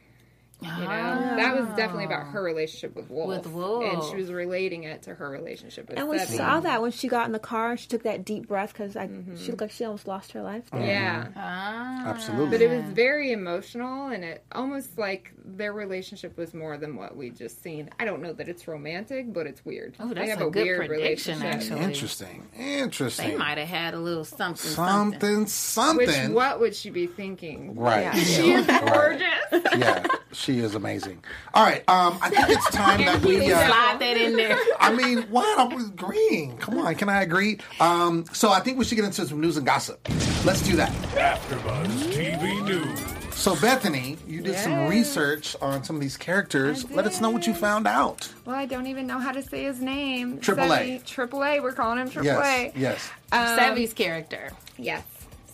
you 0.62 0.68
know, 0.84 1.36
that 1.36 1.56
was 1.58 1.66
definitely 1.76 2.04
about 2.04 2.26
her 2.28 2.42
relationship 2.42 2.94
with 2.96 3.10
Wolf. 3.10 3.28
With 3.28 3.46
Wolf. 3.48 3.84
and 3.84 4.02
she 4.04 4.16
was 4.16 4.30
relating 4.32 4.84
it 4.84 5.02
to 5.02 5.14
her 5.14 5.28
relationship 5.30 5.88
with. 5.88 5.98
And 5.98 6.08
we 6.08 6.18
Sevvy. 6.18 6.36
saw 6.36 6.60
that 6.60 6.80
when 6.82 6.92
she 6.92 7.08
got 7.08 7.26
in 7.26 7.32
the 7.32 7.38
car 7.38 7.70
and 7.72 7.80
she 7.80 7.88
took 7.88 8.02
that 8.04 8.24
deep 8.24 8.48
breath 8.48 8.72
because 8.72 8.92
she 9.40 9.48
looked 9.50 9.60
like 9.60 9.70
she 9.70 9.84
almost 9.84 10.06
lost 10.06 10.32
her 10.32 10.42
life. 10.42 10.70
There. 10.70 10.80
Yeah, 10.80 11.28
Ah. 11.36 12.06
Absolutely. 12.08 12.50
but 12.50 12.60
it 12.62 12.70
was 12.70 12.84
very 12.94 13.32
emotional, 13.32 14.08
and 14.08 14.24
it 14.24 14.44
almost 14.52 14.98
like 14.98 15.32
their 15.44 15.72
relationship 15.72 16.36
was 16.38 16.54
more 16.54 16.76
than 16.76 16.96
what 16.96 17.16
we 17.16 17.30
just 17.30 17.62
seen. 17.62 17.90
I 17.98 18.04
don't 18.04 18.22
know 18.22 18.32
that 18.32 18.48
it's 18.48 18.68
romantic, 18.68 19.32
but 19.32 19.46
it's 19.46 19.64
weird. 19.64 19.96
Oh, 20.00 20.08
they 20.08 20.14
that's 20.14 20.30
have 20.30 20.40
a 20.42 20.46
a, 20.46 20.50
good 20.50 20.64
weird 20.64 20.86
prediction, 20.86 21.40
relationship. 21.40 21.72
actually. 21.72 21.80
Interesting. 21.92 22.48
Interesting. 22.56 23.30
They 23.30 23.36
might 23.36 23.58
have 23.58 23.68
had 23.68 23.94
a 23.94 23.98
little 23.98 24.24
something, 24.24 24.70
something. 24.70 25.46
something, 25.46 25.96
Which 26.06 26.28
what 26.30 26.60
would 26.60 26.74
she 26.74 26.90
be 26.90 27.06
thinking? 27.06 27.74
Right. 27.74 28.02
Yeah. 28.02 28.14
She 28.14 28.52
is 28.52 28.66
Right. 28.68 28.86
gorgeous. 28.92 29.78
Yeah, 29.78 30.06
she 30.32 30.51
is 30.60 30.74
amazing. 30.74 31.22
All 31.54 31.64
right, 31.64 31.82
um, 31.88 32.18
I 32.22 32.30
think 32.30 32.48
it's 32.50 32.70
time 32.70 33.00
that 33.04 33.20
we. 33.24 33.52
Uh, 33.52 33.66
Slide 33.66 33.96
that 34.00 34.16
in 34.16 34.36
there. 34.36 34.56
I 34.78 34.92
mean, 34.94 35.22
what? 35.30 35.58
I'm 35.58 35.86
agreeing. 35.86 36.56
Come 36.58 36.78
on, 36.78 36.94
can 36.94 37.08
I 37.08 37.22
agree? 37.22 37.58
Um, 37.80 38.24
so 38.32 38.50
I 38.50 38.60
think 38.60 38.78
we 38.78 38.84
should 38.84 38.96
get 38.96 39.04
into 39.04 39.26
some 39.26 39.40
news 39.40 39.56
and 39.56 39.66
gossip. 39.66 40.06
Let's 40.44 40.62
do 40.62 40.76
that. 40.76 40.90
AfterBuzz 41.14 42.12
TV 42.12 42.64
News. 42.64 43.00
So 43.36 43.56
Bethany, 43.56 44.18
you 44.28 44.40
did 44.42 44.56
some 44.56 44.88
research 44.88 45.56
on 45.60 45.82
some 45.82 45.96
of 45.96 46.02
these 46.02 46.16
characters. 46.16 46.88
Let 46.90 47.06
us 47.06 47.20
know 47.20 47.30
what 47.30 47.46
you 47.46 47.54
found 47.54 47.86
out. 47.88 48.28
Well, 48.44 48.54
I 48.54 48.66
don't 48.66 48.86
even 48.86 49.06
know 49.06 49.18
how 49.18 49.32
to 49.32 49.42
say 49.42 49.64
his 49.64 49.80
name. 49.80 50.38
Triple 50.38 50.72
A. 50.72 51.00
Triple 51.04 51.42
A. 51.42 51.58
We're 51.58 51.72
calling 51.72 51.98
him 51.98 52.08
Triple 52.10 52.26
Yes, 52.26 52.44
A. 52.76 52.78
yes. 52.78 53.10
Sevvy's 53.32 53.92
character. 53.94 54.50
Yes, 54.78 55.02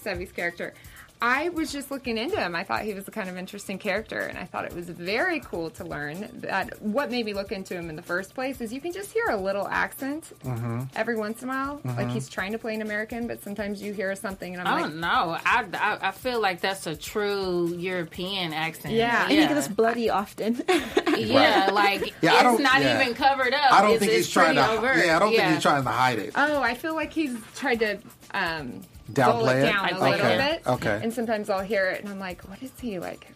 Sevvy's 0.03 0.33
character. 0.33 0.75
I 1.21 1.49
was 1.49 1.73
just 1.73 1.91
looking 1.91 2.17
into 2.17 2.37
him. 2.37 2.55
I 2.55 2.63
thought 2.65 2.83
he 2.83 2.95
was 2.95 3.09
a 3.09 3.11
kind 3.11 3.29
of 3.29 3.37
interesting 3.37 3.79
character, 3.79 4.19
and 4.21 4.39
I 4.39 4.45
thought 4.45 4.65
it 4.65 4.75
was 4.75 4.89
very 4.89 5.41
cool 5.41 5.71
to 5.71 5.85
learn 5.85 6.29
that 6.43 6.81
what 6.81 7.11
made 7.11 7.27
me 7.27 7.35
look 7.35 7.51
into 7.51 7.75
him 7.75 7.91
in 7.91 7.97
the 7.97 8.03
first 8.03 8.35
place 8.35 8.61
is 8.61 8.73
you 8.73 8.81
can 8.81 8.93
just 8.93 9.13
hear 9.13 9.27
a 9.31 9.37
little 9.37 9.67
accent 9.69 10.33
Mm-hmm. 10.45 10.83
every 10.97 11.17
once 11.17 11.43
in 11.43 11.49
a 11.49 11.53
while. 11.53 11.81
Like 11.85 12.09
he's 12.11 12.29
trying 12.29 12.53
to 12.53 12.59
play 12.59 12.75
an 12.75 12.83
American, 12.83 13.27
but 13.27 13.43
sometimes 13.43 13.83
you 13.83 13.93
hear 13.93 14.15
something, 14.15 14.55
and 14.55 14.61
I'm 14.61 14.67
I 14.69 14.73
like, 14.81 14.91
don't 14.91 15.01
know. 15.01 15.37
I, 15.45 15.65
I, 15.75 16.09
I 16.09 16.11
feel 16.13 16.41
like 16.41 16.61
that's 16.61 16.87
a 16.87 16.95
true 16.97 17.69
European 17.77 18.53
accent. 18.53 18.95
Yeah. 18.95 19.25
And 19.25 19.33
he 19.33 19.39
gets 19.47 19.69
bloody 19.69 20.11
often. 20.11 20.63
Yeah, 21.19 21.71
like 21.73 22.15
Yeah, 22.23 22.35
it's 22.35 22.43
don't- 22.45 22.61
yeah. 22.61 23.01
even 23.03 23.13
covered 23.17 23.53
up. 23.53 23.73
I 23.73 23.81
don't 23.83 23.91
It's- 23.95 23.99
think 24.01 24.13
it's 24.13 24.27
he's 24.27 24.31
trying 24.33 24.55
to. 24.55 24.63
pretty 24.63 24.79
overt. 24.79 25.05
Yeah, 25.05 25.17
I 25.17 25.19
don't 25.19 25.35
think 25.35 25.53
he's 25.53 25.63
trying 25.63 25.83
to 25.83 25.91
hide 25.91 26.19
it. 26.21 26.33
Oh, 26.37 26.63
I 26.63 26.75
feel 26.75 26.95
like 26.95 27.13
he's 27.13 27.37
tried 27.57 27.81
to 27.81 27.99
um, 28.35 28.83
Downplay 29.13 29.57
it? 29.63 29.65
it 29.65 29.73
down 29.73 29.89
a 29.89 29.97
Okay, 29.97 30.11
little 30.11 30.37
bit. 30.39 30.63
okay. 30.67 31.01
And 31.03 31.13
sometimes 31.13 31.49
I'll 31.51 31.65
hear 31.65 31.87
it 31.91 32.01
and 32.03 32.09
I'm 32.11 32.19
like, 32.19 32.43
what 32.49 32.63
is 32.63 32.73
he 32.81 32.99
like? 32.99 33.27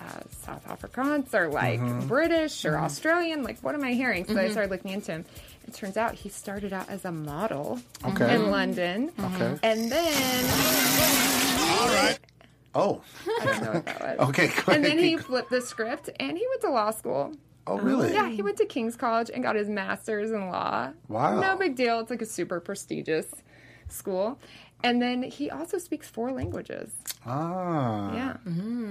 Uh, 0.00 0.04
South 0.30 0.64
Afrikaans 0.68 1.34
or 1.34 1.48
like 1.48 1.80
British 2.06 2.64
or 2.64 2.78
Australian? 2.78 3.42
Like, 3.42 3.58
what 3.60 3.74
am 3.74 3.82
I 3.82 3.94
hearing? 3.94 4.26
So 4.26 4.38
I 4.38 4.48
started 4.50 4.70
looking 4.70 4.92
into 4.92 5.10
him. 5.12 5.24
It 5.66 5.74
turns 5.74 5.96
out 5.96 6.14
he 6.14 6.28
started 6.28 6.72
out 6.72 6.88
as 6.88 7.04
a 7.04 7.10
model 7.12 7.80
Okay. 8.04 8.34
in 8.34 8.50
London. 8.50 9.10
Okay. 9.18 9.58
And 9.64 9.90
then, 9.90 10.44
Oh, 12.74 13.00
I 13.40 13.44
don't 13.44 13.62
know 13.64 13.72
what 13.72 13.86
that 13.86 14.18
was. 14.20 14.28
okay. 14.28 14.50
And 14.68 14.84
then 14.84 14.98
he 14.98 15.16
flipped 15.16 15.50
the 15.50 15.60
script 15.60 16.10
and 16.20 16.36
he 16.38 16.46
went 16.48 16.60
to 16.60 16.70
law 16.70 16.90
school. 16.92 17.32
oh, 17.66 17.78
really? 17.78 18.12
Yeah, 18.12 18.28
he 18.28 18.40
went 18.42 18.58
to 18.58 18.66
King's 18.66 18.94
College 18.94 19.30
and 19.34 19.42
got 19.42 19.56
his 19.56 19.68
master's 19.68 20.30
in 20.30 20.48
law. 20.48 20.90
Wow. 21.08 21.40
No 21.40 21.56
big 21.56 21.74
deal. 21.76 21.98
It's 22.00 22.10
like 22.10 22.22
a 22.22 22.26
super 22.26 22.60
prestigious 22.60 23.26
school. 23.88 24.38
And 24.84 25.02
then 25.02 25.22
he 25.24 25.50
also 25.50 25.78
speaks 25.78 26.08
four 26.08 26.30
languages. 26.32 26.92
Ah, 27.26 28.14
Yeah. 28.14 28.36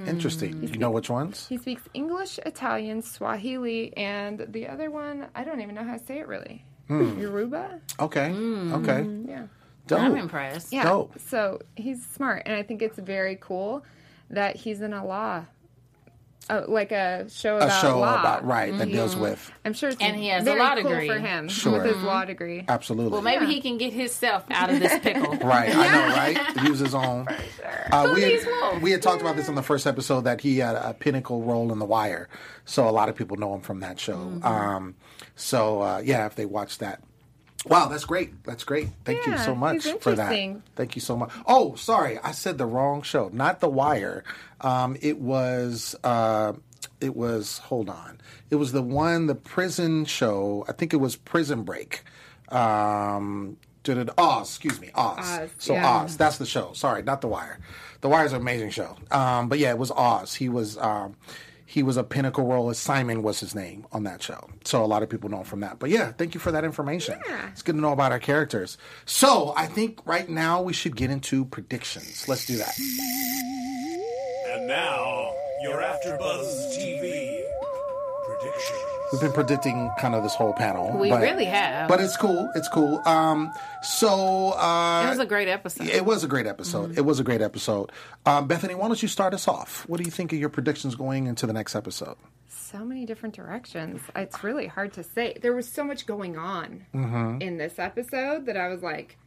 interesting. 0.05 0.61
You 0.63 0.77
know 0.79 0.91
which 0.91 1.09
ones? 1.09 1.47
He 1.47 1.57
speaks 1.57 1.83
English, 1.93 2.39
Italian, 2.45 3.01
Swahili, 3.01 3.95
and 3.95 4.45
the 4.49 4.67
other 4.67 4.91
one, 4.91 5.27
I 5.33 5.43
don't 5.43 5.61
even 5.61 5.75
know 5.75 5.83
how 5.83 5.97
to 5.97 6.05
say 6.05 6.19
it 6.19 6.27
really. 6.27 6.65
Hmm. 6.87 7.19
Yoruba? 7.19 7.79
Okay. 7.99 8.31
Okay. 8.31 9.07
Yeah. 9.27 9.47
Dope. 9.87 9.99
I'm 10.01 10.17
impressed. 10.17 10.73
Yeah. 10.73 10.83
Dope. 10.83 11.17
So 11.19 11.61
he's 11.75 12.05
smart. 12.05 12.43
And 12.45 12.53
I 12.55 12.63
think 12.63 12.81
it's 12.81 12.97
very 12.99 13.37
cool 13.39 13.83
that 14.29 14.57
he's 14.57 14.81
in 14.81 14.91
a 14.93 15.05
law, 15.05 15.45
uh, 16.49 16.63
like 16.67 16.91
a 16.91 17.29
show 17.29 17.55
A 17.55 17.65
about 17.65 17.81
show 17.81 17.99
law. 17.99 18.19
about 18.19 18.45
right 18.45 18.77
that 18.77 18.87
deals 18.89 19.15
with 19.15 19.51
I'm 19.65 19.73
sure 19.73 19.89
it's 19.89 20.01
And 20.01 20.15
he 20.15 20.27
has 20.27 20.45
a 20.47 20.55
law 20.55 20.75
cool 20.75 20.83
degree. 20.83 21.07
for 21.07 21.19
him 21.19 21.47
Sure. 21.49 21.73
with 21.73 21.85
his 21.93 22.01
law 22.03 22.25
degree. 22.25 22.65
absolutely. 22.67 23.11
Well, 23.11 23.21
maybe 23.21 23.45
he 23.45 23.61
can 23.61 23.77
get 23.77 23.93
himself 23.93 24.45
out 24.51 24.69
of 24.69 24.79
this 24.79 24.97
pickle. 25.03 25.35
Right, 25.37 25.69
I 25.75 25.87
know, 25.91 26.15
right? 26.15 26.63
Use 26.67 26.79
his 26.79 26.95
own. 26.95 27.27
Uh, 27.91 28.11
we, 28.15 28.21
had, 28.21 28.81
we 28.81 28.91
had 28.91 29.01
talked 29.01 29.21
about 29.21 29.35
this 29.35 29.47
in 29.47 29.55
the 29.55 29.63
first 29.63 29.85
episode 29.87 30.21
that 30.21 30.41
he 30.41 30.57
had 30.59 30.75
a 30.75 30.93
pinnacle 30.93 31.41
role 31.43 31.71
in 31.71 31.79
The 31.79 31.85
Wire, 31.85 32.29
so 32.65 32.87
a 32.87 32.91
lot 32.91 33.09
of 33.09 33.15
people 33.15 33.37
know 33.37 33.53
him 33.55 33.61
from 33.61 33.79
that 33.81 33.99
show. 33.99 34.17
Mm-hmm. 34.17 34.45
Um, 34.45 34.95
so 35.35 35.81
uh, 35.81 36.01
yeah, 36.03 36.25
if 36.25 36.35
they 36.35 36.45
watch 36.45 36.77
that. 36.79 37.01
Wow, 37.69 37.87
that's 37.87 38.05
great. 38.05 38.43
That's 38.43 38.63
great. 38.63 38.89
Thank 39.05 39.25
you 39.25 39.37
so 39.37 39.55
much 39.55 39.85
for 40.01 40.13
that. 40.15 40.61
Thank 40.75 40.95
you 40.95 41.01
so 41.01 41.15
much. 41.17 41.31
Oh, 41.45 41.75
sorry, 41.75 42.19
I 42.19 42.31
said 42.31 42.57
the 42.57 42.65
wrong 42.65 43.01
show. 43.01 43.29
Not 43.31 43.59
The 43.59 43.69
Wire. 43.69 44.23
Um, 44.61 44.97
it 45.01 45.19
was. 45.19 45.95
Uh, 46.03 46.53
it 47.01 47.15
was. 47.15 47.59
Hold 47.59 47.89
on. 47.89 48.19
It 48.49 48.55
was 48.55 48.71
the 48.71 48.81
one, 48.81 49.27
the 49.27 49.35
prison 49.35 50.05
show. 50.05 50.65
I 50.67 50.71
think 50.71 50.93
it 50.93 50.97
was 50.97 51.15
Prison 51.15 51.63
Break. 51.63 52.03
Um, 52.49 53.57
did 53.83 53.97
it? 53.97 54.09
Oz. 54.17 54.49
Excuse 54.49 54.79
me, 54.79 54.91
Oz. 54.95 55.17
Oz, 55.19 55.49
so 55.57 55.73
yeah. 55.73 56.03
Oz. 56.03 56.17
That's 56.17 56.37
the 56.37 56.45
show. 56.45 56.73
Sorry, 56.73 57.03
not 57.03 57.21
The 57.21 57.27
Wire. 57.27 57.59
The 58.01 58.09
Wire 58.09 58.25
is 58.25 58.33
an 58.33 58.41
amazing 58.41 58.69
show. 58.69 58.95
Um, 59.11 59.49
but 59.49 59.59
yeah, 59.59 59.69
it 59.71 59.77
was 59.77 59.91
Oz. 59.91 60.35
He 60.35 60.49
was. 60.49 60.77
Um, 60.77 61.15
he 61.69 61.83
was 61.83 61.97
a 61.97 62.03
pinnacle 62.03 62.45
role 62.45 62.69
as 62.69 62.79
Simon 62.79 63.21
was 63.21 63.41
his 63.41 63.53
name 63.53 63.85
on 63.91 64.03
that 64.03 64.23
show. 64.23 64.49
So 64.63 64.83
a 64.83 64.87
lot 64.87 65.03
of 65.03 65.09
people 65.09 65.29
know 65.29 65.39
him 65.39 65.43
from 65.43 65.59
that. 65.59 65.79
But 65.79 65.89
yeah, 65.89 66.13
thank 66.13 66.33
you 66.33 66.39
for 66.39 66.49
that 66.53 66.63
information. 66.63 67.19
Yeah. 67.27 67.49
It's 67.51 67.61
good 67.61 67.75
to 67.75 67.81
know 67.81 67.91
about 67.91 68.13
our 68.13 68.19
characters. 68.19 68.77
So 69.05 69.53
I 69.57 69.65
think 69.65 69.99
right 70.05 70.29
now 70.29 70.61
we 70.61 70.71
should 70.71 70.95
get 70.95 71.11
into 71.11 71.43
predictions. 71.43 72.25
Let's 72.29 72.45
do 72.45 72.55
that. 72.55 72.73
And 74.53 74.65
now, 74.65 75.33
you're 75.61 75.81
after 75.81 76.17
Buzz 76.17 76.77
TV 76.77 77.43
predictions. 78.25 78.86
We've 79.11 79.21
been 79.21 79.31
predicting 79.31 79.89
kind 79.99 80.15
of 80.15 80.23
this 80.23 80.35
whole 80.35 80.53
panel. 80.53 80.97
We 80.97 81.09
but- 81.09 81.21
really 81.21 81.45
have. 81.45 81.87
But 81.87 82.01
it's 82.01 82.17
cool. 82.17 82.49
It's 82.55 82.67
cool. 82.67 83.01
Um, 83.07 83.51
so 83.81 84.51
uh, 84.51 85.05
It 85.05 85.09
was 85.09 85.19
a 85.19 85.25
great 85.25 85.47
episode. 85.47 85.87
It 85.87 86.05
was 86.05 86.23
a 86.23 86.27
great 86.27 86.45
episode. 86.45 86.97
It 86.97 87.05
was 87.05 87.19
a 87.19 87.23
great 87.23 87.41
episode. 87.41 87.91
Um, 88.25 88.47
Bethany, 88.47 88.75
why 88.75 88.87
don't 88.87 89.01
you 89.01 89.07
start 89.07 89.33
us 89.33 89.47
off? 89.47 89.87
What 89.87 89.97
do 89.97 90.03
you 90.03 90.11
think 90.11 90.33
of 90.33 90.39
your 90.39 90.49
predictions 90.49 90.95
going 90.95 91.27
into 91.27 91.45
the 91.47 91.53
next 91.53 91.75
episode? 91.75 92.15
so 92.49 92.83
many 92.83 93.05
different 93.05 93.33
directions. 93.33 94.01
It's 94.13 94.43
really 94.43 94.67
hard 94.67 94.91
to 94.93 95.03
say. 95.03 95.37
There 95.41 95.53
was 95.55 95.69
so 95.69 95.85
much 95.85 96.05
going 96.05 96.37
on 96.37 96.85
Mm-hmm. 96.93 97.41
in 97.41 97.57
this 97.57 97.79
episode 97.79 98.45
that 98.47 98.57
I 98.57 98.67
was 98.67 98.83
like 98.83 99.17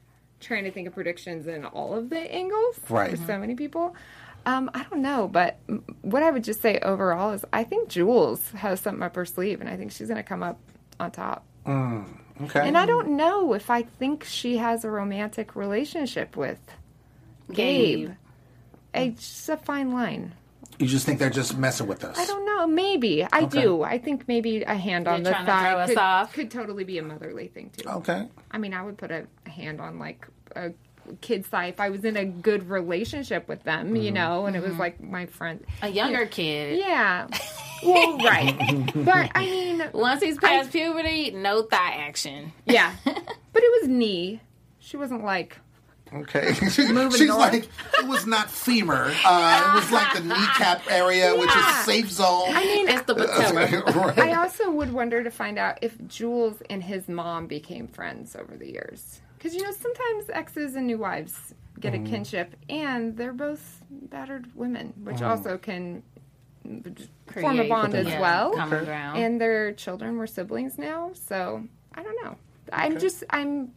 trying 0.40 0.64
to 0.64 0.70
think 0.70 0.86
of 0.88 0.92
predictions 0.92 1.46
in 1.46 1.64
all 1.64 1.94
of 1.94 2.10
the 2.10 2.18
angles 2.18 2.78
Right. 2.90 3.10
for 3.12 3.16
so 3.26 3.38
many 3.38 3.54
people. 3.54 3.94
Um, 4.46 4.70
I 4.74 4.84
don't 4.84 5.02
know, 5.02 5.28
but 5.28 5.58
what 6.02 6.22
I 6.22 6.30
would 6.30 6.44
just 6.44 6.62
say 6.62 6.78
overall 6.80 7.32
is 7.32 7.44
I 7.52 7.62
think 7.64 7.88
Jules 7.88 8.50
has 8.52 8.80
something 8.80 9.02
up 9.02 9.14
her 9.16 9.24
sleeve, 9.26 9.60
and 9.60 9.68
I 9.68 9.76
think 9.76 9.92
she's 9.92 10.08
going 10.08 10.16
to 10.16 10.22
come 10.22 10.42
up 10.42 10.58
on 10.98 11.10
top. 11.10 11.44
Okay. 11.66 12.66
And 12.66 12.78
I 12.78 12.86
don't 12.86 13.16
know 13.16 13.52
if 13.52 13.70
I 13.70 13.82
think 13.82 14.24
she 14.24 14.56
has 14.56 14.84
a 14.84 14.90
romantic 14.90 15.54
relationship 15.56 16.36
with 16.36 16.58
Gabe. 17.52 18.08
Gabe. 18.08 18.16
It's 18.94 19.48
a 19.48 19.56
fine 19.56 19.92
line. 19.92 20.32
you 20.78 20.86
just 20.86 21.04
think 21.04 21.18
they're 21.18 21.28
just 21.30 21.56
messing 21.58 21.86
with 21.86 22.02
us. 22.04 22.18
I 22.18 22.24
don't 22.26 22.46
know. 22.46 22.66
Maybe 22.66 23.22
I 23.24 23.42
Okay. 23.42 23.60
do. 23.62 23.82
I 23.82 23.98
think 23.98 24.26
maybe 24.26 24.62
a 24.62 24.74
hand 24.74 25.06
on 25.06 25.22
They're 25.22 25.32
the 25.32 25.36
trying 25.44 25.46
to 25.46 25.52
thigh 25.52 25.70
throw 25.70 25.78
us 25.80 25.88
could, 25.90 25.98
off. 25.98 26.32
could 26.32 26.50
totally 26.50 26.84
be 26.84 26.96
a 26.98 27.02
motherly 27.02 27.48
thing 27.48 27.70
too. 27.76 27.88
Okay. 27.88 28.26
I 28.50 28.58
mean, 28.58 28.72
I 28.72 28.82
would 28.82 28.96
put 28.96 29.10
a, 29.10 29.26
a 29.46 29.50
hand 29.50 29.80
on 29.80 29.98
like 29.98 30.26
a 30.56 30.72
kid's 31.20 31.46
thigh 31.48 31.66
if 31.66 31.80
I 31.80 31.90
was 31.90 32.04
in 32.04 32.16
a 32.16 32.24
good 32.24 32.68
relationship 32.68 33.48
with 33.48 33.62
them, 33.64 33.86
Mm-hmm. 33.88 33.96
you 33.96 34.10
know, 34.12 34.46
and 34.46 34.56
it 34.56 34.62
was 34.62 34.76
like 34.76 35.00
my 35.02 35.26
friend. 35.26 35.64
a 35.82 35.88
younger 35.88 36.26
kid. 36.26 36.78
Yeah. 36.78 37.28
Well, 37.82 38.18
right. 38.18 38.90
but 38.94 39.30
I 39.34 39.44
mean, 39.46 39.82
Once 39.92 40.22
he's 40.22 40.38
past 40.38 40.70
puberty, 40.72 41.30
no 41.30 41.62
thigh 41.62 41.92
action. 42.06 42.52
yeah. 42.66 42.94
But 43.52 43.64
it 43.64 43.80
was 43.82 43.88
knee. 43.88 44.40
She 44.78 44.96
wasn't 44.96 45.24
like 45.24 45.56
Okay. 46.12 46.54
She's 46.70 46.88
Moving 46.90 47.28
north. 47.28 47.38
like, 47.38 47.68
it 47.98 48.06
was 48.06 48.26
not 48.26 48.50
femur. 48.50 49.12
Uh, 49.24 49.72
it 49.72 49.74
was 49.80 49.92
like 49.92 50.12
the 50.14 50.20
kneecap 50.24 50.82
area, 50.90 51.34
which 51.36 51.54
is 51.54 51.66
safe 51.84 52.10
zone. 52.10 52.46
I 52.48 52.64
mean, 52.64 52.88
It's 52.88 53.02
the 53.02 53.14
patella. 53.14 53.82
Right. 54.06 54.18
I 54.18 54.34
also 54.34 54.70
would 54.72 54.92
wonder 54.92 55.22
to 55.22 55.30
find 55.30 55.56
out 55.56 55.78
if 55.82 55.96
Jules 56.08 56.62
and 56.68 56.82
his 56.82 57.08
mom 57.08 57.46
became 57.46 57.86
friends 57.86 58.34
over 58.34 58.56
the 58.56 58.70
years. 58.72 59.20
Because, 59.40 59.54
you 59.54 59.62
know, 59.62 59.72
sometimes 59.72 60.28
exes 60.28 60.74
and 60.76 60.86
new 60.86 60.98
wives 60.98 61.54
get 61.80 61.94
Mm-hmm. 61.94 62.04
a 62.04 62.08
kinship, 62.10 62.54
and 62.68 63.16
they're 63.16 63.32
both 63.32 63.82
battered 63.90 64.54
women, 64.54 64.92
which 65.02 65.16
Mm. 65.16 65.28
also 65.30 65.56
can 65.56 66.02
form 67.32 67.58
a 67.58 67.66
bond 67.68 67.94
as 67.94 68.06
yeah, 68.06 68.20
well. 68.20 68.52
Common 68.52 68.84
ground. 68.84 69.18
And 69.18 69.40
their 69.40 69.72
children 69.72 70.18
were 70.18 70.26
siblings 70.26 70.76
now, 70.76 71.12
so 71.14 71.64
I 71.94 72.02
don't 72.02 72.22
know. 72.22 72.36
I'm 72.70 72.98
just, 72.98 73.24
I'm 73.30 73.72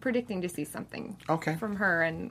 predicting 0.00 0.42
to 0.42 0.48
see 0.50 0.64
something 0.64 1.16
Okay. 1.30 1.56
from 1.56 1.76
her 1.76 2.02
and 2.02 2.30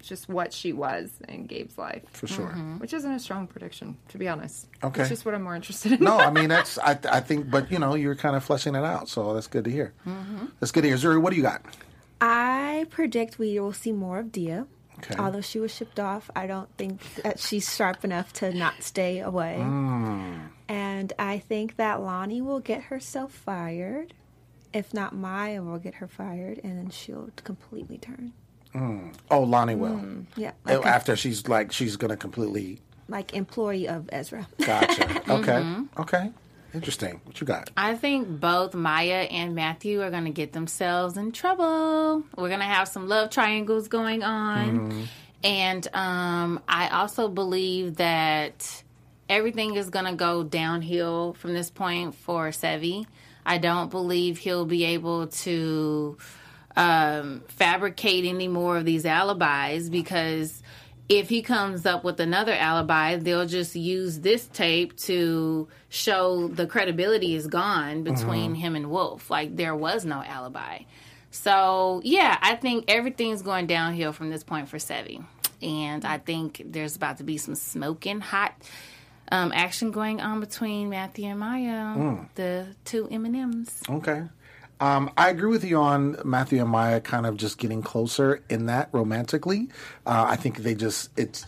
just 0.00 0.28
what 0.28 0.52
she 0.52 0.72
was 0.72 1.12
in 1.28 1.46
Gabe's 1.46 1.78
life. 1.78 2.02
For 2.12 2.26
sure. 2.26 2.48
Which 2.78 2.92
isn't 2.92 3.12
a 3.12 3.20
strong 3.20 3.46
prediction, 3.46 3.96
to 4.08 4.18
be 4.18 4.26
honest. 4.28 4.66
Okay. 4.82 5.02
It's 5.02 5.10
just 5.10 5.24
what 5.24 5.34
I'm 5.36 5.42
more 5.42 5.54
interested 5.54 5.92
in. 5.92 6.02
No, 6.02 6.18
I 6.18 6.30
mean 6.38 6.48
that's 6.48 6.76
I, 6.78 6.98
I 7.08 7.20
think, 7.20 7.50
but 7.50 7.70
you 7.70 7.78
know, 7.78 7.94
you're 7.94 8.16
kind 8.16 8.34
of 8.34 8.42
fleshing 8.42 8.74
it 8.74 8.84
out, 8.84 9.08
so 9.08 9.32
that's 9.34 9.46
good 9.46 9.64
to 9.64 9.70
hear. 9.70 9.92
That's 10.58 10.72
good 10.72 10.82
to 10.82 10.88
hear. 10.88 10.96
Zuri, 10.96 11.20
what 11.20 11.30
do 11.30 11.36
you 11.36 11.42
got? 11.42 11.62
I 12.20 12.86
predict 12.90 13.38
we 13.38 13.58
will 13.58 13.72
see 13.72 13.92
more 13.92 14.18
of 14.18 14.32
Dia. 14.32 14.66
Okay. 14.98 15.14
Although 15.18 15.40
she 15.40 15.58
was 15.58 15.74
shipped 15.74 15.98
off, 15.98 16.30
I 16.36 16.46
don't 16.46 16.68
think 16.76 17.00
that 17.22 17.38
she's 17.38 17.74
sharp 17.74 18.04
enough 18.04 18.32
to 18.34 18.52
not 18.52 18.82
stay 18.82 19.20
away. 19.20 19.56
Hmm. 19.58 20.34
And 20.68 21.12
I 21.18 21.38
think 21.38 21.76
that 21.76 22.02
Lonnie 22.02 22.42
will 22.42 22.60
get 22.60 22.82
herself 22.84 23.32
fired. 23.32 24.12
If 24.74 24.92
not, 24.92 25.14
Maya 25.14 25.62
will 25.62 25.78
get 25.78 25.94
her 25.96 26.06
fired, 26.06 26.60
and 26.62 26.76
then 26.78 26.90
she'll 26.90 27.30
completely 27.44 27.96
turn. 27.98 28.32
Hmm. 28.72 29.08
Oh, 29.30 29.40
Lonnie 29.40 29.74
will. 29.74 29.96
Hmm. 29.96 30.20
Yeah, 30.36 30.52
Oh, 30.68 30.74
like, 30.76 30.86
After 30.86 31.16
she's 31.16 31.48
like 31.48 31.72
she's 31.72 31.96
gonna 31.96 32.16
completely 32.16 32.80
like 33.08 33.34
employee 33.34 33.88
of 33.88 34.08
Ezra. 34.12 34.46
gotcha. 34.64 35.02
Okay. 35.30 35.52
Mm-hmm. 35.52 36.00
Okay. 36.00 36.30
Interesting. 36.72 37.20
What 37.24 37.40
you 37.40 37.46
got? 37.46 37.70
I 37.76 37.94
think 37.94 38.28
both 38.40 38.74
Maya 38.74 39.26
and 39.30 39.54
Matthew 39.54 40.02
are 40.02 40.10
going 40.10 40.24
to 40.24 40.30
get 40.30 40.52
themselves 40.52 41.16
in 41.16 41.32
trouble. 41.32 42.22
We're 42.36 42.48
going 42.48 42.60
to 42.60 42.66
have 42.66 42.88
some 42.88 43.08
love 43.08 43.30
triangles 43.30 43.88
going 43.88 44.22
on. 44.22 45.08
And 45.42 45.88
um, 45.94 46.60
I 46.68 46.88
also 46.88 47.28
believe 47.28 47.96
that 47.96 48.82
everything 49.28 49.76
is 49.76 49.90
going 49.90 50.04
to 50.04 50.14
go 50.14 50.42
downhill 50.42 51.34
from 51.34 51.54
this 51.54 51.70
point 51.70 52.14
for 52.14 52.48
Sevvy. 52.48 53.06
I 53.44 53.58
don't 53.58 53.90
believe 53.90 54.38
he'll 54.38 54.66
be 54.66 54.84
able 54.84 55.28
to 55.28 56.18
um, 56.76 57.42
fabricate 57.48 58.26
any 58.26 58.48
more 58.48 58.76
of 58.76 58.84
these 58.84 59.06
alibis 59.06 59.88
because 59.88 60.62
if 61.10 61.28
he 61.28 61.42
comes 61.42 61.86
up 61.86 62.04
with 62.04 62.20
another 62.20 62.52
alibi, 62.52 63.16
they'll 63.16 63.44
just 63.44 63.74
use 63.74 64.20
this 64.20 64.46
tape 64.46 64.96
to 64.96 65.66
show 65.88 66.46
the 66.46 66.68
credibility 66.68 67.34
is 67.34 67.48
gone 67.48 68.04
between 68.04 68.54
him 68.54 68.76
and 68.76 68.88
Wolf. 68.88 69.28
Like 69.28 69.56
there 69.56 69.74
was 69.74 70.04
no 70.04 70.22
alibi. 70.22 70.82
So 71.32 72.00
yeah, 72.04 72.38
I 72.40 72.54
think 72.54 72.84
everything's 72.86 73.42
going 73.42 73.66
downhill 73.66 74.12
from 74.12 74.30
this 74.30 74.44
point 74.44 74.68
for 74.68 74.78
Sevvy. 74.78 75.24
And 75.60 76.04
I 76.04 76.18
think 76.18 76.62
there's 76.64 76.94
about 76.94 77.18
to 77.18 77.24
be 77.24 77.38
some 77.38 77.56
smoking 77.56 78.20
hot 78.20 78.54
um, 79.32 79.50
action 79.52 79.90
going 79.90 80.20
on 80.20 80.38
between 80.38 80.90
Matthew 80.90 81.26
and 81.26 81.40
Maya, 81.40 81.94
the 82.36 82.68
two 82.84 83.08
M 83.10 83.24
and 83.24 83.34
M's. 83.34 83.82
Okay. 83.88 84.22
Um, 84.80 85.10
I 85.16 85.28
agree 85.28 85.50
with 85.50 85.64
you 85.64 85.76
on 85.78 86.16
Matthew 86.24 86.60
and 86.60 86.70
Maya 86.70 87.00
kind 87.00 87.26
of 87.26 87.36
just 87.36 87.58
getting 87.58 87.82
closer 87.82 88.42
in 88.48 88.66
that 88.66 88.88
romantically. 88.92 89.68
Uh, 90.06 90.26
I 90.28 90.36
think 90.36 90.58
they 90.58 90.74
just 90.74 91.10
it's 91.16 91.44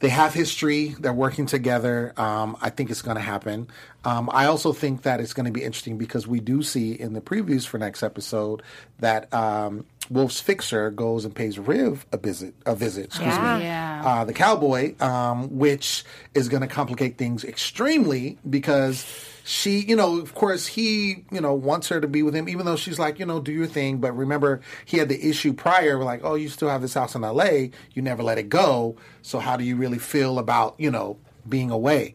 they 0.00 0.08
have 0.08 0.32
history. 0.32 0.96
They're 0.98 1.12
working 1.12 1.44
together. 1.44 2.14
Um, 2.16 2.56
I 2.62 2.70
think 2.70 2.90
it's 2.90 3.02
going 3.02 3.16
to 3.18 3.22
happen. 3.22 3.68
Um, 4.02 4.30
I 4.32 4.46
also 4.46 4.72
think 4.72 5.02
that 5.02 5.20
it's 5.20 5.34
going 5.34 5.44
to 5.44 5.52
be 5.52 5.62
interesting 5.62 5.98
because 5.98 6.26
we 6.26 6.40
do 6.40 6.62
see 6.62 6.92
in 6.92 7.12
the 7.12 7.20
previews 7.20 7.66
for 7.66 7.76
next 7.76 8.02
episode 8.02 8.62
that 9.00 9.32
um, 9.34 9.84
Wolf's 10.08 10.40
fixer 10.40 10.90
goes 10.90 11.26
and 11.26 11.34
pays 11.34 11.58
Riv 11.58 12.06
a 12.12 12.16
visit. 12.16 12.54
A 12.64 12.74
visit. 12.74 13.06
Excuse 13.06 13.26
Yeah. 13.34 13.58
me 13.58 13.64
Yeah. 13.64 14.02
uh, 14.02 14.24
the 14.24 14.32
cowboy, 14.32 14.94
um, 15.00 15.58
which 15.58 16.02
is 16.34 16.48
going 16.48 16.62
to 16.62 16.66
complicate 16.66 17.18
things 17.18 17.44
extremely 17.44 18.38
because 18.48 19.04
she, 19.44 19.80
you 19.80 19.96
know, 19.96 20.18
of 20.20 20.34
course, 20.34 20.66
he, 20.66 21.24
you 21.30 21.40
know, 21.40 21.54
wants 21.54 21.88
her 21.88 22.00
to 22.00 22.08
be 22.08 22.22
with 22.22 22.34
him, 22.34 22.48
even 22.48 22.66
though 22.66 22.76
she's 22.76 22.98
like, 22.98 23.18
you 23.18 23.26
know, 23.26 23.40
do 23.40 23.52
your 23.52 23.66
thing. 23.66 23.98
But 23.98 24.16
remember, 24.16 24.60
he 24.84 24.98
had 24.98 25.08
the 25.08 25.28
issue 25.28 25.52
prior, 25.52 26.02
like, 26.02 26.20
oh, 26.24 26.34
you 26.34 26.48
still 26.48 26.68
have 26.68 26.82
this 26.82 26.94
house 26.94 27.14
in 27.14 27.24
L.A., 27.24 27.70
you 27.92 28.02
never 28.02 28.22
let 28.22 28.38
it 28.38 28.48
go. 28.48 28.96
So 29.22 29.38
how 29.38 29.56
do 29.56 29.64
you 29.64 29.76
really 29.76 29.98
feel 29.98 30.38
about, 30.38 30.74
you 30.78 30.90
know, 30.90 31.18
being 31.48 31.70
away? 31.70 32.14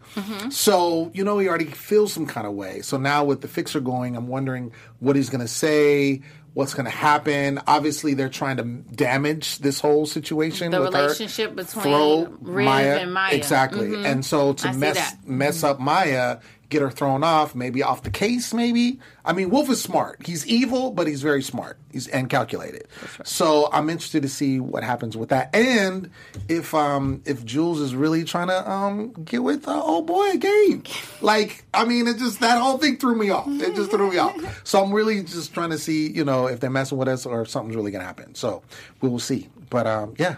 So, 0.50 1.12
you 1.14 1.24
know, 1.24 1.40
he 1.40 1.48
already 1.50 1.66
feels 1.66 2.14
some 2.14 2.26
kind 2.26 2.48
of 2.48 2.54
way. 2.54 2.82
So 2.82 2.98
now 2.98 3.24
with 3.26 3.42
the 3.42 3.48
fixer 3.48 3.80
going, 3.80 4.16
I'm 4.16 4.28
wondering 4.28 4.72
what 5.00 5.16
he's 5.16 5.30
going 5.30 5.42
to 5.42 5.48
say. 5.48 6.22
What's 6.54 6.74
going 6.74 6.86
to 6.86 6.92
happen? 6.92 7.60
Obviously, 7.68 8.14
they're 8.14 8.30
trying 8.30 8.56
to 8.58 8.64
damage 8.64 9.58
this 9.60 9.82
whole 9.82 10.06
situation. 10.06 10.72
The 10.72 10.80
with 10.80 10.94
her. 10.94 11.02
relationship 11.02 11.54
between 11.54 11.84
Throw 11.84 12.28
Riv 12.40 12.68
and 12.68 13.14
Maya. 13.14 13.36
Exactly. 13.36 13.90
Mhm. 13.90 14.06
And 14.06 14.26
so 14.26 14.54
to 14.54 14.70
I 14.70 14.72
mess 14.72 15.16
mess 15.26 15.64
up 15.66 15.82
Maya, 15.82 16.38
get 16.70 16.82
her 16.82 16.90
thrown 16.90 17.24
off, 17.24 17.56
maybe 17.56 17.84
off 17.84 18.04
the 18.04 18.10
case, 18.10 18.54
maybe. 18.54 19.00
I 19.24 19.34
mean, 19.34 19.50
Wolf 19.50 19.70
is 19.70 19.82
smart. 19.82 20.26
He's 20.26 20.46
evil, 20.48 20.92
but 20.92 21.08
he's 21.08 21.22
very 21.22 21.42
smart. 21.42 21.78
He's 21.92 22.08
and 22.08 22.30
calculated. 22.30 22.88
So 23.24 23.70
I'm 23.72 23.90
interested 23.90 24.22
to 24.24 24.30
see 24.30 24.60
what 24.60 24.84
happens 24.84 25.16
with 25.18 25.30
that, 25.30 25.56
and 25.56 26.10
if 26.50 26.74
um 26.74 27.22
if 27.26 27.46
Jules 27.46 27.80
is 27.80 27.96
really 27.96 28.24
trying 28.24 28.48
to 28.48 28.70
um 28.70 29.14
get 29.24 29.44
with 29.44 29.68
uh, 29.68 29.82
old 29.82 30.06
boy 30.06 30.38
Gabe. 30.38 30.86
Like, 31.22 31.66
I 31.74 31.86
mean, 31.86 32.08
it 32.08 32.18
just 32.18 32.40
that 32.42 32.62
whole 32.62 32.78
thing 32.78 32.98
threw 32.98 33.16
me 33.16 33.30
off. 33.30 33.48
It 33.48 33.76
just 33.76 33.92
threw 33.92 34.12
me 34.12 34.18
off. 34.18 34.36
So 34.66 34.84
I'm 34.84 34.92
really 34.92 35.22
just 35.24 35.54
trying 35.54 35.70
to 35.70 35.78
see, 35.78 36.10
you 36.12 36.24
know, 36.26 36.48
if 36.48 36.60
they're 36.60 36.70
messing 36.70 36.98
with 36.98 37.08
us 37.08 37.26
or 37.26 37.42
if 37.42 37.50
something's 37.50 37.76
really 37.76 37.92
gonna 37.92 38.04
happen. 38.04 38.36
So 38.36 38.64
we 39.02 39.10
will 39.10 39.20
see. 39.20 39.50
But 39.70 39.86
um, 39.88 40.16
yeah. 40.18 40.38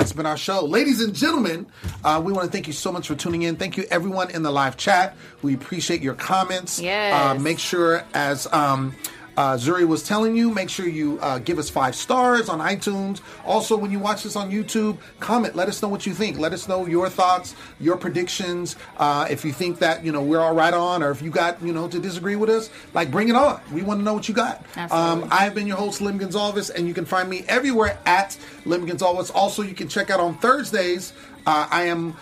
That's 0.00 0.14
been 0.14 0.24
our 0.24 0.38
show. 0.38 0.64
Ladies 0.64 1.02
and 1.02 1.14
gentlemen, 1.14 1.66
uh, 2.02 2.22
we 2.24 2.32
want 2.32 2.46
to 2.46 2.50
thank 2.50 2.66
you 2.66 2.72
so 2.72 2.90
much 2.90 3.06
for 3.06 3.14
tuning 3.14 3.42
in. 3.42 3.56
Thank 3.56 3.76
you, 3.76 3.84
everyone 3.90 4.30
in 4.30 4.42
the 4.42 4.50
live 4.50 4.78
chat. 4.78 5.14
We 5.42 5.52
appreciate 5.52 6.00
your 6.00 6.14
comments. 6.14 6.80
Yes. 6.80 7.12
Uh, 7.12 7.38
make 7.38 7.58
sure, 7.58 8.02
as 8.14 8.46
um, 8.50 8.96
uh, 9.36 9.54
Zuri 9.54 9.86
was 9.86 10.02
telling 10.02 10.36
you, 10.36 10.50
make 10.50 10.68
sure 10.68 10.86
you 10.86 11.18
uh, 11.20 11.38
give 11.38 11.58
us 11.58 11.70
five 11.70 11.94
stars 11.94 12.48
on 12.48 12.58
iTunes. 12.58 13.20
Also, 13.44 13.76
when 13.76 13.90
you 13.90 13.98
watch 13.98 14.22
this 14.22 14.36
on 14.36 14.50
YouTube, 14.50 14.98
comment. 15.18 15.56
Let 15.56 15.68
us 15.68 15.80
know 15.82 15.88
what 15.88 16.06
you 16.06 16.14
think. 16.14 16.38
Let 16.38 16.52
us 16.52 16.68
know 16.68 16.86
your 16.86 17.08
thoughts, 17.08 17.54
your 17.78 17.96
predictions. 17.96 18.76
Uh, 18.98 19.26
if 19.30 19.44
you 19.44 19.52
think 19.52 19.78
that 19.78 20.04
you 20.04 20.12
know 20.12 20.22
we're 20.22 20.40
all 20.40 20.54
right 20.54 20.74
on, 20.74 21.02
or 21.02 21.10
if 21.10 21.22
you 21.22 21.30
got 21.30 21.62
you 21.62 21.72
know 21.72 21.88
to 21.88 21.98
disagree 21.98 22.36
with 22.36 22.50
us, 22.50 22.70
like 22.94 23.10
bring 23.10 23.28
it 23.28 23.36
on. 23.36 23.60
We 23.72 23.82
want 23.82 24.00
to 24.00 24.04
know 24.04 24.14
what 24.14 24.28
you 24.28 24.34
got. 24.34 24.64
Um, 24.92 25.28
I've 25.30 25.54
been 25.54 25.66
your 25.66 25.76
host, 25.76 26.00
Lem 26.00 26.18
Gonsalves, 26.18 26.70
and 26.70 26.86
you 26.86 26.94
can 26.94 27.04
find 27.04 27.28
me 27.28 27.44
everywhere 27.48 27.98
at 28.06 28.36
Lem 28.64 28.86
Gonsalves. 28.86 29.30
Also, 29.34 29.62
you 29.62 29.74
can 29.74 29.88
check 29.88 30.10
out 30.10 30.20
on 30.20 30.36
Thursdays. 30.38 31.12
Uh, 31.46 31.66
I 31.70 31.84
am 31.84 32.16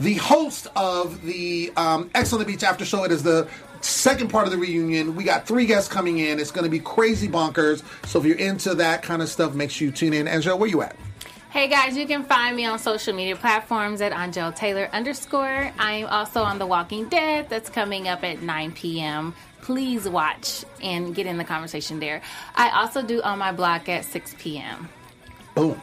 the 0.00 0.14
host 0.14 0.66
of 0.74 1.22
the 1.22 1.72
um, 1.76 2.10
Ex 2.14 2.32
on 2.32 2.40
the 2.40 2.44
Beach 2.44 2.62
After 2.62 2.84
Show. 2.84 3.04
It 3.04 3.12
is 3.12 3.22
the 3.22 3.48
second 3.84 4.28
part 4.28 4.46
of 4.46 4.52
the 4.52 4.58
reunion. 4.58 5.14
We 5.16 5.24
got 5.24 5.46
three 5.46 5.66
guests 5.66 5.88
coming 5.88 6.18
in. 6.18 6.40
It's 6.40 6.50
going 6.50 6.64
to 6.64 6.70
be 6.70 6.80
crazy 6.80 7.28
bonkers. 7.28 7.82
So 8.06 8.18
if 8.18 8.26
you're 8.26 8.38
into 8.38 8.74
that 8.76 9.02
kind 9.02 9.22
of 9.22 9.28
stuff, 9.28 9.54
make 9.54 9.70
sure 9.70 9.86
you 9.86 9.92
tune 9.92 10.12
in. 10.12 10.26
Angele, 10.26 10.58
where 10.58 10.68
you 10.68 10.82
at? 10.82 10.96
Hey 11.50 11.68
guys, 11.68 11.96
you 11.96 12.04
can 12.04 12.24
find 12.24 12.56
me 12.56 12.66
on 12.66 12.80
social 12.80 13.14
media 13.14 13.36
platforms 13.36 14.00
at 14.00 14.10
Angele 14.12 14.50
Taylor 14.50 14.88
underscore. 14.92 15.70
I 15.78 15.92
am 15.92 16.08
also 16.08 16.42
on 16.42 16.58
The 16.58 16.66
Walking 16.66 17.08
Dead. 17.08 17.48
That's 17.48 17.70
coming 17.70 18.08
up 18.08 18.24
at 18.24 18.42
9 18.42 18.72
p.m. 18.72 19.34
Please 19.62 20.08
watch 20.08 20.64
and 20.82 21.14
get 21.14 21.26
in 21.26 21.38
the 21.38 21.44
conversation 21.44 22.00
there. 22.00 22.22
I 22.56 22.70
also 22.70 23.02
do 23.02 23.22
on 23.22 23.38
my 23.38 23.52
blog 23.52 23.88
at 23.88 24.04
6 24.04 24.34
p.m. 24.36 24.88
Boom. 25.54 25.80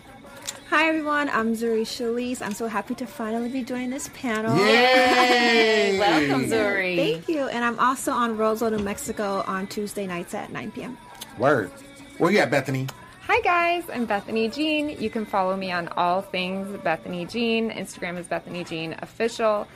Hi 0.72 0.88
everyone, 0.88 1.28
I'm 1.28 1.54
Zuri 1.54 1.82
Chelise. 1.82 2.42
I'm 2.42 2.54
so 2.54 2.66
happy 2.66 2.96
to 2.96 3.06
finally 3.06 3.50
be 3.50 3.62
joining 3.62 3.90
this 3.90 4.10
panel. 4.14 4.56
Yay! 4.58 6.00
Welcome, 6.00 6.46
Zuri. 6.46 6.96
Thank 6.96 7.28
you. 7.28 7.50
And 7.50 7.66
I'm 7.66 7.78
also 7.78 8.14
on 8.14 8.38
Roswell, 8.38 8.72
New 8.72 8.80
Mexico 8.80 9.44
on 9.48 9.68
Tuesday 9.68 10.08
nights 10.08 10.34
at 10.34 10.50
9 10.50 10.72
p.m. 10.72 10.98
Word. 11.38 11.72
Where 12.20 12.32
you 12.32 12.40
at, 12.40 12.52
Bethany? 12.52 12.88
Hi 13.24 13.42
guys, 13.42 13.84
I'm 13.94 14.06
Bethany 14.06 14.48
Jean. 14.48 14.96
You 14.98 15.10
can 15.10 15.26
follow 15.26 15.58
me 15.58 15.74
on 15.74 15.90
all 15.98 16.22
things 16.22 16.80
Bethany 16.86 17.26
Jean. 17.26 17.70
Instagram 17.70 18.18
is 18.18 18.28
Bethany 18.28 18.64
Jean 18.64 18.96
Official. 19.00 19.68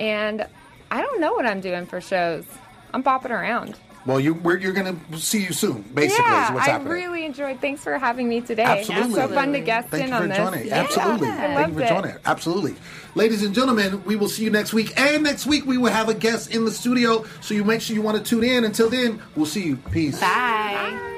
And 0.00 0.48
I 0.90 1.00
don't 1.00 1.20
know 1.20 1.32
what 1.32 1.46
I'm 1.46 1.60
doing 1.60 1.86
for 1.86 2.00
shows. 2.00 2.44
I'm 2.92 3.04
bopping 3.04 3.30
around. 3.30 3.76
Well, 4.06 4.18
you, 4.18 4.32
we're, 4.32 4.56
you're 4.58 4.72
going 4.72 4.98
to 5.10 5.18
see 5.18 5.42
you 5.42 5.52
soon, 5.52 5.82
basically, 5.82 6.24
yeah, 6.24 6.46
is 6.48 6.54
what's 6.54 6.66
I 6.66 6.70
happening. 6.72 6.92
really 6.92 7.24
enjoyed. 7.26 7.60
Thanks 7.60 7.84
for 7.84 7.98
having 7.98 8.30
me 8.30 8.40
today. 8.40 8.62
Absolutely. 8.62 9.06
It's 9.08 9.14
so 9.14 9.28
fun 9.28 9.52
to 9.52 9.60
guest 9.60 9.88
Thank 9.88 10.06
in 10.06 10.12
on 10.14 10.28
this. 10.28 10.38
joining. 10.38 10.66
Yeah, 10.68 10.82
Absolutely. 10.84 11.28
I 11.28 11.36
Thank 11.36 11.58
loved 11.58 11.72
you 11.72 11.78
for 11.78 11.84
it. 11.84 11.88
joining. 11.88 12.16
Absolutely. 12.24 12.74
Ladies 13.14 13.42
and 13.42 13.54
gentlemen, 13.54 14.02
we 14.04 14.16
will 14.16 14.28
see 14.30 14.42
you 14.44 14.50
next 14.50 14.72
week. 14.72 14.98
And 14.98 15.22
next 15.22 15.44
week, 15.46 15.66
we 15.66 15.76
will 15.76 15.92
have 15.92 16.08
a 16.08 16.14
guest 16.14 16.54
in 16.54 16.64
the 16.64 16.70
studio. 16.70 17.26
So 17.42 17.52
you 17.52 17.62
make 17.62 17.82
sure 17.82 17.94
you 17.94 18.00
want 18.02 18.16
to 18.16 18.22
tune 18.22 18.42
in. 18.42 18.64
Until 18.64 18.88
then, 18.88 19.20
we'll 19.36 19.44
see 19.46 19.64
you. 19.64 19.76
Peace. 19.76 20.18
Bye. 20.18 20.26
Bye. 20.26 21.16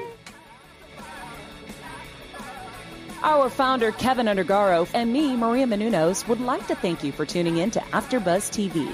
Our 3.23 3.49
founder, 3.49 3.93
Keven 3.93 4.25
Undergaro, 4.25 4.89
and 4.93 5.13
me, 5.13 5.37
Maria 5.37 5.65
Menounos, 5.65 6.27
would 6.27 6.41
like 6.41 6.67
to 6.67 6.75
thank 6.75 7.01
you 7.05 7.13
for 7.13 7.25
tuning 7.25 7.55
in 7.57 7.71
to 7.71 7.79
AfterBuzz 7.79 8.51
TV. 8.51 8.93